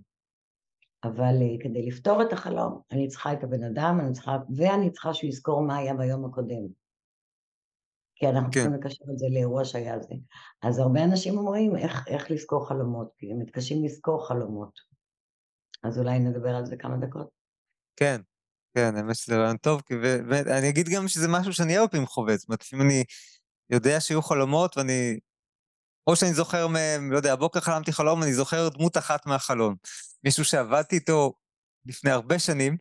אבל 1.05 1.35
אה, 1.43 1.63
כדי 1.63 1.87
לפתור 1.87 2.23
את 2.23 2.33
החלום, 2.33 2.81
אני 2.93 3.09
צריכה 3.09 3.33
את 3.33 3.45
הבן 3.45 3.65
אדם, 3.65 3.99
אני 4.01 4.13
צריכה, 4.13 4.37
ואני 4.57 4.91
צריכה 4.91 5.15
שהוא 5.15 5.29
יזכור 5.29 5.63
מה 5.63 5.77
היה 5.77 5.95
ביום 5.95 6.25
הקודם. 6.25 6.67
כי 8.15 8.29
אנחנו 8.29 8.51
כן. 8.53 8.61
צריכים 8.61 8.81
לקשר 8.81 9.05
את 9.13 9.19
זה 9.19 9.27
לאירוע 9.31 9.65
שהיה 9.65 10.01
זה. 10.01 10.15
אז 10.63 10.79
הרבה 10.79 11.05
אנשים 11.05 11.39
אומרים 11.39 11.77
איך, 11.77 12.09
איך 12.09 12.31
לזכור 12.31 12.69
חלומות, 12.69 13.13
כי 13.19 13.33
הם 13.33 13.39
מתקשים 13.39 13.85
לזכור 13.85 14.29
חלומות. 14.29 14.81
אז 15.83 15.99
אולי 15.99 16.19
נדבר 16.19 16.51
על 16.51 16.67
זה 16.67 16.77
כמה 16.77 16.97
דקות. 16.97 17.29
כן, 17.97 18.21
כן, 18.75 18.97
האמת 18.97 19.17
שזה 19.17 19.37
רעיון 19.37 19.57
טוב, 19.57 19.83
ואני 20.29 20.69
אגיד 20.69 20.87
גם 20.95 21.09
שזה 21.09 21.29
משהו 21.29 21.53
שאני 21.53 21.77
הרבה 21.77 21.89
פעמים 21.89 22.07
חווה, 22.07 22.37
זאת 22.37 22.49
אומרת, 22.49 22.65
אם 22.75 22.81
אני 22.81 23.05
יודע 23.71 24.01
שיהיו 24.01 24.23
חלומות 24.23 24.77
ואני... 24.77 25.19
או 26.07 26.17
שאני 26.17 26.35
זוכר 26.35 26.69
מהם, 26.69 27.13
לא 27.13 27.17
יודע, 27.17 27.33
הבוקר 27.33 27.61
חלמתי 27.61 27.93
חלום, 27.93 28.23
אני 28.23 28.33
זוכר 28.33 28.69
דמות 28.69 28.97
אחת 28.97 29.27
מהחלום. 29.27 29.75
מישהו 30.25 30.45
שעבדתי 30.45 30.97
איתו 30.97 31.33
לפני 31.87 32.11
הרבה 32.11 32.39
שנים, 32.39 32.77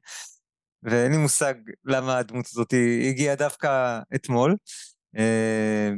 ואין 0.84 1.12
לי 1.12 1.18
מושג 1.18 1.54
למה 1.86 2.18
הדמות 2.18 2.46
הזאת 2.46 2.74
הגיעה 3.10 3.36
דווקא 3.36 4.00
אתמול. 4.16 4.56
אה, 5.18 5.90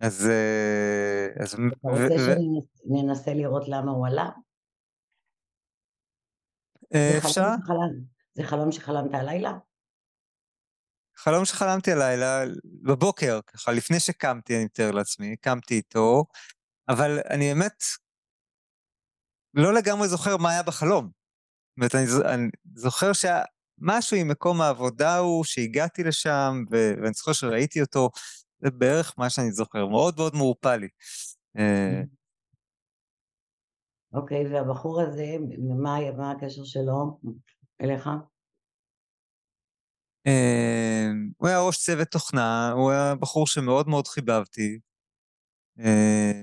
אז... 0.00 0.28
אה, 0.30 1.42
אז... 1.42 1.54
אתה 1.54 1.88
רוצה 1.88 2.34
שננסה 2.84 3.34
לראות 3.34 3.68
למה 3.68 3.90
הוא 3.90 4.06
עלה? 4.06 4.30
אה, 6.94 7.18
אפשר? 7.18 7.48
זה 8.32 8.42
חלום 8.42 8.72
שחלמת 8.72 9.14
הלילה? 9.14 9.58
חלום 11.18 11.44
שחלמתי 11.44 11.92
הלילה, 11.92 12.44
בבוקר, 12.82 13.40
ככה, 13.46 13.72
לפני 13.72 14.00
שקמתי, 14.00 14.56
אני 14.56 14.64
מתאר 14.64 14.90
לעצמי, 14.90 15.36
קמתי 15.36 15.74
איתו, 15.74 16.24
אבל 16.88 17.18
אני 17.30 17.48
באמת 17.48 17.82
לא 19.54 19.74
לגמרי 19.74 20.08
זוכר 20.08 20.36
מה 20.36 20.50
היה 20.50 20.62
בחלום. 20.62 21.10
זאת 21.10 21.76
אומרת, 21.76 21.94
אני, 21.94 22.34
אני 22.34 22.48
זוכר 22.74 23.10
משהו 23.78 24.16
עם 24.16 24.28
מקום 24.28 24.60
העבודה 24.60 25.18
הוא 25.18 25.44
שהגעתי 25.44 26.04
לשם, 26.04 26.64
ואני 26.70 27.12
זוכר 27.12 27.32
שראיתי 27.32 27.80
אותו, 27.80 28.10
זה 28.58 28.70
בערך 28.70 29.14
מה 29.18 29.30
שאני 29.30 29.52
זוכר, 29.52 29.86
מאוד 29.86 30.14
מאוד 30.16 30.34
מעורפל 30.34 30.76
לי. 30.76 30.88
אה, 31.58 32.02
אוקיי, 34.12 34.54
והבחור 34.54 35.00
הזה, 35.00 35.36
מה, 35.82 36.12
מה 36.16 36.30
הקשר 36.30 36.64
שלו 36.64 37.20
אליך? 37.80 38.08
אה, 40.26 41.06
הוא 41.36 41.48
היה 41.48 41.60
ראש 41.66 41.78
צוות 41.84 42.08
תוכנה, 42.08 42.70
הוא 42.72 42.90
היה 42.90 43.14
בחור 43.14 43.46
שמאוד 43.46 43.88
מאוד 43.88 44.06
חיבבתי. 44.06 44.80
אה, 45.78 46.42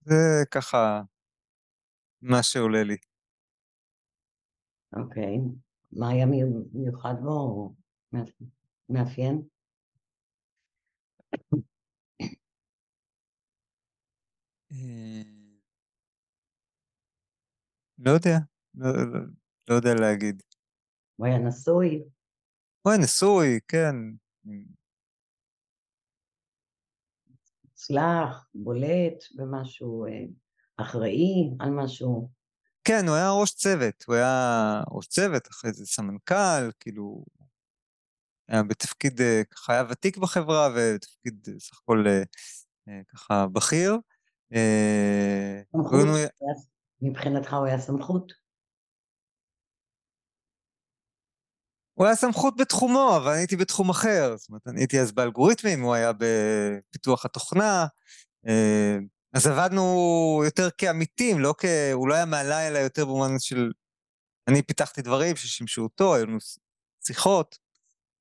זה 0.00 0.44
ככה 0.50 1.02
מה 2.22 2.42
שעולה 2.42 2.82
לי. 2.82 2.96
אוקיי. 4.96 5.38
מה 5.92 6.08
היה 6.08 6.26
מיוחד 6.72 7.14
בו 7.22 7.30
או 7.30 7.74
מאפיין? 8.88 9.42
אה, 14.72 15.22
לא 17.98 18.10
יודע, 18.10 18.38
לא, 18.74 18.92
לא, 19.12 19.20
לא 19.68 19.74
יודע 19.74 19.94
להגיד. 19.94 20.42
הוא 21.18 21.26
היה 21.26 21.38
נשוי? 21.38 22.02
הוא 22.82 22.92
היה 22.92 23.02
נשוי, 23.02 23.58
כן. 23.68 23.94
מוצלח, 27.64 28.48
בולט 28.54 29.24
במשהו, 29.34 30.06
אה, 30.06 30.24
אחראי 30.76 31.50
על 31.60 31.70
משהו. 31.70 32.30
כן, 32.84 33.04
הוא 33.08 33.16
היה 33.16 33.30
ראש 33.30 33.54
צוות, 33.54 34.04
הוא 34.06 34.14
היה 34.14 34.82
ראש 34.90 35.06
צוות, 35.06 35.48
אחרי 35.48 35.72
זה 35.72 35.86
סמנכ"ל, 35.86 36.70
כאילו, 36.80 37.24
היה 38.48 38.62
בתפקיד, 38.62 39.20
אה, 39.20 39.42
ככה 39.50 39.72
היה 39.72 39.84
ותיק 39.90 40.16
בחברה, 40.16 40.68
ובתפקיד 40.74 41.48
אה, 41.48 41.60
סך 41.60 41.80
הכל 41.82 42.04
ככה 43.08 43.46
בכיר. 43.46 43.98
סמכות? 45.72 46.08
מבחינתך 47.02 47.52
הוא 47.54 47.66
היה 47.66 47.78
סמכות? 47.78 48.47
הוא 51.98 52.06
היה 52.06 52.16
סמכות 52.16 52.56
בתחומו, 52.56 53.16
אבל 53.16 53.30
אני 53.30 53.38
הייתי 53.38 53.56
בתחום 53.56 53.90
אחר. 53.90 54.36
זאת 54.36 54.48
אומרת, 54.48 54.66
אני 54.66 54.80
הייתי 54.80 55.00
אז 55.00 55.12
באלגוריתמים, 55.12 55.82
הוא 55.82 55.94
היה 55.94 56.12
בפיתוח 56.12 57.24
התוכנה. 57.24 57.86
אה, 58.48 58.96
אז 59.32 59.46
עבדנו 59.46 59.82
יותר 60.44 60.68
כעמיתים, 60.78 61.38
לא 61.38 61.54
כ... 61.58 61.64
הוא 61.92 62.08
לא 62.08 62.14
היה 62.14 62.24
מעליי, 62.24 62.68
אלא 62.68 62.78
יותר 62.78 63.04
במובן 63.04 63.38
של... 63.38 63.72
אני 64.48 64.62
פיתחתי 64.62 65.02
דברים 65.02 65.36
ששימשו 65.36 65.82
אותו, 65.82 66.14
היו 66.14 66.26
לנו 66.26 66.38
שיחות. 67.06 67.58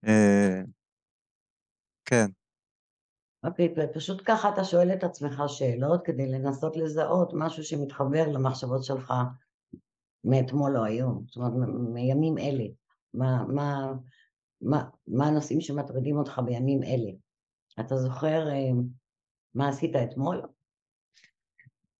אה, 0.08 0.62
כן. 2.06 2.26
אוקיי, 3.44 3.76
פשוט 3.94 4.22
ככה 4.26 4.50
אתה 4.50 4.64
שואל 4.64 4.94
את 4.94 5.04
עצמך 5.04 5.42
שאלות 5.48 6.02
כדי 6.06 6.28
לנסות 6.28 6.78
לזהות 6.78 7.32
משהו 7.34 7.64
שמתחבר 7.64 8.28
למחשבות 8.28 8.84
שלך 8.84 9.14
מאתמול 10.24 10.78
או 10.78 10.84
היום, 10.84 11.24
זאת 11.28 11.36
אומרת, 11.36 11.52
מימים 11.94 12.38
אלה. 12.38 12.87
מה, 13.14 13.44
מה, 13.48 13.94
מה, 14.62 14.90
מה 15.08 15.28
הנושאים 15.28 15.62
שמטרידים 15.62 16.18
אותך 16.18 16.42
בימים 16.46 16.84
אלה. 16.84 17.12
אתה 17.80 17.98
זוכר 17.98 18.50
אה, 18.50 18.82
מה 19.56 19.70
עשית 19.70 19.92
אתמול? 19.96 20.42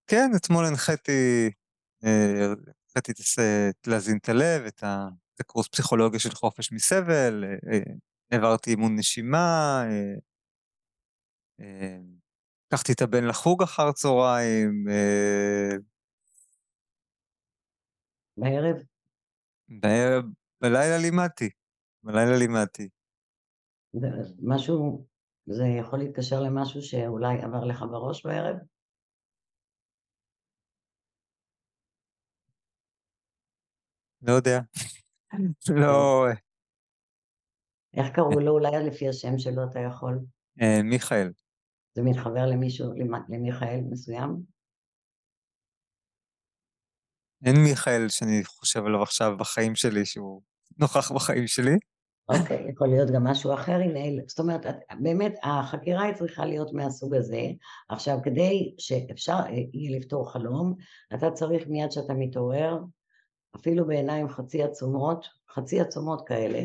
כן, 0.08 0.30
אתמול 0.36 0.66
הנחיתי, 0.66 1.50
אה, 2.06 2.44
הנחיתי 2.96 3.24
להזין 3.88 4.18
את 4.18 4.30
הלב, 4.30 4.66
את 4.66 4.84
הקורס 5.40 5.68
פסיכולוגיה 5.68 6.20
של 6.20 6.32
חופש 6.32 6.72
מסבל, 6.72 7.44
אה, 7.72 7.80
העברתי 8.32 8.70
אימון 8.70 8.96
נשימה, 8.96 9.84
לקחתי 12.68 12.94
את 12.94 13.02
הבן 13.02 13.24
לחוג 13.24 13.64
אחר 13.64 13.92
צהריים. 13.92 14.86
בערב? 18.38 18.76
בערב, 19.70 20.26
בלילה 20.62 20.98
לימדתי, 21.02 21.50
בלילה 22.04 22.38
לימדתי. 22.38 22.90
משהו, 24.42 25.06
זה 25.46 25.64
יכול 25.80 26.00
להתקשר 26.00 26.40
למשהו 26.42 26.82
שאולי 26.82 27.42
עבר 27.42 27.64
לך 27.64 27.82
בראש 27.92 28.26
בערב? 28.26 28.56
לא 34.22 34.34
יודע. 34.34 34.60
לא... 35.82 36.26
איך 37.94 38.08
קראו 38.16 38.40
לו 38.40 38.52
אולי 38.52 38.88
לפי 38.88 39.10
השם 39.10 39.38
שלו 39.38 39.64
אתה 39.72 39.80
יכול? 39.80 40.20
אה, 40.62 40.84
מיכאל. 40.84 41.32
זה 41.94 42.02
מתחבר 42.04 42.46
למישהו, 42.46 42.94
למיכאל 43.30 43.82
מסוים? 43.92 44.57
אין 47.46 47.56
מיכאל 47.64 48.10
שאני 48.10 48.44
חושב 48.46 48.86
עליו 48.86 49.02
עכשיו 49.02 49.38
בחיים 49.38 49.76
שלי, 49.76 50.06
שהוא 50.06 50.42
נוכח 50.78 51.12
בחיים 51.12 51.48
שלי. 51.48 51.78
אוקיי, 52.30 52.66
okay, 52.66 52.72
יכול 52.72 52.88
להיות 52.88 53.12
גם 53.12 53.24
משהו 53.24 53.54
אחר, 53.54 53.72
הנה, 53.72 54.22
זאת 54.28 54.40
אומרת, 54.40 54.66
באמת, 55.00 55.36
החקירה 55.44 56.04
היא 56.04 56.14
צריכה 56.14 56.46
להיות 56.46 56.74
מהסוג 56.74 57.16
הזה. 57.16 57.42
עכשיו, 57.90 58.18
כדי 58.24 58.76
שאפשר 58.78 59.40
אה, 59.46 59.50
יהיה 59.74 60.00
לפתור 60.00 60.32
חלום, 60.32 60.76
אתה 61.14 61.32
צריך 61.32 61.68
מיד 61.68 61.92
שאתה 61.92 62.14
מתעורר, 62.14 62.78
אפילו 63.56 63.88
בעיניים 63.88 64.30
חצי 64.30 64.64
עצומות, 64.64 65.28
חצי 65.54 65.80
עצומות 65.82 66.28
כאלה, 66.28 66.60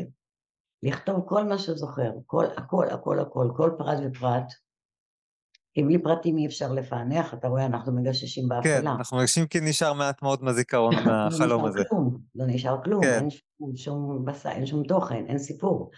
לכתוב 0.83 1.25
כל 1.25 1.43
מה 1.43 1.57
שזוכר, 1.57 2.11
כל, 2.25 2.45
הכל, 2.57 2.87
הכל, 2.89 3.19
הכל, 3.19 3.49
כל 3.55 3.71
פרט 3.77 3.97
ופרט, 4.05 4.53
כי 5.73 5.83
בלי 5.83 6.03
פרטים 6.03 6.37
אי 6.37 6.45
אפשר 6.45 6.73
לפענח, 6.73 7.33
אתה 7.33 7.47
רואה, 7.47 7.65
אנחנו 7.65 7.95
מגששים 7.95 8.47
באפלה. 8.47 8.81
כן, 8.81 8.87
אנחנו 8.87 9.17
מגששים 9.17 9.47
כי 9.47 9.59
נשאר 9.61 9.93
מעט 9.93 10.21
מאוד 10.21 10.43
מהזיכרון 10.43 10.93
מהחלום 11.05 11.65
הזה. 11.65 11.79
לא 11.79 11.83
כלום, 11.83 12.17
לא 12.35 12.45
נשאר 12.47 12.83
כלום, 12.83 13.03
כן. 13.03 13.19
אין 13.19 13.29
שום, 13.29 13.75
שום 13.75 14.25
בסה, 14.25 14.51
אין 14.51 14.65
שום 14.65 14.83
תוכן, 14.83 15.25
אין 15.27 15.37
סיפור. 15.37 15.91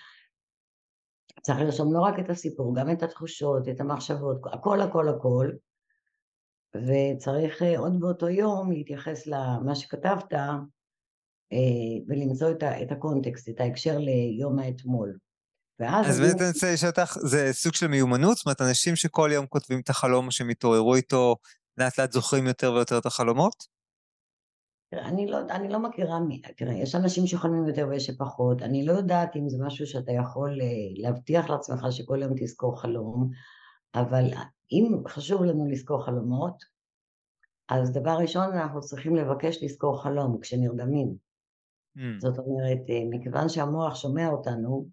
צריך 1.42 1.60
לרשום 1.60 1.94
לא 1.94 2.00
רק 2.00 2.20
את 2.20 2.30
הסיפור, 2.30 2.76
גם 2.76 2.92
את 2.92 3.04
התחושות, 3.04 3.70
את 3.70 3.82
המחשבות, 3.82 4.38
הכל, 4.54 4.82
הכל, 4.82 5.10
הכל. 5.10 5.52
וצריך 6.76 7.64
אה, 7.64 7.80
עוד 7.80 8.00
באותו 8.00 8.30
יום 8.30 8.72
להתייחס 8.72 9.28
למה 9.28 9.76
שכתבת 9.76 10.34
אה, 10.34 11.58
ולמצוא 12.08 12.52
את 12.84 12.92
הקונטקסט, 12.92 13.50
את 13.50 13.60
ההקשר 13.60 13.98
ליום 13.98 14.60
האתמול. 14.60 15.18
ואז... 15.80 16.10
אז 16.10 16.20
באמת 16.20 16.42
אני 16.42 16.48
רוצה 16.48 16.74
לשאול 16.74 16.90
אותך, 16.90 17.18
זה 17.22 17.54
סוג 17.54 17.74
של 17.74 17.88
מיומנות? 17.88 18.38
זאת 18.38 18.46
אומרת, 18.46 18.62
אנשים 18.62 18.96
שכל 18.96 19.30
יום 19.34 19.46
כותבים 19.46 19.80
את 19.80 19.90
החלום, 19.90 20.32
שהם 20.32 20.50
התעוררו 20.50 20.96
איתו, 20.96 21.36
לאט 21.78 22.00
לאט 22.00 22.12
זוכרים 22.12 22.48
יותר 22.48 22.74
ויותר 22.74 22.98
את 22.98 23.06
החלומות? 23.06 23.76
אני 24.94 25.28
לא, 25.28 25.38
אני 25.50 25.70
לא 25.70 25.80
מכירה, 25.80 26.20
מי, 26.20 26.42
תראה, 26.58 26.74
יש 26.74 26.96
אנשים 26.96 27.28
שחולמים 27.28 27.68
יותר 27.68 27.88
ויש 27.90 28.06
שפחות, 28.06 28.62
אני 28.62 28.86
לא 28.86 28.94
יודעת 28.94 29.36
אם 29.36 29.50
זה 29.50 29.58
משהו 29.66 29.88
שאתה 29.88 30.12
יכול 30.12 30.62
אה, 30.62 30.68
להבטיח 30.96 31.50
לעצמך 31.50 31.86
שכל 31.92 32.22
יום 32.22 32.34
תזכור 32.38 32.82
חלום, 32.82 33.30
אבל 33.96 34.26
אם 34.72 35.04
חשוב 35.08 35.44
לנו 35.44 35.70
לזכור 35.70 36.06
חלומות, 36.06 36.64
אז 37.70 37.92
דבר 37.92 38.18
ראשון 38.22 38.54
אנחנו 38.54 38.82
צריכים 38.82 39.16
לבקש 39.16 39.64
לזכור 39.64 40.04
חלום 40.04 40.40
כשנרדמים. 40.42 41.16
Mm. 41.98 42.02
זאת 42.18 42.38
אומרת, 42.40 42.90
אה, 42.90 43.02
מכיוון 43.10 43.50
שהמוח 43.50 43.96
שומע 43.96 44.28
אותנו, 44.28 44.88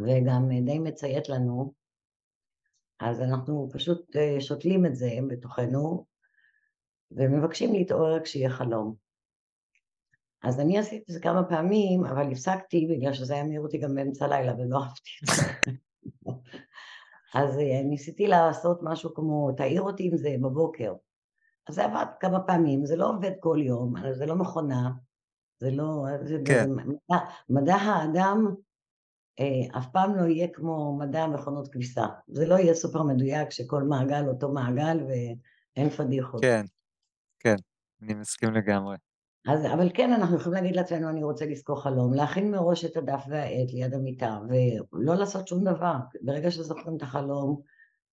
וגם 0.00 0.48
די 0.64 0.78
מציית 0.78 1.28
לנו, 1.28 1.72
אז 3.00 3.20
אנחנו 3.20 3.68
פשוט 3.72 4.16
אה, 4.16 4.40
שותלים 4.40 4.86
את 4.86 4.96
זה 4.96 5.10
בתוכנו 5.28 6.06
ומבקשים 7.10 7.72
להתעורר 7.72 8.20
כשיהיה 8.24 8.50
חלום. 8.50 8.94
אז 10.42 10.60
אני 10.60 10.78
עשיתי 10.78 11.04
את 11.08 11.14
זה 11.14 11.20
כמה 11.20 11.44
פעמים, 11.44 12.04
אבל 12.04 12.32
הפסקתי 12.32 12.86
בגלל 12.90 13.12
שזה 13.12 13.34
היה 13.34 13.44
מעיר 13.44 13.60
אותי 13.60 13.78
גם 13.78 13.94
באמצע 13.94 14.24
הלילה 14.24 14.54
ולא 14.54 14.78
אהבתי 14.82 15.10
את 15.22 15.36
זה. 15.36 15.70
אז 17.34 17.58
אה, 17.58 17.82
ניסיתי 17.84 18.26
לעשות 18.26 18.80
משהו 18.82 19.14
כמו, 19.14 19.52
תעיר 19.56 19.82
אותי 19.82 20.08
עם 20.08 20.16
זה 20.16 20.36
בבוקר. 20.40 20.94
אז 21.68 21.74
זה 21.74 21.84
עבד 21.84 22.06
כמה 22.20 22.40
פעמים, 22.40 22.86
זה 22.86 22.96
לא 22.96 23.10
עובד 23.10 23.32
כל 23.40 23.58
יום, 23.62 23.94
זה 24.12 24.26
לא 24.26 24.34
מכונה, 24.34 24.90
זה 25.58 25.70
לא... 25.70 26.04
כן. 26.44 26.64
זה 26.64 26.68
מדע, 26.68 27.24
מדע 27.48 27.74
האדם 27.74 28.46
אה, 28.46 28.52
אף 29.78 29.86
פעם 29.92 30.16
לא 30.16 30.22
יהיה 30.22 30.48
כמו 30.48 30.98
מדע 30.98 31.26
מכונות 31.26 31.68
כביסה. 31.68 32.06
זה 32.28 32.46
לא 32.46 32.54
יהיה 32.54 32.74
סופר 32.74 33.02
מדויק 33.02 33.50
שכל 33.50 33.82
מעגל 33.82 34.28
אותו 34.28 34.52
מעגל 34.52 35.00
ואין 35.08 35.90
פדיחות. 35.90 36.42
כן, 36.42 36.64
כן, 37.40 37.56
אני 38.02 38.14
מסכים 38.14 38.54
לגמרי. 38.54 38.96
אז, 39.48 39.66
אבל 39.74 39.90
כן, 39.94 40.12
אנחנו 40.12 40.36
יכולים 40.36 40.62
להגיד 40.62 40.76
לעצמנו, 40.76 41.08
אני 41.08 41.24
רוצה 41.24 41.46
לזכור 41.46 41.82
חלום, 41.82 42.14
להכין 42.14 42.50
מראש 42.50 42.84
את 42.84 42.96
הדף 42.96 43.24
והעט 43.28 43.72
ליד 43.72 43.94
המיטה, 43.94 44.38
ולא 44.92 45.14
לעשות 45.14 45.48
שום 45.48 45.64
דבר. 45.64 45.94
ברגע 46.22 46.50
שזוכרים 46.50 46.96
את 46.96 47.02
החלום, 47.02 47.60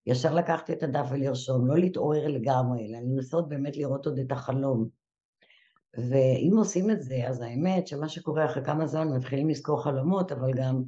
ישר 0.07 0.33
לקחת 0.33 0.71
את 0.71 0.83
הדף 0.83 1.05
ולרשום, 1.11 1.67
לא 1.67 1.77
להתעורר 1.77 2.27
לגמרי, 2.27 2.87
אלא 2.87 2.99
לנסות 2.99 3.49
באמת 3.49 3.77
לראות 3.77 4.05
עוד 4.05 4.19
את 4.19 4.31
החלום. 4.31 4.87
ואם 5.97 6.53
עושים 6.57 6.91
את 6.91 7.01
זה, 7.01 7.27
אז 7.27 7.41
האמת 7.41 7.87
שמה 7.87 8.09
שקורה 8.09 8.45
אחרי 8.45 8.65
כמה 8.65 8.87
זמן 8.87 9.07
מתחילים 9.07 9.49
לזכור 9.49 9.83
חלומות, 9.83 10.31
אבל 10.31 10.53
גם 10.53 10.83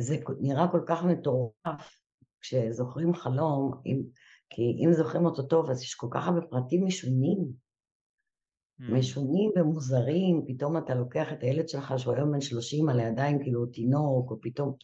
זה 0.00 0.16
נראה 0.40 0.68
כל 0.68 0.80
כך 0.86 1.04
מטורף 1.04 2.00
כשזוכרים 2.40 3.14
חלום, 3.14 3.80
אם, 3.86 4.02
כי 4.50 4.62
אם 4.84 4.92
זוכרים 4.92 5.24
אותו 5.24 5.42
טוב, 5.42 5.70
אז 5.70 5.82
יש 5.82 5.94
כל 5.94 6.08
כך 6.10 6.28
הרבה 6.28 6.40
פרטים 6.40 6.86
משונים, 6.86 7.38
mm. 8.80 8.92
משונים 8.92 9.50
ומוזרים, 9.56 10.44
פתאום 10.48 10.76
אתה 10.76 10.94
לוקח 10.94 11.32
את 11.32 11.42
הילד 11.42 11.68
שלך 11.68 11.94
שהוא 11.96 12.14
היום 12.14 12.32
בן 12.32 12.40
30 12.40 12.88
על 12.88 13.00
הידיים 13.00 13.42
כאילו 13.42 13.66
תינוק, 13.66 14.30
או 14.30 14.40
פתאום... 14.40 14.74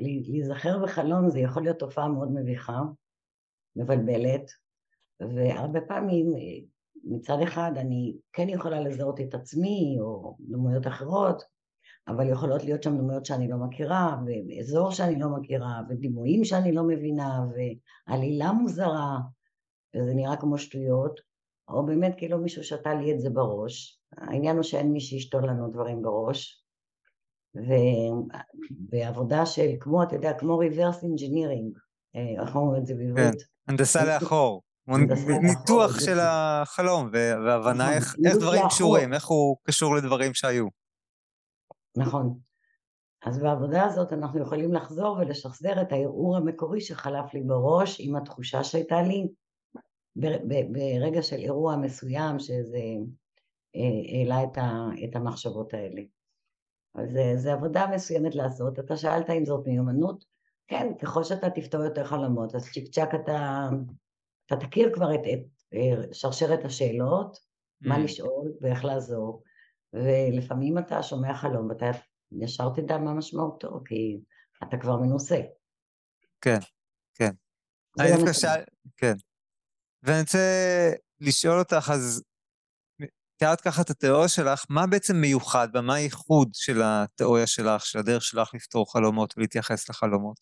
להיזכר 0.00 0.82
בחלום 0.82 1.30
זה 1.30 1.38
יכול 1.38 1.62
להיות 1.62 1.78
תופעה 1.78 2.08
מאוד 2.08 2.28
מביכה, 2.34 2.80
מבלבלת, 3.76 4.50
והרבה 5.20 5.80
פעמים 5.80 6.26
מצד 7.04 7.36
אחד 7.42 7.72
אני 7.76 8.16
כן 8.32 8.48
יכולה 8.48 8.80
לזהות 8.80 9.20
את 9.20 9.34
עצמי 9.34 9.96
או 10.00 10.36
דמויות 10.40 10.86
אחרות, 10.86 11.42
אבל 12.08 12.28
יכולות 12.28 12.64
להיות 12.64 12.82
שם 12.82 12.98
דמויות 12.98 13.26
שאני 13.26 13.48
לא 13.48 13.56
מכירה, 13.56 14.16
ואזור 14.26 14.90
שאני 14.90 15.20
לא 15.20 15.28
מכירה, 15.28 15.80
ודימויים 15.88 16.44
שאני 16.44 16.72
לא 16.72 16.82
מבינה, 16.84 17.40
ועלילה 18.08 18.52
מוזרה, 18.52 19.18
וזה 19.96 20.14
נראה 20.14 20.36
כמו 20.36 20.58
שטויות, 20.58 21.20
או 21.68 21.86
באמת 21.86 22.14
כאילו 22.16 22.38
מישהו 22.38 22.64
שתה 22.64 22.94
לי 22.94 23.12
את 23.12 23.20
זה 23.20 23.30
בראש. 23.30 24.00
העניין 24.16 24.56
הוא 24.56 24.62
שאין 24.62 24.92
מי 24.92 25.00
שישתול 25.00 25.48
לנו 25.48 25.70
דברים 25.70 26.02
בראש. 26.02 26.62
ובעבודה 28.90 29.46
של 29.46 29.70
כמו, 29.80 30.02
אתה 30.02 30.16
יודע, 30.16 30.32
כמו 30.38 30.62
reverse 30.62 31.02
engineering, 31.02 31.78
אה, 32.16 32.42
איך 32.42 32.56
אומרים 32.56 32.82
את 32.82 32.86
זה 32.86 32.94
בעברית? 32.94 33.42
כן, 33.42 33.46
הנדסה 33.68 34.04
לאחור. 34.04 34.62
ניתוח 35.42 36.00
של 36.00 36.18
החלום, 36.20 37.10
והבנה 37.12 37.96
נכון, 37.96 38.26
איך 38.26 38.36
דברים 38.36 38.62
קשורים, 38.68 39.12
איך 39.12 39.26
הוא 39.26 39.56
קשור 39.62 39.96
לדברים 39.96 40.34
שהיו. 40.34 40.66
נכון. 41.96 42.38
אז 43.22 43.38
בעבודה 43.38 43.84
הזאת 43.84 44.12
אנחנו 44.12 44.40
יכולים 44.40 44.74
לחזור 44.74 45.16
ולשחזר 45.16 45.82
את 45.82 45.92
הערעור 45.92 46.36
המקורי 46.36 46.80
שחלף 46.80 47.34
לי 47.34 47.42
בראש 47.42 47.96
עם 48.00 48.16
התחושה 48.16 48.64
שהייתה 48.64 49.02
לי 49.02 49.28
ברגע 50.72 51.22
של 51.22 51.36
אירוע 51.36 51.76
מסוים 51.76 52.38
שזה 52.38 52.78
אה, 53.76 54.18
העלה 54.18 54.44
את, 54.44 54.58
את 55.04 55.16
המחשבות 55.16 55.74
האלה. 55.74 56.02
אז 56.94 57.18
זו 57.36 57.50
עבודה 57.50 57.86
מסוימת 57.94 58.34
לעשות. 58.34 58.78
אתה 58.78 58.96
שאלת 58.96 59.30
אם 59.30 59.44
זאת 59.44 59.66
מיומנות? 59.66 60.24
כן, 60.68 60.92
ככל 61.02 61.24
שאתה 61.24 61.50
תפתור 61.50 61.84
יותר 61.84 62.04
חלומות, 62.04 62.54
אז 62.54 62.70
צ'יק 62.72 62.88
צ'אק 62.88 63.14
אתה, 63.14 63.68
אתה 64.46 64.56
תכיר 64.56 64.94
כבר 64.94 65.14
את, 65.14 65.20
את 65.32 65.46
אה, 65.74 66.12
שרשרת 66.12 66.64
השאלות, 66.64 67.36
mm. 67.36 67.88
מה 67.88 67.98
לשאול 67.98 68.52
ואיך 68.60 68.84
לעזור. 68.84 69.42
ולפעמים 69.92 70.78
אתה 70.78 71.02
שומע 71.02 71.34
חלום 71.34 71.68
ואתה 71.68 71.86
ישר 72.32 72.68
תדע 72.74 72.98
מה 72.98 73.14
משמעותו, 73.14 73.80
כי 73.84 74.20
אתה 74.68 74.76
כבר 74.76 74.96
מנוסה. 74.96 75.40
כן, 76.40 76.58
כן. 77.14 77.30
אני 78.00 78.08
דווקא 78.16 78.32
שאל... 78.32 78.64
כן. 78.96 79.14
ואני 80.02 80.20
רוצה 80.20 80.38
לשאול 81.20 81.58
אותך, 81.58 81.90
אז 81.94 82.22
תיארת 83.36 83.60
ככה 83.60 83.82
את 83.82 83.90
התיאוריה 83.90 84.28
שלך, 84.28 84.64
מה 84.70 84.86
בעצם 84.86 85.16
מיוחד 85.16 85.68
ומה 85.74 85.94
הייחוד 85.94 86.48
של 86.52 86.80
התיאוריה 86.84 87.46
שלך, 87.46 87.86
של 87.86 87.98
הדרך 87.98 88.22
שלך 88.22 88.54
לפתור 88.54 88.92
חלומות 88.92 89.34
ולהתייחס 89.36 89.88
לחלומות? 89.88 90.36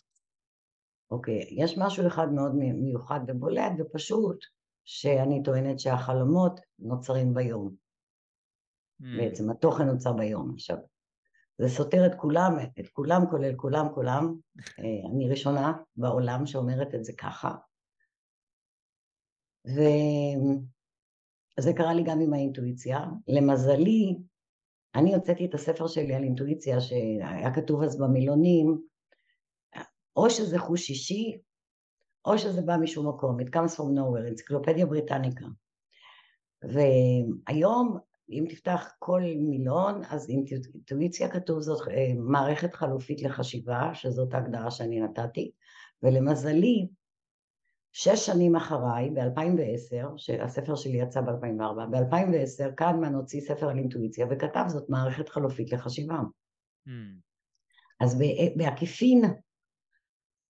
אוקיי, 1.10 1.40
okay, 1.40 1.64
יש 1.64 1.78
משהו 1.78 2.06
אחד 2.06 2.26
מאוד 2.32 2.54
מיוחד 2.54 3.20
ובולט 3.28 3.72
ופשוט, 3.78 4.38
שאני 4.84 5.42
טוענת 5.42 5.80
שהחלומות 5.80 6.60
נוצרים 6.78 7.34
ביום. 7.34 7.83
Mm. 9.00 9.04
בעצם 9.18 9.50
התוכן 9.50 9.84
נוצר 9.84 10.12
ביום. 10.12 10.52
עכשיו, 10.54 10.76
זה 11.58 11.68
סותר 11.68 12.06
את 12.06 12.14
כולם, 12.14 12.56
את 12.80 12.88
כולם 12.88 13.22
כולל 13.30 13.56
כולם 13.56 13.86
כולם. 13.94 14.34
אה, 14.78 15.10
אני 15.10 15.28
ראשונה 15.28 15.72
בעולם 15.96 16.46
שאומרת 16.46 16.94
את 16.94 17.04
זה 17.04 17.12
ככה. 17.18 17.54
וזה 19.66 19.82
קרה 21.76 21.94
לי 21.94 22.02
גם 22.02 22.20
עם 22.20 22.32
האינטואיציה. 22.32 23.00
למזלי, 23.28 24.16
אני 24.94 25.14
הוצאתי 25.14 25.46
את 25.46 25.54
הספר 25.54 25.86
שלי 25.86 26.14
על 26.14 26.22
אינטואיציה 26.22 26.80
שהיה 26.80 27.54
כתוב 27.54 27.82
אז 27.82 27.98
במילונים, 27.98 28.82
או 30.16 30.30
שזה 30.30 30.58
חוש 30.58 30.90
אישי, 30.90 31.38
או 32.24 32.38
שזה 32.38 32.62
בא 32.62 32.76
משום 32.76 33.08
מקום, 33.08 33.40
It 33.40 33.48
comes 33.48 33.76
from 33.76 33.98
nowhere, 33.98 34.28
אנציקלופדיה 34.28 34.86
בריטניקה. 34.86 35.46
והיום 36.62 37.98
אם 38.30 38.44
תפתח 38.48 38.88
כל 38.98 39.20
מילון, 39.36 40.02
אז 40.10 40.28
אינטואיציה 40.30 41.28
כתוב 41.28 41.60
זאת 41.60 41.88
אה, 41.88 42.12
מערכת 42.16 42.74
חלופית 42.74 43.22
לחשיבה, 43.22 43.90
שזאת 43.94 44.34
ההגדרה 44.34 44.70
שאני 44.70 45.00
נתתי, 45.00 45.50
ולמזלי, 46.02 46.88
שש 47.92 48.26
שנים 48.26 48.56
אחריי, 48.56 49.10
ב-2010, 49.10 50.06
שהספר 50.16 50.74
שלי 50.74 50.98
יצא 50.98 51.20
ב-2004, 51.20 51.90
ב-2010 51.90 52.74
קדמן 52.76 53.14
הוציא 53.14 53.40
ספר 53.40 53.68
על 53.68 53.78
אינטואיציה 53.78 54.26
וכתב 54.30 54.64
זאת 54.68 54.90
מערכת 54.90 55.28
חלופית 55.28 55.72
לחשיבה. 55.72 56.18
Mm. 56.88 56.90
אז 58.00 58.18
בעקיפין 58.56 59.22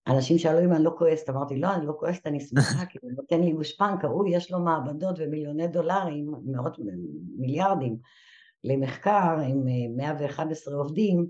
אנשים 0.07 0.37
שאלו 0.37 0.59
אם 0.59 0.73
אני 0.73 0.83
לא 0.83 0.95
כועסת, 0.97 1.29
אמרתי 1.29 1.55
לא, 1.55 1.73
אני 1.73 1.85
לא 1.85 1.93
כועסת, 1.99 2.27
אני 2.27 2.39
שמחה, 2.39 2.85
כי 2.89 2.97
הוא 3.01 3.11
נותן 3.11 3.41
לי 3.41 3.51
גושפנקה, 3.51 4.07
הוא 4.07 4.25
יש 4.29 4.51
לו 4.51 4.59
מעבדות 4.59 5.15
ומיליוני 5.19 5.67
דולרים, 5.67 6.31
מאות 6.45 6.77
מיליארדים, 7.37 7.97
למחקר 8.63 9.37
עם 9.47 9.65
111 9.97 10.73
אה, 10.73 10.79
עובדים, 10.79 11.27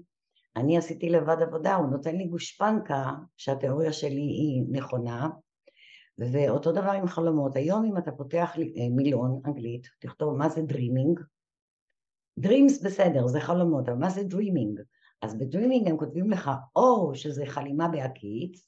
אני 0.55 0.77
עשיתי 0.77 1.09
לבד 1.09 1.41
עבודה, 1.41 1.75
הוא 1.75 1.87
נותן 1.87 2.15
לי 2.15 2.25
גושפנקה 2.27 3.11
שהתיאוריה 3.37 3.93
שלי 3.93 4.21
היא 4.21 4.63
נכונה, 4.71 5.29
ואותו 6.17 6.71
דבר 6.71 6.91
עם 6.91 7.07
חלומות. 7.07 7.55
היום 7.55 7.85
אם 7.85 7.97
אתה 7.97 8.11
פותח 8.11 8.55
אה, 8.57 8.89
מילון 8.91 9.41
אנגלית, 9.45 9.87
תכתוב 9.99 10.37
מה 10.37 10.49
זה 10.49 10.61
dreaming, 10.61 11.19
dreams 12.39 12.83
בסדר, 12.83 13.27
זה 13.27 13.39
חלומות, 13.39 13.89
אבל 13.89 13.97
מה 13.97 14.09
זה 14.09 14.23
dreaming? 14.23 14.79
אז 15.21 15.37
ב 15.37 15.43
dreaming 15.43 15.87
הם 15.87 15.97
כותבים 15.97 16.29
לך 16.29 16.51
או 16.75 17.15
שזה 17.15 17.45
חלימה 17.45 17.87
בהקיץ, 17.87 18.67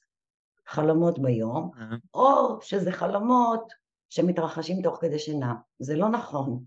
חלומות 0.66 1.18
ביום, 1.18 1.70
uh-huh. 1.74 1.96
או 2.14 2.58
שזה 2.60 2.92
חלומות 2.92 3.72
שמתרחשים 4.10 4.82
תוך 4.82 4.98
כדי 5.00 5.18
שינה. 5.18 5.54
זה 5.78 5.96
לא 5.96 6.08
נכון. 6.08 6.64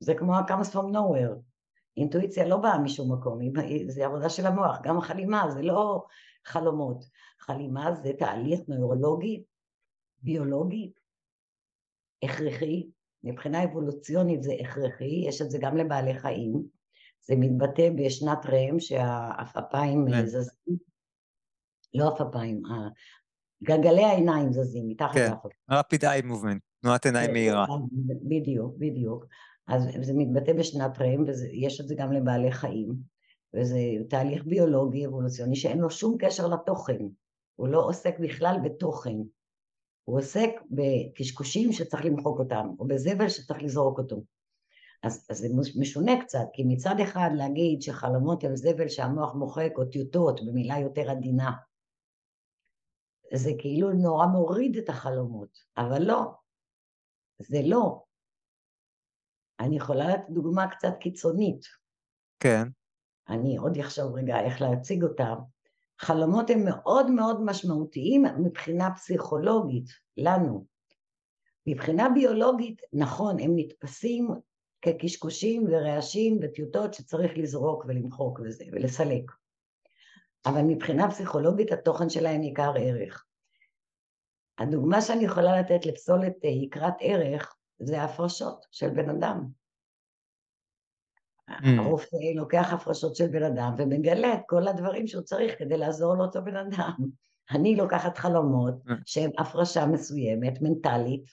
זה 0.00 0.14
כמו 0.14 0.34
ה-comes 0.34 0.72
from 0.72 0.94
nowhere. 0.94 1.34
אינטואיציה 1.96 2.48
לא 2.48 2.56
באה 2.56 2.78
משום 2.78 3.12
מקום, 3.12 3.38
זה 3.88 4.06
עבודה 4.06 4.28
של 4.28 4.46
המוח. 4.46 4.78
גם 4.82 4.98
החלימה 4.98 5.50
זה 5.50 5.62
לא 5.62 6.04
חלומות. 6.44 7.04
חלימה 7.40 7.94
זה 7.94 8.12
תהליך 8.18 8.60
נוירולוגי, 8.68 9.44
ביולוגי, 10.22 10.92
הכרחי. 12.22 12.90
מבחינה 13.24 13.64
אבולוציונית 13.64 14.42
זה 14.42 14.52
הכרחי, 14.60 15.24
יש 15.28 15.42
את 15.42 15.50
זה 15.50 15.58
גם 15.60 15.76
לבעלי 15.76 16.18
חיים. 16.18 16.79
זה 17.22 17.34
מתבטא 17.36 17.90
בשנת 17.96 18.46
ראם 18.46 18.80
שהעפעפיים 18.80 20.06
כן. 20.10 20.26
זזים, 20.26 20.76
לא 21.94 22.14
עפעפיים, 22.14 22.62
גלגלי 23.62 24.04
העיניים 24.04 24.52
זזים 24.52 24.88
מתחת 24.88 25.14
כן, 25.14 25.30
לעפעפיים. 25.30 25.54
rapid 25.70 26.02
eye 26.02 26.26
movement, 26.26 26.58
תנועת 26.82 27.06
עיניים 27.06 27.26
כן, 27.26 27.32
מהירה. 27.32 27.66
בדיוק, 28.28 28.74
בדיוק. 28.78 29.26
אז 29.68 29.88
זה 30.02 30.12
מתבטא 30.14 30.52
בשנת 30.52 30.98
ראם, 30.98 31.24
ויש 31.26 31.80
את 31.80 31.88
זה 31.88 31.94
גם 31.94 32.12
לבעלי 32.12 32.52
חיים, 32.52 32.94
וזה 33.54 33.78
תהליך 34.08 34.44
ביולוגי, 34.44 35.06
אבולוציוני, 35.06 35.56
שאין 35.56 35.78
לו 35.78 35.90
שום 35.90 36.16
קשר 36.18 36.46
לתוכן. 36.46 36.98
הוא 37.56 37.68
לא 37.68 37.86
עוסק 37.86 38.18
בכלל 38.18 38.56
בתוכן. 38.64 39.16
הוא 40.04 40.18
עוסק 40.18 40.50
בקשקושים 40.70 41.72
שצריך 41.72 42.04
למחוק 42.04 42.38
אותם, 42.38 42.66
או 42.78 42.86
בזבל 42.86 43.28
שצריך 43.28 43.62
לזרוק 43.62 43.98
אותו. 43.98 44.22
אז, 45.02 45.26
אז 45.30 45.38
זה 45.38 45.48
משונה 45.80 46.12
קצת, 46.24 46.46
כי 46.52 46.64
מצד 46.64 46.94
אחד 47.02 47.30
להגיד 47.34 47.82
שחלומות 47.82 48.44
הם 48.44 48.56
זבל 48.56 48.88
שהמוח 48.88 49.34
מוחק 49.34 49.70
או 49.76 49.84
טיוטות 49.84 50.40
במילה 50.46 50.78
יותר 50.78 51.10
עדינה, 51.10 51.50
זה 53.34 53.50
כאילו 53.58 53.92
נורא 53.92 54.26
מוריד 54.26 54.76
את 54.76 54.88
החלומות, 54.88 55.58
אבל 55.76 56.02
לא, 56.02 56.20
זה 57.38 57.58
לא. 57.64 58.02
אני 59.60 59.76
יכולה 59.76 60.08
לתת 60.08 60.30
דוגמה 60.30 60.70
קצת 60.70 60.92
קיצונית. 61.00 61.64
כן. 62.40 62.68
אני 63.28 63.56
עוד 63.56 63.78
אחשוב 63.78 64.14
רגע 64.14 64.40
איך 64.40 64.60
להציג 64.60 65.02
אותה. 65.02 65.34
חלומות 65.98 66.50
הם 66.50 66.64
מאוד 66.64 67.10
מאוד 67.10 67.44
משמעותיים 67.44 68.24
מבחינה 68.44 68.94
פסיכולוגית, 68.94 69.86
לנו. 70.16 70.66
מבחינה 71.66 72.08
ביולוגית, 72.14 72.82
נכון, 72.92 73.40
הם 73.40 73.50
נתפסים 73.56 74.28
כקשקושים 74.82 75.66
ורעשים 75.70 76.38
וטיוטות 76.42 76.94
שצריך 76.94 77.32
לזרוק 77.36 77.84
ולמחוק 77.88 78.40
וזה, 78.44 78.64
ולסלק. 78.72 79.30
אבל 80.46 80.62
מבחינה 80.62 81.10
פסיכולוגית 81.10 81.72
התוכן 81.72 82.08
שלהם 82.08 82.42
יקר 82.42 82.72
ערך. 82.78 83.24
הדוגמה 84.58 85.00
שאני 85.00 85.24
יכולה 85.24 85.60
לתת 85.60 85.86
לפסולת 85.86 86.44
אה, 86.44 86.48
יקרת 86.50 86.94
ערך 87.00 87.56
זה 87.78 88.02
ההפרשות 88.02 88.66
של 88.70 88.88
בן 88.88 89.10
אדם. 89.10 89.46
הרופא 91.78 92.16
לוקח 92.34 92.72
הפרשות 92.72 93.16
של 93.16 93.26
בן 93.26 93.42
אדם 93.42 93.74
ומגלה 93.78 94.34
את 94.34 94.40
כל 94.46 94.68
הדברים 94.68 95.06
שהוא 95.06 95.22
צריך 95.22 95.58
כדי 95.58 95.76
לעזור 95.76 96.14
לאותו 96.14 96.44
בן 96.44 96.56
אדם. 96.56 96.92
אני 97.54 97.76
לוקחת 97.76 98.18
חלומות 98.18 98.74
שהן 99.06 99.30
הפרשה 99.38 99.86
מסוימת, 99.86 100.62
מנטלית. 100.62 101.24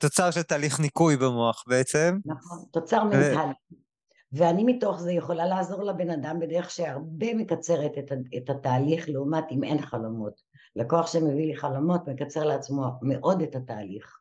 תוצר 0.00 0.30
של 0.30 0.42
תהליך 0.42 0.80
ניקוי 0.80 1.16
במוח 1.16 1.64
בעצם. 1.66 2.18
נכון, 2.24 2.58
תוצר 2.70 3.04
מנטלי. 3.04 3.52
ואני 4.32 4.64
מתוך 4.64 5.00
זה 5.00 5.12
יכולה 5.12 5.46
לעזור 5.46 5.84
לבן 5.84 6.10
אדם 6.10 6.38
בדרך 6.40 6.70
שהרבה 6.70 7.34
מקצרת 7.34 7.92
את, 7.98 8.12
את 8.36 8.50
התהליך 8.50 9.08
לעומת 9.08 9.44
אם 9.50 9.64
אין 9.64 9.82
חלומות. 9.82 10.42
לקוח 10.76 11.06
שמביא 11.06 11.46
לי 11.46 11.56
חלומות 11.56 12.08
מקצר 12.08 12.44
לעצמו 12.44 12.84
מאוד 13.02 13.42
את 13.42 13.54
התהליך. 13.54 14.18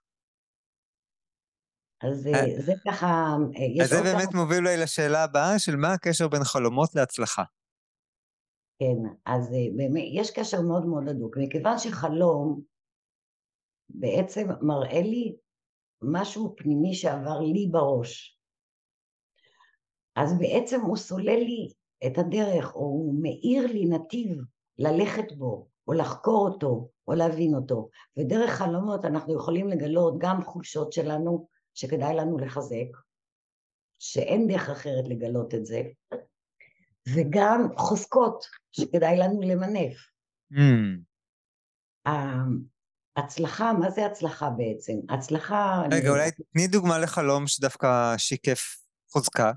אז 2.01 2.27
אה, 2.27 2.61
זה 2.61 2.73
ככה... 2.87 3.35
אה, 3.55 3.83
אז 3.83 3.89
זה 3.89 4.01
באמת. 4.03 4.33
מוביל 4.33 4.57
אולי 4.57 4.77
לשאלה 4.77 5.23
הבאה 5.23 5.59
של 5.59 5.75
מה 5.75 5.93
הקשר 5.93 6.27
בין 6.27 6.43
חלומות 6.43 6.95
להצלחה. 6.95 7.43
כן, 8.79 9.09
אז 9.25 9.53
אה, 9.53 9.77
באמת 9.77 10.03
יש 10.13 10.31
קשר 10.31 10.61
מאוד 10.61 10.85
מאוד 10.85 11.09
הדוק, 11.09 11.37
מכיוון 11.37 11.77
שחלום 11.77 12.61
בעצם 13.89 14.47
מראה 14.61 15.01
לי 15.01 15.35
משהו 16.01 16.53
פנימי 16.57 16.93
שעבר 16.93 17.39
לי 17.39 17.67
בראש. 17.71 18.39
אז 20.15 20.39
בעצם 20.39 20.81
הוא 20.81 20.97
סולל 20.97 21.39
לי 21.39 21.73
את 22.07 22.17
הדרך, 22.17 22.75
או 22.75 22.79
הוא 22.79 23.15
מאיר 23.21 23.67
לי 23.67 23.85
נתיב 23.85 24.37
ללכת 24.77 25.31
בו, 25.37 25.67
או 25.87 25.93
לחקור 25.93 26.49
אותו, 26.49 26.89
או 27.07 27.13
להבין 27.13 27.55
אותו. 27.55 27.89
ודרך 28.17 28.49
חלומות 28.49 29.05
אנחנו 29.05 29.35
יכולים 29.35 29.67
לגלות 29.67 30.15
גם 30.17 30.43
חולשות 30.43 30.93
שלנו, 30.93 31.47
שכדאי 31.73 32.15
לנו 32.15 32.37
לחזק, 32.37 32.97
שאין 33.99 34.47
דרך 34.47 34.69
אחרת 34.69 35.07
לגלות 35.07 35.53
את 35.53 35.65
זה, 35.65 35.81
וגם 37.15 37.67
חוזקות 37.77 38.45
שכדאי 38.71 39.17
לנו 39.17 39.41
למנף. 39.41 39.97
Mm. 40.53 42.07
הצלחה, 43.17 43.73
מה 43.73 43.89
זה 43.89 44.05
הצלחה 44.05 44.49
בעצם? 44.49 44.93
הצלחה... 45.09 45.83
רגע, 45.91 46.09
אולי 46.09 46.31
תני 46.53 46.67
דוגמה 46.67 46.99
לחלום 46.99 47.47
שדווקא 47.47 48.17
שיקף 48.17 48.77
חוזקה. 49.11 49.51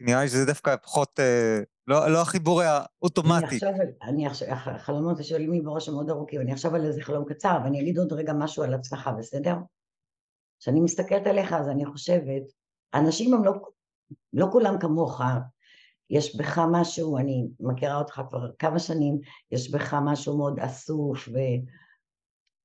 נראה 0.00 0.22
לי 0.22 0.28
שזה 0.28 0.46
דווקא 0.46 0.76
פחות, 0.76 1.20
אה, 1.20 1.60
לא, 1.86 2.08
לא 2.08 2.22
החיבור 2.22 2.62
האוטומטי. 2.62 3.46
אני 3.46 3.54
עכשיו, 3.54 3.72
אני 4.02 4.26
עכשיו, 4.26 4.48
החלומות 4.50 5.24
שואלים 5.24 5.52
לי 5.52 5.60
בראש 5.60 5.88
הם 5.88 5.94
מאוד 5.94 6.10
ארוכים, 6.10 6.40
אני 6.40 6.52
עכשיו 6.52 6.74
על 6.74 6.84
איזה 6.84 7.02
חלום 7.02 7.24
קצר, 7.24 7.58
ואני 7.64 7.80
אגיד 7.80 7.98
עוד 7.98 8.12
רגע 8.12 8.32
משהו 8.32 8.62
על 8.62 8.74
הצלחה, 8.74 9.12
בסדר? 9.12 9.54
כשאני 10.60 10.80
מסתכלת 10.80 11.26
עליך 11.26 11.52
אז 11.52 11.68
אני 11.68 11.86
חושבת, 11.86 12.42
אנשים 12.94 13.34
הם 13.34 13.44
לא, 13.44 13.52
לא 14.32 14.46
כולם 14.52 14.78
כמוך, 14.80 15.20
יש 16.10 16.36
בך 16.36 16.60
משהו, 16.72 17.18
אני 17.18 17.48
מכירה 17.60 17.98
אותך 17.98 18.22
כבר 18.30 18.50
כמה 18.58 18.78
שנים, 18.78 19.18
יש 19.50 19.70
בך 19.70 19.94
משהו 20.04 20.36
מאוד 20.36 20.60
אסוף 20.60 21.28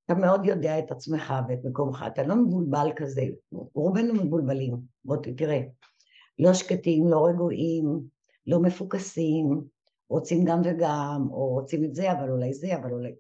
ואתה 0.10 0.20
מאוד 0.20 0.46
יודע 0.46 0.80
את 0.80 0.92
עצמך 0.92 1.34
ואת 1.50 1.60
מקומך, 1.64 2.06
אתה 2.08 2.24
לא 2.24 2.36
מבולבל 2.36 2.90
כזה, 2.96 3.22
רובנו 3.52 4.14
מבולבלים, 4.14 4.78
בוא 5.06 5.18
תראה, 5.38 5.62
לא 6.40 6.54
שקטים, 6.54 7.08
לא 7.08 7.28
רגועים, 7.28 8.00
לא 8.48 8.60
מפוקסים, 8.60 9.62
רוצים 10.10 10.46
גם 10.46 10.62
וגם, 10.66 11.28
או 11.32 11.48
רוצים 11.48 11.84
את 11.84 11.96
זה, 11.96 12.12
אבל 12.12 12.32
אולי 12.32 12.54
זה, 12.54 12.76
אבל 12.76 12.92
אולי... 12.92 13.16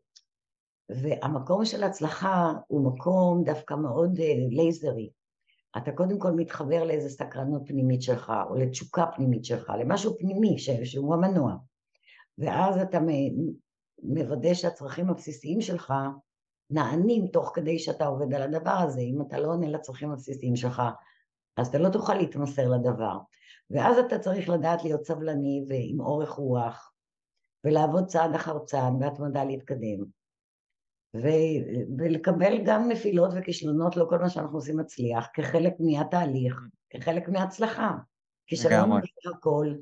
והמקום 0.89 1.65
של 1.65 1.83
הצלחה 1.83 2.53
הוא 2.67 2.93
מקום 2.93 3.43
דווקא 3.43 3.73
מאוד 3.73 4.17
uh, 4.17 4.21
לייזרי. 4.49 5.09
אתה 5.77 5.91
קודם 5.91 6.19
כל 6.19 6.31
מתחבר 6.31 6.83
לאיזה 6.83 7.09
סקרנות 7.09 7.61
פנימית 7.65 8.01
שלך, 8.01 8.33
או 8.49 8.55
לתשוקה 8.55 9.05
פנימית 9.15 9.45
שלך, 9.45 9.71
למשהו 9.79 10.17
פנימי. 10.17 10.55
שהוא 10.57 11.13
המנוע. 11.13 11.55
ואז 12.37 12.77
אתה 12.77 12.99
מוודא 14.03 14.53
שהצרכים 14.53 15.09
הבסיסיים 15.09 15.61
שלך 15.61 15.93
נענים 16.69 17.27
תוך 17.27 17.51
כדי 17.53 17.79
שאתה 17.79 18.05
עובד 18.05 18.33
על 18.33 18.41
הדבר 18.41 18.71
הזה. 18.71 19.01
אם 19.01 19.21
אתה 19.21 19.39
לא 19.39 19.47
עונה 19.47 19.69
לצרכים 19.69 20.11
הבסיסיים 20.11 20.55
שלך, 20.55 20.81
אז 21.57 21.67
אתה 21.67 21.77
לא 21.77 21.89
תוכל 21.89 22.13
להתמסר 22.13 22.69
לדבר. 22.69 23.17
ואז 23.69 23.97
אתה 23.97 24.19
צריך 24.19 24.49
לדעת 24.49 24.83
להיות 24.83 25.05
סבלני 25.05 25.65
ועם 25.67 25.99
אורך 25.99 26.29
רוח, 26.29 26.93
ולעבוד 27.63 28.05
צעד 28.05 28.35
אחר 28.35 28.59
צעד 28.59 28.93
בהתמדה 28.99 29.43
להתקדם. 29.43 30.03
ו- 31.15 31.87
ולקבל 31.97 32.57
גם 32.65 32.89
נפילות 32.89 33.31
וכישלונות, 33.35 33.97
לא 33.97 34.05
כל 34.09 34.17
מה 34.17 34.29
שאנחנו 34.29 34.57
עושים 34.57 34.77
מצליח, 34.77 35.27
כחלק 35.33 35.73
מהתהליך, 35.79 36.61
כחלק 36.89 37.29
מההצלחה. 37.29 37.91
כישלון 38.47 38.91
הוא 38.91 38.99
הכל 39.35 39.73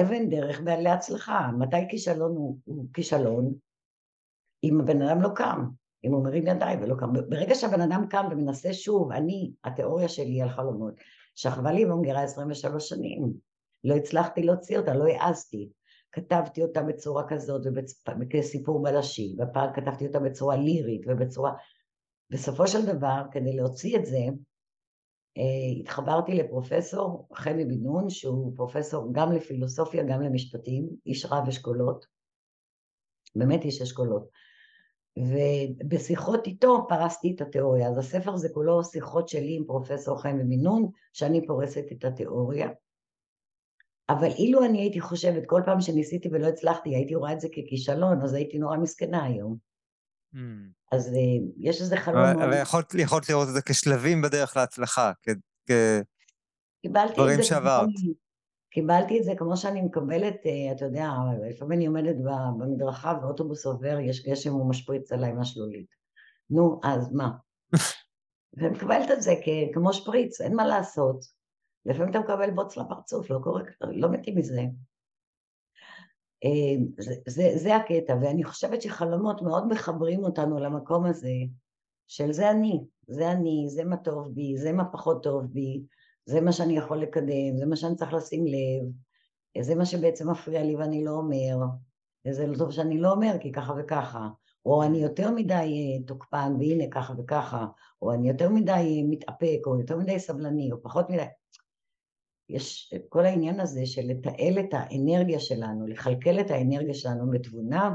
אבן 0.00 0.28
דרך 0.28 0.60
בעלי 0.60 0.90
הצלחה. 0.90 1.50
מתי 1.58 1.88
כישלון 1.88 2.36
הוא, 2.36 2.58
הוא 2.64 2.86
כישלון? 2.94 3.54
אם 4.64 4.80
הבן 4.80 5.02
אדם 5.02 5.22
לא 5.22 5.28
קם. 5.34 5.64
אם 6.04 6.12
הוא 6.12 6.24
מרים 6.24 6.46
ידיים 6.46 6.82
ולא 6.82 6.94
קם. 6.98 7.12
ברגע 7.28 7.54
שהבן 7.54 7.80
אדם 7.80 8.06
קם 8.10 8.28
ומנסה 8.30 8.72
שוב, 8.72 9.12
אני, 9.12 9.52
התיאוריה 9.64 10.08
שלי 10.08 10.42
על 10.42 10.48
חלומות, 10.48 10.94
שכבה 11.34 11.72
לי 11.72 11.84
במגירה 11.84 12.22
23 12.22 12.88
שנים, 12.88 13.32
לא 13.84 13.94
הצלחתי 13.94 14.42
להוציא 14.42 14.78
אותה, 14.78 14.94
לא 14.94 15.04
העזתי. 15.04 15.70
כתבתי 16.12 16.62
אותה 16.62 16.82
בצורה 16.82 17.28
כזאת, 17.28 17.62
כסיפור 18.30 18.82
בלשי, 18.82 19.36
ופעם 19.38 19.72
כתבתי 19.74 20.06
אותה 20.06 20.20
בצורה 20.20 20.56
לירית 20.56 21.02
ובצורה... 21.06 21.52
בסופו 22.30 22.66
של 22.66 22.86
דבר, 22.86 23.22
כדי 23.32 23.56
להוציא 23.56 23.98
את 23.98 24.06
זה, 24.06 24.18
אה, 25.38 25.80
התחברתי 25.80 26.34
לפרופסור 26.34 27.28
חמי 27.34 27.64
בן 27.64 27.82
נון, 27.82 28.10
שהוא 28.10 28.56
פרופסור 28.56 29.08
גם 29.12 29.32
לפילוסופיה, 29.32 30.02
גם 30.02 30.22
למשפטים, 30.22 30.88
איש 31.06 31.26
רב 31.26 31.48
אשכולות, 31.48 32.06
באמת 33.36 33.64
איש 33.64 33.82
אשכולות. 33.82 34.28
ובשיחות 35.18 36.46
איתו 36.46 36.86
פרסתי 36.88 37.32
את 37.36 37.40
התיאוריה. 37.40 37.88
אז 37.88 37.98
הספר 37.98 38.36
זה 38.36 38.48
כולו 38.54 38.84
שיחות 38.84 39.28
שלי 39.28 39.56
עם 39.56 39.64
פרופסור 39.64 40.22
חיים 40.22 40.38
במינון, 40.38 40.90
שאני 41.12 41.46
פורסת 41.46 41.84
את 41.92 42.04
התיאוריה. 42.04 42.68
אבל 44.08 44.28
אילו 44.28 44.64
אני 44.64 44.80
הייתי 44.80 45.00
חושבת 45.00 45.42
כל 45.46 45.62
פעם 45.64 45.80
שניסיתי 45.80 46.28
ולא 46.32 46.46
הצלחתי, 46.46 46.94
הייתי 46.94 47.14
רואה 47.14 47.32
את 47.32 47.40
זה 47.40 47.48
ככישלון, 47.48 48.22
אז 48.22 48.34
הייתי 48.34 48.58
נורא 48.58 48.76
מסכנה 48.76 49.24
היום. 49.24 49.56
Mm. 50.34 50.38
אז 50.92 51.08
uh, 51.08 51.52
יש 51.56 51.80
איזה 51.80 51.96
חלום 51.96 52.24
אבל. 52.24 52.42
אבל 52.42 52.62
יכולת, 52.62 52.94
יכולת 52.94 53.28
לראות 53.28 53.48
את 53.48 53.52
זה 53.52 53.62
כשלבים 53.62 54.22
בדרך 54.22 54.56
להצלחה, 54.56 55.12
כדברים 56.82 57.42
שעברת. 57.42 57.88
קיבלתי 58.70 59.18
את 59.18 59.24
זה 59.24 59.32
כמו 59.38 59.56
שאני 59.56 59.82
מקבלת, 59.82 60.46
אה, 60.46 60.72
אתה 60.72 60.84
יודע, 60.84 61.10
לפעמים 61.50 61.78
אני 61.78 61.86
עומדת 61.86 62.16
במדרכה 62.58 63.18
ואוטובוס 63.22 63.66
עובר, 63.66 63.98
יש 64.00 64.26
גשם, 64.26 64.52
הוא 64.52 64.70
משפריץ 64.70 65.12
עליי 65.12 65.32
מהשלולית. 65.32 65.94
נו, 66.50 66.80
אז 66.84 67.12
מה? 67.12 67.30
ומקבלת 68.58 69.10
את 69.10 69.22
זה 69.22 69.34
כמו 69.74 69.92
שפריץ, 69.92 70.40
אין 70.40 70.56
מה 70.56 70.66
לעשות. 70.66 71.24
לפעמים 71.86 72.10
אתה 72.10 72.20
מקבל 72.20 72.50
בוץ 72.50 72.76
לפרצוף, 72.76 73.30
לא 73.30 73.38
קורה, 73.42 73.62
לא 73.80 74.10
מתים 74.10 74.38
מזה. 74.38 74.62
אה, 76.44 76.84
זה, 76.98 77.14
זה, 77.26 77.50
זה 77.54 77.76
הקטע, 77.76 78.16
ואני 78.22 78.44
חושבת 78.44 78.82
שחלומות 78.82 79.42
מאוד 79.42 79.68
מחברים 79.68 80.24
אותנו 80.24 80.58
למקום 80.58 81.04
הזה 81.04 81.32
של 82.06 82.32
זה 82.32 82.50
אני, 82.50 82.84
זה 83.06 83.32
אני, 83.32 83.64
זה 83.68 83.84
מה 83.84 83.96
טוב 83.96 84.34
בי, 84.34 84.56
זה 84.56 84.72
מה 84.72 84.84
פחות 84.92 85.22
טוב 85.22 85.44
בי, 85.44 85.82
זה 86.28 86.40
מה 86.40 86.52
שאני 86.52 86.76
יכול 86.76 87.02
לקדם, 87.02 87.56
זה 87.58 87.66
מה 87.66 87.76
שאני 87.76 87.94
צריך 87.96 88.12
לשים 88.12 88.46
לב, 88.46 88.92
זה 89.64 89.74
מה 89.74 89.86
שבעצם 89.86 90.30
מפריע 90.30 90.62
לי 90.62 90.76
ואני 90.76 91.04
לא 91.04 91.10
אומר, 91.10 91.56
וזה 92.26 92.46
לא 92.46 92.58
טוב 92.58 92.70
שאני 92.70 92.98
לא 92.98 93.12
אומר 93.12 93.36
כי 93.40 93.52
ככה 93.52 93.72
וככה, 93.78 94.28
או 94.66 94.82
אני 94.82 94.98
יותר 94.98 95.30
מדי 95.30 95.52
אה, 95.54 96.06
תוקפן 96.06 96.56
והנה 96.58 96.84
ככה 96.90 97.14
וככה, 97.18 97.66
או 98.02 98.12
אני 98.12 98.28
יותר 98.28 98.50
מדי 98.50 98.72
אה, 98.72 99.08
מתאפק, 99.08 99.58
או 99.66 99.80
יותר 99.80 99.96
מדי 99.96 100.18
סבלני, 100.18 100.72
או 100.72 100.82
פחות 100.82 101.10
מדי... 101.10 101.24
יש 102.48 102.92
את 102.96 103.02
כל 103.08 103.26
העניין 103.26 103.60
הזה 103.60 103.86
של 103.86 104.02
לתעל 104.06 104.58
את 104.60 104.68
האנרגיה 104.72 105.40
שלנו, 105.40 105.86
לכלכל 105.86 106.40
את 106.40 106.50
האנרגיה 106.50 106.94
שלנו 106.94 107.30
בתבונה, 107.30 107.94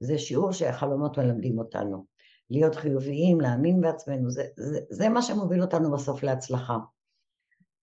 זה 0.00 0.18
שיעור 0.18 0.52
שהחלומות 0.52 1.18
מלמדים 1.18 1.58
אותנו. 1.58 2.04
להיות 2.50 2.74
חיוביים, 2.74 3.40
להאמין 3.40 3.80
בעצמנו, 3.80 4.30
זה, 4.30 4.44
זה, 4.56 4.80
זה 4.90 5.08
מה 5.08 5.22
שמוביל 5.22 5.62
אותנו 5.62 5.92
בסוף 5.92 6.22
להצלחה. 6.22 6.76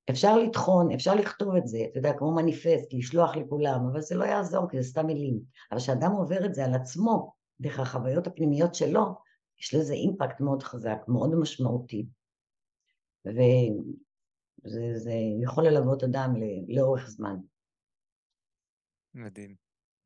אפשר 0.09 0.37
לטחון, 0.37 0.91
אפשר 0.91 1.15
לכתוב 1.15 1.55
את 1.55 1.67
זה, 1.67 1.77
אתה 1.91 1.99
יודע, 1.99 2.13
כמו 2.17 2.35
מניפסט, 2.35 2.93
לשלוח 2.93 3.35
לכולם, 3.35 3.79
אבל 3.91 4.01
זה 4.01 4.15
לא 4.15 4.23
יעזור, 4.23 4.69
כי 4.69 4.81
זה 4.81 4.89
סתם 4.89 5.05
מילים. 5.05 5.39
אבל 5.71 5.79
כשאדם 5.79 6.11
עובר 6.11 6.45
את 6.45 6.53
זה 6.53 6.65
על 6.65 6.73
עצמו, 6.73 7.33
דרך 7.59 7.79
החוויות 7.79 8.27
הפנימיות 8.27 8.75
שלו, 8.75 9.15
יש 9.59 9.73
לזה 9.73 9.93
אימפקט 9.93 10.41
מאוד 10.41 10.63
חזק, 10.63 10.97
מאוד 11.07 11.35
משמעותי. 11.35 12.05
וזה 13.25 15.13
יכול 15.43 15.67
ללוות 15.67 16.03
אדם 16.03 16.33
לאורך 16.67 17.09
זמן. 17.09 17.35
מדהים, 19.13 19.55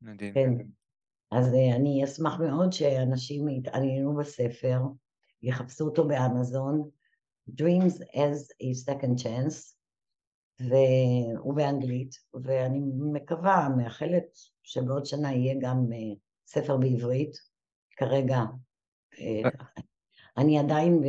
מדהים. 0.02 0.34
כן. 0.34 0.50
אז 1.30 1.54
אה, 1.54 1.76
אני 1.76 2.04
אשמח 2.04 2.40
מאוד 2.40 2.72
שאנשים 2.72 3.48
יתעניינו 3.48 4.16
בספר, 4.16 4.80
יחפשו 5.42 5.84
אותו 5.84 6.08
באמזון, 6.08 6.90
Dreams 7.50 8.02
as 8.14 8.50
a 8.62 8.74
Second 8.86 9.22
Chance, 9.22 9.77
והוא 10.60 11.54
באנגלית, 11.54 12.14
ואני 12.44 12.80
מקווה, 13.12 13.68
מאחלת 13.76 14.24
שבעוד 14.62 15.06
שנה 15.06 15.32
יהיה 15.32 15.54
גם 15.60 15.86
אה, 15.92 16.16
ספר 16.46 16.76
בעברית. 16.76 17.36
כרגע 17.96 18.38
אה, 19.18 19.50
אני 20.36 20.58
עדיין 20.58 21.02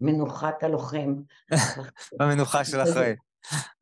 במנוחת 0.00 0.62
הלוחם. 0.62 1.14
במנוחה 2.20 2.64
של 2.64 2.82
אחרי. 2.82 3.14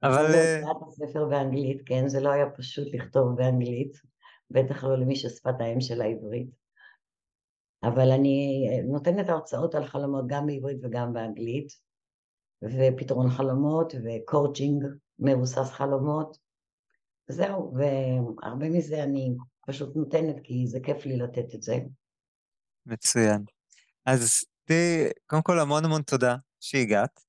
אבל... 0.03 0.32
לא 0.62 0.86
הספר 0.88 1.24
באנגלית, 1.24 1.82
כן, 1.86 2.09
זה 2.09 2.20
לא 2.20 2.30
היה 2.30 2.51
פשוט 2.51 2.95
לכתוב 2.95 3.36
באנגלית, 3.36 3.93
בטח 4.51 4.84
לא 4.84 4.99
למי 4.99 5.16
ששפת 5.16 5.55
האם 5.61 5.80
של 5.80 6.03
העברית. 6.03 6.51
אבל 7.82 8.11
אני 8.11 8.66
נותנת 8.84 9.28
הרצאות 9.28 9.74
על 9.74 9.86
חלומות 9.86 10.24
גם 10.26 10.47
בעברית 10.47 10.78
וגם 10.82 11.12
באנגלית, 11.12 11.72
ופתרון 12.62 13.30
חלומות 13.30 13.92
וקואוצ'ינג 14.04 14.84
מבוסס 15.18 15.70
חלומות. 15.70 16.38
זהו, 17.28 17.74
והרבה 17.76 18.68
מזה 18.68 19.02
אני 19.02 19.34
פשוט 19.66 19.96
נותנת 19.96 20.36
כי 20.44 20.66
זה 20.66 20.78
כיף 20.84 21.06
לי 21.06 21.16
לתת 21.16 21.54
את 21.54 21.62
זה. 21.62 21.78
מצוין. 22.86 23.44
אז 24.06 24.44
תראי, 24.64 25.10
קודם 25.26 25.42
כל 25.42 25.60
המון 25.60 25.84
המון 25.84 26.02
תודה 26.02 26.36
שהגעת. 26.60 27.20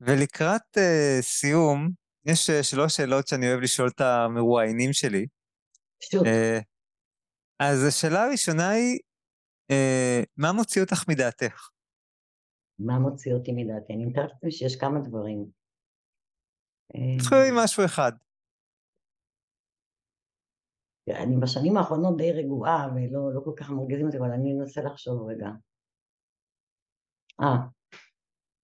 ולקראת 0.00 0.76
uh, 0.76 1.22
סיום, 1.22 1.90
יש 2.24 2.50
uh, 2.50 2.62
שלוש 2.62 2.96
שאלות 2.96 3.28
שאני 3.28 3.48
אוהב 3.48 3.60
לשאול 3.60 3.88
את 3.88 4.00
המרואיינים 4.00 4.92
שלי. 4.92 5.26
פשוט. 6.00 6.22
Uh, 6.22 6.62
אז 7.58 7.84
השאלה 7.88 8.24
הראשונה 8.24 8.68
היא, 8.68 8.98
uh, 9.72 10.26
מה 10.36 10.52
מוציא 10.52 10.82
אותך 10.82 11.04
מדעתך? 11.08 11.68
מה 12.78 12.98
מוציא 12.98 13.34
אותי 13.34 13.52
מדעתי? 13.52 13.92
אני 13.92 14.06
מתארת 14.06 14.30
לעצמי 14.32 14.50
שיש 14.50 14.76
כמה 14.76 15.00
דברים. 15.00 15.46
תתחילי 17.18 17.48
עם 17.48 17.54
משהו 17.64 17.84
אחד. 17.84 18.12
אני 21.08 21.36
בשנים 21.42 21.76
האחרונות 21.76 22.16
די 22.16 22.32
רגועה 22.32 22.88
ולא 22.94 23.34
לא 23.34 23.40
כל 23.44 23.52
כך 23.56 23.70
מרגיזים 23.70 24.06
אותי, 24.06 24.18
אבל 24.18 24.30
אני 24.30 24.52
אנסה 24.60 24.80
לחשוב 24.82 25.28
רגע. 25.28 25.48
אה, 27.40 27.56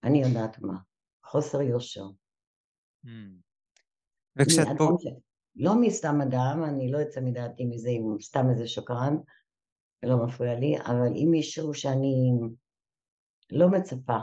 אני 0.04 0.22
יודעת 0.22 0.58
מה. 0.58 0.78
חוסר 1.24 1.62
יושר. 1.62 2.04
Mm. 3.06 3.08
וכשאת 4.36 4.66
פה... 4.78 4.96
ש... 4.98 5.06
לא 5.56 5.72
מסתם 5.80 6.20
אדם, 6.20 6.64
אני 6.68 6.92
לא 6.92 7.02
אצא 7.02 7.20
מדעתי 7.20 7.64
מזה 7.64 7.88
אם 7.88 8.16
סתם 8.20 8.50
איזה 8.50 8.66
שקרן, 8.66 9.16
לא 10.02 10.26
מפריע 10.26 10.54
לי, 10.54 10.76
אבל 10.78 11.12
אם 11.16 11.28
מישהו 11.30 11.74
שאני 11.74 12.30
לא 13.52 13.68
מצפה 13.68 14.18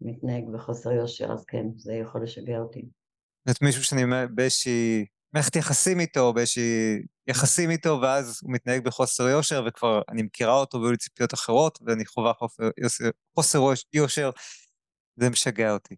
מתנהג 0.00 0.44
בחוסר 0.54 0.92
יושר, 0.92 1.32
אז 1.32 1.44
כן, 1.44 1.66
זה 1.76 1.94
יכול 1.94 2.22
לשגע 2.22 2.58
אותי. 2.58 2.88
זאת 3.48 3.62
מישהו 3.62 3.84
שאני 3.84 4.02
באיזושהי 4.34 5.06
מערכת 5.32 5.56
יחסים 5.56 6.00
איתו, 6.00 6.32
באיזושהי 6.32 7.02
יחסים 7.26 7.70
איתו, 7.70 7.98
ואז 8.02 8.40
הוא 8.42 8.52
מתנהג 8.52 8.84
בחוסר 8.84 9.28
יושר, 9.28 9.64
וכבר 9.66 10.02
אני 10.08 10.22
מכירה 10.22 10.54
אותו 10.54 10.80
והיו 10.80 10.90
לי 10.90 10.96
ציפיות 10.96 11.34
אחרות, 11.34 11.78
ואני 11.86 12.06
חווה 12.06 12.32
חוסר, 12.32 12.70
חוסר 13.34 13.58
יושר, 13.92 14.30
זה 15.16 15.30
משגע 15.30 15.72
אותי. 15.72 15.96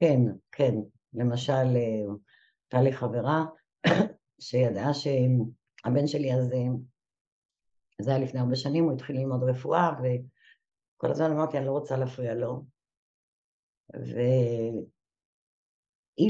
כן, 0.00 0.20
כן. 0.52 0.74
למשל, 1.14 1.52
אה, 1.52 2.14
הייתה 2.72 2.82
לי 2.82 2.92
חברה 2.92 3.44
שידעה 4.40 4.94
שהבן 4.94 6.06
שלי 6.06 6.32
הזה, 6.32 6.56
זה 8.00 8.10
היה 8.10 8.24
לפני 8.24 8.40
הרבה 8.40 8.56
שנים, 8.56 8.84
הוא 8.84 8.92
התחיל 8.92 9.16
ללמוד 9.16 9.42
רפואה, 9.42 9.90
וכל 10.96 11.10
הזמן 11.10 11.30
אמרתי, 11.30 11.58
אני 11.58 11.66
לא 11.66 11.70
רוצה 11.70 11.96
להפריע 11.96 12.34
לו. 12.34 12.64
והיא 13.94 14.84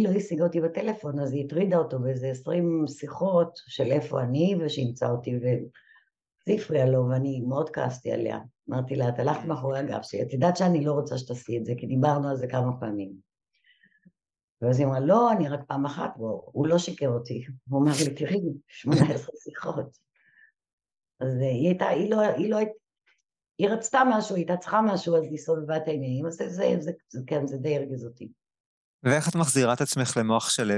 לא 0.05 0.11
השיגה 0.17 0.45
אותי 0.45 0.61
בטלפון, 0.61 1.21
אז 1.21 1.33
היא 1.33 1.45
הטרידה 1.45 1.77
אותו 1.77 1.99
באיזה 1.99 2.31
עשרים 2.31 2.85
שיחות 2.89 3.51
של 3.67 3.85
איפה 3.85 4.21
אני, 4.21 4.55
ושימצא 4.61 5.11
אותי, 5.11 5.37
וזה 5.37 6.55
הפריע 6.55 6.87
לו, 6.87 7.09
ואני 7.09 7.41
מאוד 7.41 7.71
כעסתי 7.71 8.13
עליה. 8.13 8.39
אמרתי 8.71 8.97
לה, 8.97 9.09
את 9.09 9.19
הלכת 9.19 9.45
מאחורי 9.45 9.79
הגב 9.79 10.03
שלי, 10.03 10.23
את 10.23 10.33
יודעת 10.33 10.57
שאני 10.57 10.85
לא 10.85 10.93
רוצה 10.93 11.19
שתעשי 11.19 11.59
את 11.59 11.65
זה, 11.65 11.73
כי 11.79 11.87
דיברנו 11.87 12.29
על 12.29 12.37
זה 12.37 12.47
כמה 12.47 12.81
פעמים. 12.81 13.13
ואז 14.63 14.79
היא 14.79 14.87
אמרה, 14.87 15.01
לא, 15.01 15.33
אני 15.33 15.49
רק 15.49 15.61
פעם 15.69 15.87
אחת, 15.87 16.11
הוא 16.53 16.67
לא 16.67 16.79
שיקר 16.79 17.09
אותי. 17.09 17.47
הוא 17.69 17.83
אמר 17.83 17.93
לי, 18.09 18.15
תראי, 18.15 18.41
18 18.69 19.37
שיחות. 19.45 19.99
אז 21.21 21.37
היא 21.37 21.69
הייתה, 21.69 21.89
היא 21.89 22.11
לא, 22.11 22.21
היא 22.21 22.51
לא, 22.51 22.59
היא 23.59 23.69
רצתה 23.69 24.03
משהו, 24.09 24.37
היא 24.37 24.43
הייתה 24.43 24.57
צריכה 24.57 24.81
משהו, 24.83 25.17
אז 25.17 25.23
היא 25.23 25.39
סובבה 25.39 25.77
את 25.77 25.89
העניינים, 25.89 26.27
אז 26.27 26.35
זה, 26.35 26.49
זה, 26.49 26.77
זה, 26.79 26.93
זה, 27.09 27.21
כן, 27.27 27.47
זה 27.47 27.57
די 27.57 27.77
הרגיז 27.77 28.05
אותי. 28.05 28.29
ואיך 29.03 29.29
את 29.29 29.37
מחזירה 29.37 29.73
את 29.73 29.81
עצמך 29.81 30.17
למוח 30.17 30.51
שלו? 30.51 30.75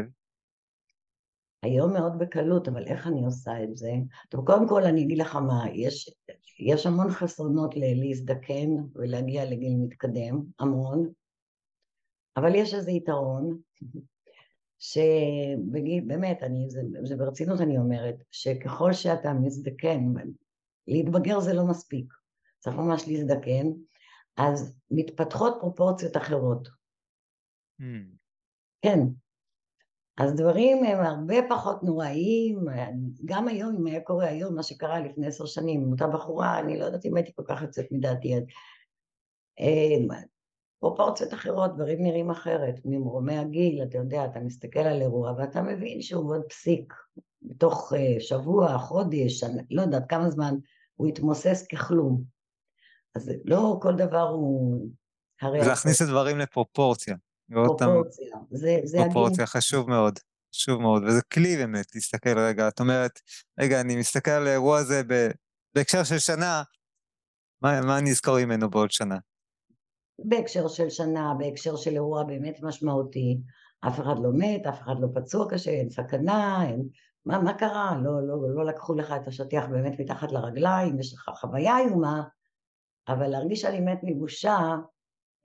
היום 1.62 1.92
מאוד 1.92 2.18
בקלות, 2.18 2.68
אבל 2.68 2.86
איך 2.86 3.06
אני 3.06 3.24
עושה 3.24 3.62
את 3.64 3.76
זה? 3.76 3.90
טוב, 4.28 4.46
קודם 4.46 4.68
כל 4.68 4.84
אני 4.84 5.02
אגיד 5.02 5.18
לך 5.18 5.36
מה, 5.36 5.64
יש, 5.74 6.10
יש 6.58 6.86
המון 6.86 7.10
חסרונות 7.10 7.74
להזדקן 7.76 8.68
ולהגיע 8.94 9.44
לגיל 9.44 9.72
מתקדם, 9.76 10.42
המון, 10.58 11.10
אבל 12.36 12.54
יש 12.54 12.74
איזה 12.74 12.90
יתרון, 12.90 13.58
שבגיל, 14.78 16.04
באמת, 16.06 16.42
אני, 16.42 16.70
זה, 16.70 16.80
זה 17.02 17.16
ברצינות 17.16 17.60
אני 17.60 17.78
אומרת, 17.78 18.16
שככל 18.30 18.92
שאתה 18.92 19.32
מזדקן, 19.32 20.04
להתבגר 20.88 21.40
זה 21.40 21.54
לא 21.54 21.64
מספיק, 21.64 22.12
צריך 22.59 22.76
ממש 22.76 23.09
להזדקן, 23.09 23.66
אז 24.36 24.76
מתפתחות 24.90 25.56
פרופורציות 25.61 26.16
אחרות. 26.16 26.68
Mm. 27.80 27.84
כן. 28.82 28.98
אז 30.16 30.34
דברים 30.34 30.84
הם 30.84 31.00
הרבה 31.00 31.36
פחות 31.48 31.82
נוראיים, 31.82 32.64
גם 33.24 33.48
היום, 33.48 33.76
אם 33.76 33.86
היה 33.86 34.00
קורה 34.00 34.26
היום, 34.26 34.54
מה 34.54 34.62
שקרה 34.62 35.00
לפני 35.00 35.26
עשר 35.26 35.46
שנים, 35.46 35.92
אותה 35.92 36.06
בחורה, 36.06 36.61
אני 36.61 36.78
לא 36.78 36.84
יודעת 36.84 37.04
אם 37.04 37.16
הייתי 37.16 37.32
כל 37.34 37.42
כך 37.46 37.62
יוצאת 37.62 37.86
מדעתי, 37.92 38.34
אה, 39.61 40.16
פרופורציות 40.80 41.34
אחרות, 41.34 41.74
דברים 41.76 42.02
נראים 42.02 42.30
אחרת, 42.30 42.74
ממרומי 42.84 43.38
הגיל, 43.38 43.82
אתה 43.82 43.98
יודע, 43.98 44.24
אתה 44.24 44.40
מסתכל 44.40 44.80
על 44.80 45.00
אירוע 45.00 45.32
ואתה 45.38 45.62
מבין 45.62 46.02
שהוא 46.02 46.34
עוד 46.34 46.42
פסיק, 46.48 46.94
בתוך 47.42 47.92
uh, 47.92 48.20
שבוע, 48.20 48.78
חודש, 48.78 49.44
לא 49.70 49.82
יודעת 49.82 50.02
כמה 50.09 50.30
זמן, 50.30 50.54
הוא 50.94 51.09
יתמוסס 51.09 51.66
ככלום. 51.66 52.38
אז 53.18 53.30
לא 53.44 53.78
כל 53.82 53.96
דבר 53.96 54.28
הוא... 54.28 54.88
הרי... 55.42 55.58
להכניס 55.58 56.02
את 56.02 56.06
הדברים 56.06 56.38
לפרופורציה. 56.38 57.16
פרופורציה, 57.52 58.36
זה, 58.50 58.80
זה 58.84 58.98
פרופורציה, 59.04 59.44
הגיל. 59.44 59.46
חשוב 59.46 59.90
מאוד, 59.90 60.18
חשוב 60.54 60.80
מאוד, 60.80 61.02
וזה 61.04 61.22
כלי 61.32 61.56
באמת 61.56 61.94
להסתכל 61.94 62.38
רגע, 62.38 62.68
את 62.68 62.80
אומרת, 62.80 63.20
רגע, 63.60 63.80
אני 63.80 63.96
מסתכל 63.96 64.30
על 64.30 64.46
האירוע 64.46 64.78
הזה 64.78 65.02
בהקשר 65.74 66.04
של 66.04 66.18
שנה, 66.18 66.62
מה, 67.62 67.80
מה 67.80 67.98
אני 67.98 68.10
אזכור 68.10 68.44
ממנו 68.44 68.70
בעוד 68.70 68.90
שנה? 68.90 69.18
בהקשר 70.24 70.68
של 70.68 70.90
שנה, 70.90 71.32
בהקשר 71.38 71.76
של 71.76 71.90
אירוע 71.90 72.24
באמת 72.24 72.58
משמעותי. 72.62 73.40
אף 73.88 74.00
אחד 74.00 74.14
לא 74.22 74.30
מת, 74.34 74.66
אף 74.66 74.80
אחד 74.80 74.94
לא 75.00 75.08
פצוע 75.14 75.50
קשה, 75.50 75.70
אין 75.70 75.90
סכנה, 75.90 76.64
אין... 76.68 76.88
מה, 77.26 77.38
מה 77.38 77.54
קרה? 77.54 77.96
לא, 78.04 78.26
לא, 78.26 78.54
לא 78.54 78.64
לקחו 78.64 78.94
לך 78.94 79.14
את 79.22 79.28
השטיח 79.28 79.64
באמת 79.66 80.00
מתחת 80.00 80.32
לרגליים, 80.32 81.00
יש 81.00 81.14
לך 81.14 81.30
חוויה 81.40 81.78
איומה, 81.78 82.22
אבל 83.09 83.26
להרגיש 83.26 83.61
שאני 83.61 83.80
מת 83.80 83.98
מבושה, 84.02 84.59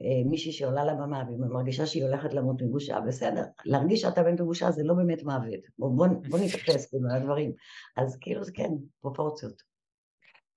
אה, 0.01 0.29
מישהי 0.29 0.51
שעולה 0.51 0.85
לבמה 0.85 1.23
והיא 1.27 1.37
מרגישה 1.39 1.85
שהיא 1.85 2.03
הולכת 2.03 2.33
למות 2.33 2.61
מבושה, 2.61 2.99
בסדר, 2.99 3.43
להרגיש 3.65 4.01
שאתה 4.01 4.23
מת 4.23 4.41
מבושה 4.41 4.71
זה 4.71 4.83
לא 4.83 4.93
באמת 4.93 5.23
מוות, 5.23 5.59
בוא, 5.77 5.97
בוא, 5.97 6.07
בוא 6.29 6.39
נתייחס 6.39 6.85
כאילו 6.89 7.09
על 7.09 7.15
הדברים, 7.21 7.51
אז 7.97 8.17
כאילו 8.21 8.43
זה 8.43 8.51
כן, 8.55 8.69
פרופורציות. 9.01 9.63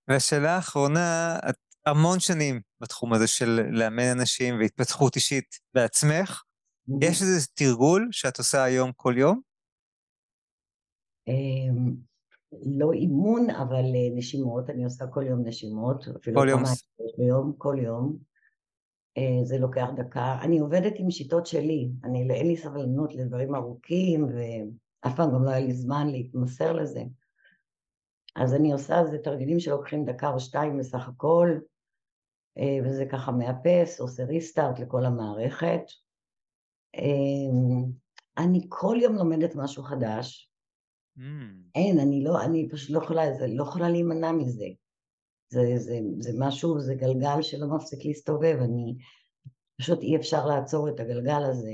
והשאלה 0.09 0.57
האחרונה, 0.57 1.39
את 1.49 1.57
המון 1.87 2.21
שנים 2.21 2.61
בתחום 2.81 3.13
הזה 3.13 3.27
של 3.27 3.61
לאמן 3.71 4.19
אנשים 4.19 4.59
והתפתחות 4.59 5.17
אישית 5.17 5.59
בעצמך. 5.75 6.43
יש 7.01 7.23
איזה 7.23 7.47
תרגול 7.55 8.09
שאת 8.11 8.39
עושה 8.39 8.65
היום 8.65 8.93
כל 8.97 9.15
יום? 9.19 9.41
לא 12.53 12.93
אימון, 12.93 13.51
אבל 13.51 13.85
אה, 13.85 14.15
נשימות, 14.15 14.71
אני 14.71 14.85
עושה 14.85 15.07
כל 15.07 15.23
יום 15.27 15.47
נשימות, 15.47 16.09
אפילו 16.17 16.41
כל 16.41 16.49
יום. 16.49 16.63
ביום, 17.19 17.53
כל 17.59 17.77
יום. 17.79 18.17
אה, 19.19 19.45
זה 19.45 19.59
לוקח 19.59 19.89
דקה. 19.97 20.39
אני 20.43 20.59
עובדת 20.59 20.93
עם 20.97 21.11
שיטות 21.11 21.47
שלי, 21.47 21.91
אני, 22.05 22.31
אין 22.31 22.47
לי 22.47 22.57
סבלנות 22.57 23.15
לדברים 23.15 23.55
ארוכים, 23.55 24.25
ואף 24.25 25.17
פעם 25.17 25.33
גם 25.35 25.45
לא 25.45 25.51
היה 25.51 25.67
לי 25.67 25.73
זמן 25.73 26.09
להתמסר 26.09 26.73
לזה. 26.73 27.03
אז 28.37 28.55
אני 28.55 28.73
עושה 28.73 29.01
איזה 29.01 29.19
תרגילים 29.19 29.61
שלוקחים 29.61 30.05
דקה 30.05 30.29
או 30.29 30.41
שתיים 30.41 30.79
בסך 30.79 31.09
הכל, 31.09 31.59
אה, 32.59 32.79
וזה 32.85 33.07
ככה 33.07 33.33
מאפס, 33.33 34.01
עושה 34.01 34.25
ריסטארט 34.25 34.79
לכל 34.79 35.05
המערכת. 35.05 35.83
אני 38.39 38.67
כל 38.69 38.97
יום 39.01 39.15
לומדת 39.15 39.55
משהו 39.55 39.83
חדש. 39.83 40.51
Mm. 41.17 41.21
אין, 41.75 41.99
אני 41.99 42.25
לא, 42.25 42.45
אני 42.45 42.69
פשוט 42.71 42.91
לא 42.91 43.03
יכולה, 43.03 43.35
זה, 43.35 43.47
לא 43.47 43.63
יכולה 43.63 43.89
להימנע 43.89 44.33
מזה. 44.33 44.67
זה, 45.49 45.61
זה, 45.77 45.99
זה 46.19 46.31
משהו, 46.39 46.81
זה 46.81 46.95
גלגל 46.95 47.43
שלא 47.43 47.77
מפסיק 47.77 48.05
להסתובב, 48.05 48.57
אני, 48.61 48.97
פשוט 49.81 50.01
אי 50.01 50.17
אפשר 50.17 50.47
לעצור 50.47 50.89
את 50.89 51.01
הגלגל 51.01 51.43
הזה. 51.51 51.73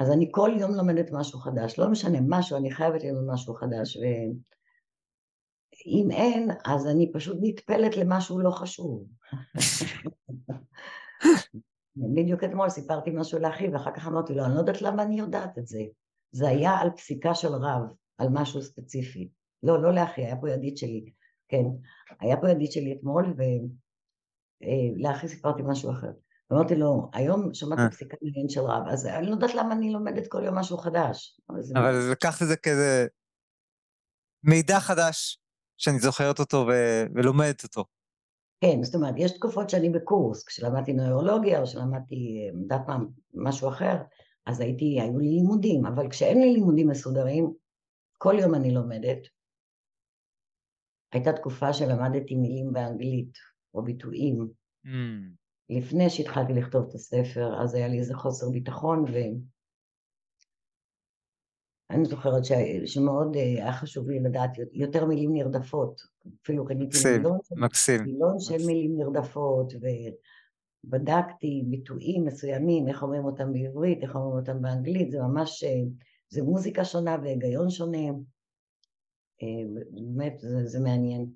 אז 0.00 0.10
אני 0.10 0.28
כל 0.30 0.50
יום 0.60 0.74
לומדת 0.74 1.10
משהו 1.12 1.38
חדש, 1.38 1.78
לא 1.78 1.90
משנה, 1.90 2.18
משהו, 2.28 2.56
אני 2.56 2.70
חייבת 2.70 3.04
ללמוד 3.04 3.24
משהו 3.26 3.54
חדש, 3.54 3.96
ואם 3.96 6.10
אין, 6.10 6.50
אז 6.64 6.86
אני 6.86 7.12
פשוט 7.12 7.36
נטפלת 7.40 7.96
למשהו 7.96 8.38
לא 8.38 8.50
חשוב. 8.50 9.06
בדיוק 12.14 12.44
אתמול 12.44 12.68
סיפרתי 12.68 13.10
משהו 13.10 13.38
לאחי, 13.38 13.68
ואחר 13.68 13.94
כך 13.94 14.06
אמרתי 14.06 14.34
לו, 14.34 14.44
אני 14.44 14.54
לא 14.54 14.58
יודעת 14.58 14.82
למה 14.82 15.02
אני 15.02 15.18
יודעת 15.18 15.58
את 15.58 15.66
זה. 15.66 15.80
זה 16.32 16.48
היה 16.48 16.70
על 16.70 16.90
פסיקה 16.90 17.34
של 17.34 17.48
רב, 17.48 17.82
על 18.18 18.28
משהו 18.32 18.62
ספציפי. 18.62 19.28
לא, 19.62 19.82
לא 19.82 19.94
לאחי, 19.94 20.24
היה 20.24 20.36
פה 20.36 20.50
ידיד 20.50 20.76
שלי, 20.76 21.12
כן. 21.48 21.64
היה 22.20 22.36
פה 22.36 22.50
ידיד 22.50 22.72
שלי 22.72 22.96
אתמול, 22.98 23.34
ולאחי 23.36 25.26
אה, 25.26 25.30
סיפרתי 25.30 25.62
משהו 25.66 25.90
אחר. 25.90 26.10
אמרתי 26.52 26.74
לו, 26.74 27.10
היום 27.12 27.54
שמעתי 27.54 27.82
אה. 27.82 27.90
פסיקה 27.90 28.16
מעניין 28.22 28.48
של 28.48 28.60
רב, 28.60 28.82
אז 28.88 29.06
אני 29.06 29.26
לא 29.26 29.30
יודעת 29.30 29.54
למה 29.54 29.74
אני 29.74 29.92
לומדת 29.92 30.26
כל 30.28 30.44
יום 30.44 30.58
משהו 30.58 30.78
חדש. 30.78 31.40
אבל 31.74 32.10
לקחת 32.12 32.42
את 32.42 32.48
זה 32.48 32.56
כזה 32.56 33.06
מידע 34.44 34.80
חדש, 34.80 35.38
שאני 35.76 35.98
זוכרת 35.98 36.38
אותו 36.38 36.66
ולומדת 37.14 37.64
אותו. 37.64 37.84
כן, 38.60 38.82
זאת 38.82 38.94
אומרת, 38.94 39.14
יש 39.16 39.32
תקופות 39.32 39.70
שאני 39.70 39.90
בקורס, 39.90 40.44
כשלמדתי 40.44 40.92
נוירולוגיה 40.92 41.60
או 41.60 41.66
שלמדתי, 41.66 42.50
אה, 42.72 42.78
מה, 42.88 42.96
משהו 43.34 43.68
אחר, 43.68 43.96
אז 44.48 44.60
הייתי, 44.60 45.00
היו 45.00 45.18
לי 45.18 45.28
לימודים, 45.28 45.86
אבל 45.86 46.10
כשאין 46.10 46.40
לי 46.40 46.52
לימודים 46.52 46.88
מסודרים, 46.88 47.52
כל 48.18 48.34
יום 48.40 48.54
אני 48.54 48.74
לומדת. 48.74 49.18
הייתה 51.12 51.32
תקופה 51.32 51.72
שלמדתי 51.72 52.34
מילים 52.34 52.72
באנגלית, 52.72 53.32
או 53.74 53.82
ביטויים. 53.82 54.48
Mm. 54.86 54.88
לפני 55.70 56.10
שהתחלתי 56.10 56.52
לכתוב 56.52 56.86
את 56.88 56.94
הספר, 56.94 57.62
אז 57.62 57.74
היה 57.74 57.88
לי 57.88 57.98
איזה 57.98 58.14
חוסר 58.14 58.50
ביטחון, 58.50 59.04
ואני 61.90 62.04
זוכרת 62.04 62.44
ש... 62.44 62.52
שמאוד 62.86 63.36
אה, 63.36 63.42
היה 63.42 63.72
חשוב 63.72 64.10
לי 64.10 64.20
לדעת 64.20 64.50
יותר 64.72 65.04
מילים 65.04 65.32
נרדפות. 65.32 66.00
אפילו 66.42 66.64
קניתי 66.64 66.98
מילון. 67.16 67.38
מילון 68.04 68.40
של 68.40 68.66
מילים 68.66 68.96
נרדפות, 68.96 69.72
ובדקתי 70.84 71.64
ביטויים 71.70 72.24
מסוימים, 72.24 72.88
איך 72.88 73.02
אומרים 73.02 73.24
אותם 73.24 73.52
בעברית, 73.52 74.02
איך 74.02 74.14
אומרים 74.14 74.38
אותם 74.38 74.62
באנגלית, 74.62 75.10
זה 75.10 75.18
ממש, 75.18 75.64
אה, 75.64 75.70
זה 76.28 76.42
מוזיקה 76.42 76.84
שונה 76.84 77.16
והיגיון 77.22 77.70
שונה. 77.70 78.08
אה, 79.42 79.82
באמת, 79.90 80.40
זה, 80.40 80.66
זה 80.66 80.80
מעניין. 80.80 81.26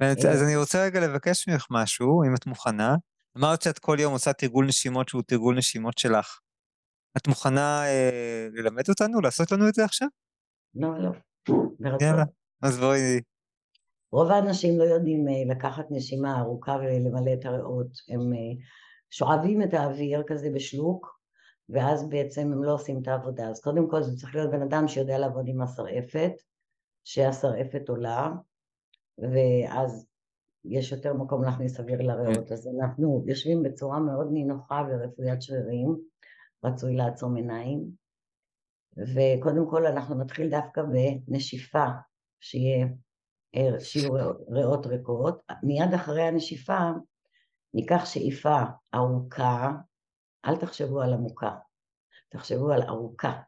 אז 0.00 0.42
אני 0.42 0.56
רוצה 0.56 0.84
רגע 0.84 1.00
לבקש 1.00 1.48
ממך 1.48 1.66
משהו, 1.70 2.22
אם 2.24 2.34
את 2.34 2.46
מוכנה. 2.46 2.96
אמרת 3.38 3.62
שאת 3.62 3.78
כל 3.78 3.96
יום 4.00 4.12
עושה 4.12 4.32
תרגול 4.32 4.66
נשימות 4.66 5.08
שהוא 5.08 5.22
תרגול 5.26 5.58
נשימות 5.58 5.98
שלך. 5.98 6.38
את 7.16 7.28
מוכנה 7.28 7.84
אה, 7.86 8.46
ללמד 8.52 8.88
אותנו, 8.88 9.20
לעשות 9.20 9.52
לנו 9.52 9.68
את 9.68 9.74
זה 9.74 9.84
עכשיו? 9.84 10.08
לא, 10.74 10.88
לא. 10.98 11.10
יאללה, 12.00 12.24
אז 12.62 12.78
בואי... 12.78 13.20
רוב 14.12 14.30
האנשים 14.30 14.78
לא 14.78 14.84
יודעים 14.84 15.28
אה, 15.28 15.54
לקחת 15.54 15.86
נשימה 15.90 16.40
ארוכה 16.40 16.76
ולמלא 16.80 17.32
את 17.32 17.44
הריאות. 17.44 17.86
הם 18.08 18.32
אה, 18.32 18.62
שואבים 19.10 19.62
את 19.62 19.74
האוויר 19.74 20.22
כזה 20.26 20.50
בשלוק, 20.54 21.20
ואז 21.68 22.08
בעצם 22.08 22.52
הם 22.52 22.64
לא 22.64 22.74
עושים 22.74 23.02
את 23.02 23.08
העבודה. 23.08 23.48
אז 23.48 23.60
קודם 23.60 23.90
כל 23.90 24.02
זה 24.02 24.16
צריך 24.16 24.34
להיות 24.34 24.50
בן 24.50 24.62
אדם 24.62 24.88
שיודע 24.88 25.18
לעבוד 25.18 25.44
עם 25.48 25.60
השרעפת, 25.60 26.32
שהשרעפת 27.04 27.88
עולה, 27.88 28.32
ואז 29.18 30.06
יש 30.64 30.92
יותר 30.92 31.14
מקום 31.14 31.44
להכניס 31.44 31.80
אוויר 31.80 32.02
לריאות. 32.02 32.48
כן. 32.48 32.54
אז 32.54 32.68
אנחנו 32.80 33.24
יושבים 33.26 33.62
בצורה 33.62 34.00
מאוד 34.00 34.28
נינוחה 34.32 34.82
ורפויית 34.88 35.42
שרירים, 35.42 35.96
רצוי 36.64 36.96
לעצום 36.96 37.36
עיניים, 37.36 37.90
וקודם 38.96 39.70
כל 39.70 39.86
אנחנו 39.86 40.14
נתחיל 40.14 40.50
דווקא 40.50 40.82
בנשיפה, 40.82 41.86
שיהיה, 42.40 42.86
שיהיו 43.78 44.12
ריאות 44.50 44.86
ריקות. 44.86 45.42
מיד 45.62 45.94
אחרי 45.94 46.22
הנשיפה 46.22 46.78
ניקח 47.74 48.04
שאיפה 48.04 48.62
ארוכה, 48.94 49.70
אל 50.44 50.56
תחשבו 50.56 51.00
על 51.00 51.12
עמוקה, 51.12 51.56
תחשבו 52.28 52.72
על 52.72 52.82
ארוכה, 52.82 53.40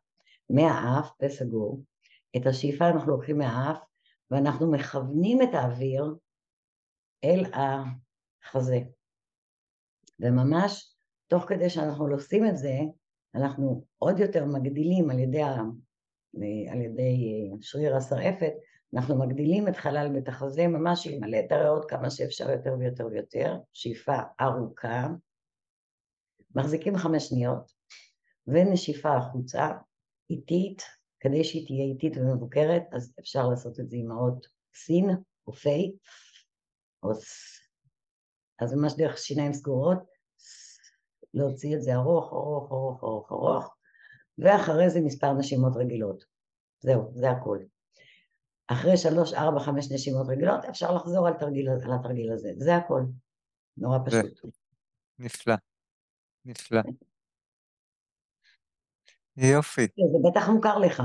מהאף, 0.50 1.10
פה 1.18 1.28
סגור. 1.28 1.82
את 2.36 2.46
השאיפה 2.46 2.88
אנחנו 2.88 3.10
לוקחים 3.10 3.38
מהאף 3.38 3.78
ואנחנו 4.30 4.72
מכוונים 4.72 5.42
את 5.42 5.48
האוויר 5.52 6.14
אל 7.24 7.44
החזה. 7.52 8.78
וממש 10.20 10.94
תוך 11.26 11.44
כדי 11.48 11.70
שאנחנו 11.70 12.06
עושים 12.06 12.46
את 12.46 12.56
זה, 12.56 12.74
אנחנו 13.34 13.84
עוד 13.98 14.18
יותר 14.18 14.44
מגדילים 14.44 15.10
על 15.10 15.18
ידי, 15.18 15.42
על 16.70 16.80
ידי 16.80 17.50
שריר 17.60 17.96
השרעפת, 17.96 18.52
אנחנו 18.94 19.18
מגדילים 19.18 19.68
את 19.68 19.76
חלל 19.76 20.08
בית 20.12 20.28
החזה 20.28 20.66
ממש 20.66 21.06
למלא 21.06 21.38
את 21.46 21.52
הריאות 21.52 21.90
כמה 21.90 22.10
שאפשר 22.10 22.50
יותר 22.50 22.74
ויותר 22.78 23.06
ויותר, 23.06 23.56
שאיפה 23.72 24.16
ארוכה, 24.40 25.08
מחזיקים 26.54 26.96
חמש 26.96 27.28
שניות, 27.28 27.72
ונשיפה 28.46 29.16
החוצה, 29.16 29.68
איטית, 30.30 30.82
כדי 31.20 31.44
שהיא 31.44 31.66
תהיה 31.66 31.84
איטית 31.84 32.16
ומבוקרת, 32.16 32.82
אז 32.92 33.14
אפשר 33.20 33.48
לעשות 33.48 33.80
את 33.80 33.90
זה 33.90 33.96
עם 33.96 34.10
האות 34.10 34.46
סין 34.74 35.10
או 35.46 35.52
פי, 35.52 35.96
או 37.02 37.14
ס... 37.14 37.58
אז 38.60 38.74
ממש 38.74 38.92
דרך 38.96 39.18
שיניים 39.18 39.52
סגורות, 39.52 39.98
להוציא 41.34 41.76
את 41.76 41.82
זה 41.82 41.94
ארוך, 41.94 42.32
ארוך, 42.32 42.72
ארוך, 42.72 43.04
ארוך, 43.04 43.32
ארוך, 43.32 43.76
ואחרי 44.38 44.90
זה 44.90 45.00
מספר 45.00 45.32
נשימות 45.32 45.72
רגילות. 45.76 46.24
זהו, 46.80 47.10
זה 47.14 47.30
הכל. 47.30 47.58
אחרי 48.72 48.96
שלוש, 48.96 49.34
ארבע, 49.34 49.60
חמש 49.60 49.92
נשימות 49.92 50.26
רגילות, 50.28 50.64
אפשר 50.64 50.94
לחזור 50.94 51.28
על, 51.28 51.34
תרגיל, 51.34 51.68
על 51.68 51.92
התרגיל 52.00 52.32
הזה. 52.32 52.52
זה 52.56 52.76
הכל. 52.76 53.02
נורא 53.76 53.98
פשוט. 54.06 54.54
נפלא. 55.18 55.54
נפלא. 56.44 56.80
יופי. 59.36 59.82
זה 59.82 60.30
בטח 60.30 60.48
מוכר 60.48 60.78
לך. 60.78 61.02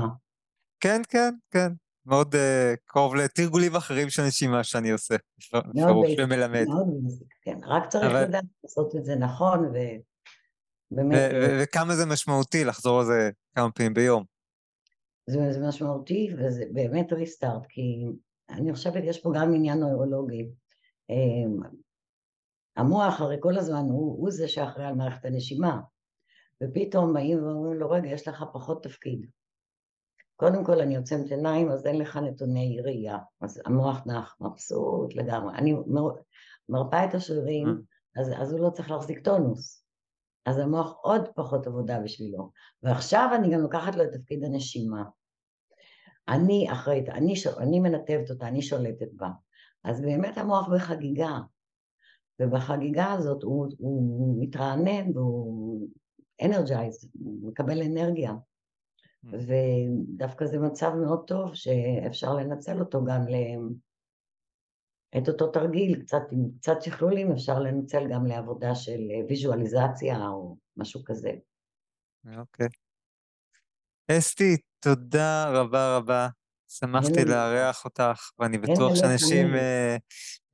כן, 0.80 1.00
כן, 1.08 1.34
כן. 1.50 1.72
מאוד 2.06 2.34
uh, 2.34 2.38
קרוב 2.84 3.16
לתרגולים 3.16 3.76
אחרים 3.76 4.10
של 4.10 4.22
נשימה 4.22 4.64
שאני 4.64 4.90
עושה, 4.90 5.14
בפירוש 5.54 6.10
ומלמד. 6.18 6.64
מאוד 6.68 6.86
בייסיק, 7.02 7.28
כן. 7.42 7.58
רק 7.66 7.88
צריך 7.88 8.04
אבל... 8.04 8.22
לדעת 8.22 8.44
לעשות 8.64 8.96
את 8.96 9.04
זה 9.04 9.16
נכון, 9.16 9.64
ובאמת... 9.64 11.14
אה, 11.14 11.62
וכמה 11.62 11.96
זה 11.96 12.06
משמעותי 12.06 12.64
לחזור 12.64 13.00
על 13.00 13.06
זה 13.06 13.30
כמה 13.54 13.70
פעמים 13.70 13.94
ביום. 13.94 14.24
זה, 15.28 15.52
זה 15.52 15.68
משמעותי, 15.68 16.34
וזה 16.38 16.64
באמת 16.72 17.12
ריסטארט, 17.12 17.66
כי 17.68 18.04
אני 18.50 18.72
חושבת 18.72 19.02
יש 19.04 19.20
פה 19.22 19.30
גם 19.34 19.54
עניין 19.54 19.78
נוירולוגי. 19.78 20.50
אמ, 21.10 21.60
המוח 22.76 23.20
הרי 23.20 23.36
כל 23.40 23.58
הזמן 23.58 23.84
הוא, 23.90 24.18
הוא 24.18 24.30
זה 24.30 24.48
שאחראי 24.48 24.86
על 24.86 24.94
מערכת 24.94 25.24
הנשימה, 25.24 25.80
ופתאום 26.62 27.14
באים 27.14 27.44
ואומרים 27.44 27.78
לו, 27.78 27.90
רגע, 27.90 28.08
יש 28.08 28.28
לך 28.28 28.44
פחות 28.52 28.82
תפקיד. 28.82 29.26
קודם 30.36 30.64
כל 30.64 30.80
אני 30.80 30.96
עוצמת 30.96 31.30
עיניים, 31.30 31.70
אז 31.70 31.86
אין 31.86 31.98
לך 31.98 32.16
נתוני 32.16 32.80
ראייה. 32.84 33.18
אז 33.40 33.62
המוח 33.66 34.06
נח, 34.06 34.36
מבסוט 34.40 35.14
לגמרי. 35.14 35.54
אני 35.54 35.72
מר... 35.86 36.10
מרפאה 36.68 37.04
את 37.04 37.14
השרירים, 37.14 37.68
אה. 37.68 38.22
אז, 38.22 38.32
אז 38.36 38.52
הוא 38.52 38.60
לא 38.60 38.70
צריך 38.70 38.90
להחזיק 38.90 39.24
טונוס. 39.24 39.84
אז 40.46 40.58
המוח 40.58 40.98
עוד 41.02 41.28
פחות 41.34 41.66
עבודה 41.66 42.00
בשבילו. 42.00 42.50
ועכשיו 42.82 43.30
אני 43.34 43.54
גם 43.54 43.60
לוקחת 43.60 43.96
לו 43.96 44.04
את 44.04 44.12
תפקיד 44.12 44.44
הנשימה. 44.44 45.04
אני 46.28 46.72
אחראית, 46.72 47.08
אני, 47.08 47.34
אני 47.58 47.80
מנתבת 47.80 48.30
אותה, 48.30 48.48
אני 48.48 48.62
שולטת 48.62 49.12
בה. 49.12 49.28
אז 49.84 50.00
באמת 50.00 50.38
המוח 50.38 50.68
בחגיגה. 50.68 51.38
ובחגיגה 52.40 53.12
הזאת 53.12 53.42
הוא, 53.42 53.66
הוא 53.78 54.42
מתרענן 54.42 55.16
והוא 55.16 55.88
אנרג'ייז, 56.42 57.10
הוא 57.14 57.48
מקבל 57.48 57.82
אנרגיה. 57.82 58.32
Mm. 58.32 59.28
ודווקא 59.32 60.46
זה 60.46 60.58
מצב 60.58 60.94
מאוד 60.94 61.24
טוב 61.26 61.54
שאפשר 61.54 62.34
לנצל 62.34 62.80
אותו 62.80 63.04
גם 63.04 63.28
ל... 63.28 63.34
את 65.18 65.28
אותו 65.28 65.46
תרגיל, 65.46 66.02
קצת, 66.02 66.22
עם 66.30 66.50
קצת 66.58 66.82
שכלולים 66.82 67.32
אפשר 67.32 67.58
לנצל 67.58 68.08
גם 68.12 68.26
לעבודה 68.26 68.74
של 68.74 69.00
ויזואליזציה 69.28 70.28
או 70.28 70.56
משהו 70.76 71.04
כזה. 71.04 71.30
אוקיי. 72.36 72.66
Okay. 72.66 72.87
אסתי, 74.10 74.56
תודה 74.80 75.48
רבה 75.48 75.96
רבה. 75.96 76.28
שמחתי 76.68 77.24
לארח 77.24 77.84
אותך, 77.84 78.30
ואני 78.38 78.58
בטוח 78.58 78.94
שאנשים 78.94 79.54
אה, 79.54 79.96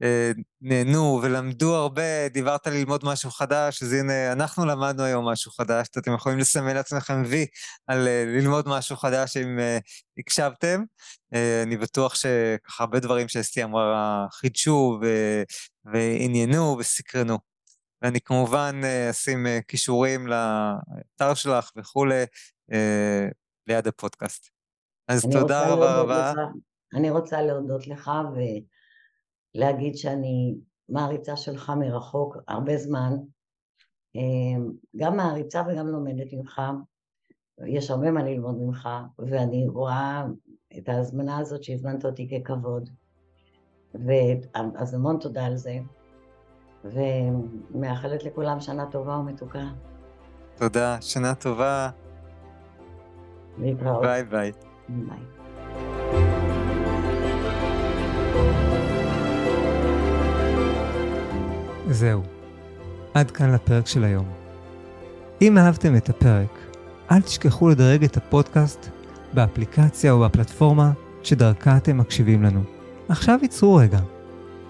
אה, 0.03 0.33
נהנו 0.61 1.21
ולמדו 1.23 1.75
הרבה, 1.75 2.29
דיברת 2.29 2.67
על 2.67 2.73
ללמוד 2.73 3.05
משהו 3.05 3.31
חדש, 3.31 3.83
אז 3.83 3.93
הנה, 3.93 4.33
אנחנו 4.33 4.67
למדנו 4.67 5.03
היום 5.03 5.29
משהו 5.29 5.51
חדש, 5.51 5.87
אתם 5.99 6.15
יכולים 6.15 6.39
לסמן 6.39 6.75
לעצמכם 6.75 7.23
וי 7.27 7.47
על 7.87 8.09
אה, 8.09 8.25
ללמוד 8.27 8.69
משהו 8.69 8.97
חדש 8.97 9.37
אם 9.37 9.59
אה, 9.59 9.79
הקשבתם. 10.19 10.83
אה, 11.35 11.63
אני 11.63 11.77
בטוח 11.77 12.15
שככה 12.15 12.85
הרבה 12.85 13.01
דברים 13.01 13.29
שאסתי 13.29 13.65
אמרה 13.65 14.27
חידשו 14.33 15.01
ועניינו 15.85 16.77
וסקרנו. 16.79 17.39
ואני 18.03 18.21
כמובן 18.21 18.81
אשים 19.11 19.47
כישורים 19.69 20.27
לאתר 20.27 21.35
שלך 21.35 21.71
וכולי 21.77 22.25
ליד 23.67 23.87
הפודקאסט. 23.87 24.51
אז 25.09 25.27
תודה 25.33 25.73
רבה 25.73 26.01
רבה. 26.01 26.33
אני 26.95 27.11
רוצה 27.11 27.43
להודות 27.43 27.87
לך 27.87 28.11
ולהגיד 29.55 29.97
שאני 29.97 30.55
מעריצה 30.89 31.37
שלך 31.37 31.73
מרחוק 31.79 32.37
הרבה 32.49 32.77
זמן, 32.77 33.13
גם 34.97 35.17
מעריצה 35.17 35.63
וגם 35.69 35.87
לומדת 35.87 36.33
ממך, 36.33 36.63
יש 37.67 37.91
הרבה 37.91 38.11
מה 38.11 38.23
ללמוד 38.23 38.57
ממך, 38.59 38.89
ואני 39.19 39.69
רואה 39.69 40.25
את 40.79 40.89
ההזמנה 40.89 41.39
הזאת 41.39 41.65
שהזמנת 41.65 42.05
אותי 42.05 42.29
ככבוד, 42.45 42.91
אז 44.75 44.95
המון 44.95 45.19
תודה 45.21 45.47
על 45.47 45.57
זה, 45.57 45.79
ומאחלת 46.85 48.25
לכולם 48.25 48.61
שנה 48.61 48.91
טובה 48.91 49.17
ומתוקה. 49.17 49.65
תודה, 50.57 50.99
שנה 51.01 51.35
טובה. 51.35 51.91
להתראות. 53.59 54.03
ביי 54.03 54.25
ביי. 54.25 54.53
ביי. 54.89 55.19
זהו, 61.91 62.23
עד 63.15 63.31
כאן 63.31 63.51
לפרק 63.51 63.87
של 63.87 64.05
היום. 64.05 64.27
אם 65.43 65.59
אהבתם 65.59 65.97
את 65.97 66.09
הפרק, 66.09 66.59
אל 67.11 67.21
תשכחו 67.21 67.69
לדרג 67.69 68.05
את 68.05 68.17
הפודקאסט 68.17 68.89
באפליקציה 69.33 70.13
או 70.13 70.21
בפלטפורמה 70.21 70.93
שדרכה 71.23 71.77
אתם 71.77 71.99
מקשיבים 71.99 72.43
לנו. 72.43 72.61
עכשיו 73.09 73.39
ייצרו 73.43 73.75
רגע. 73.75 74.01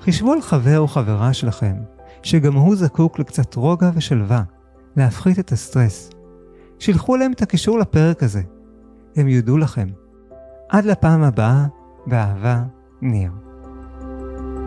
חישבו 0.01 0.32
על 0.32 0.40
חבר 0.40 0.78
או 0.78 0.89
חברה 0.89 1.32
שלכם, 1.32 1.74
שגם 2.23 2.55
הוא 2.55 2.77
זקוק 2.77 3.19
לקצת 3.19 3.55
רוגע 3.55 3.90
ושלווה, 3.94 4.43
להפחית 4.97 5.39
את 5.39 5.52
הסטרס. 5.52 6.11
שילחו 6.78 7.16
להם 7.16 7.32
את 7.32 7.43
הקישור 7.43 7.78
לפרק 7.78 8.23
הזה. 8.23 8.43
הם 9.16 9.28
יודו 9.28 9.59
לכם. 9.59 9.89
עד 10.69 10.85
לפעם 10.85 11.23
הבאה, 11.23 11.66
באהבה, 12.07 12.62
ניר. 13.03 13.31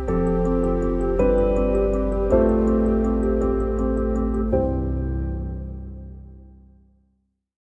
thank 0.08 0.42
you 0.42 0.47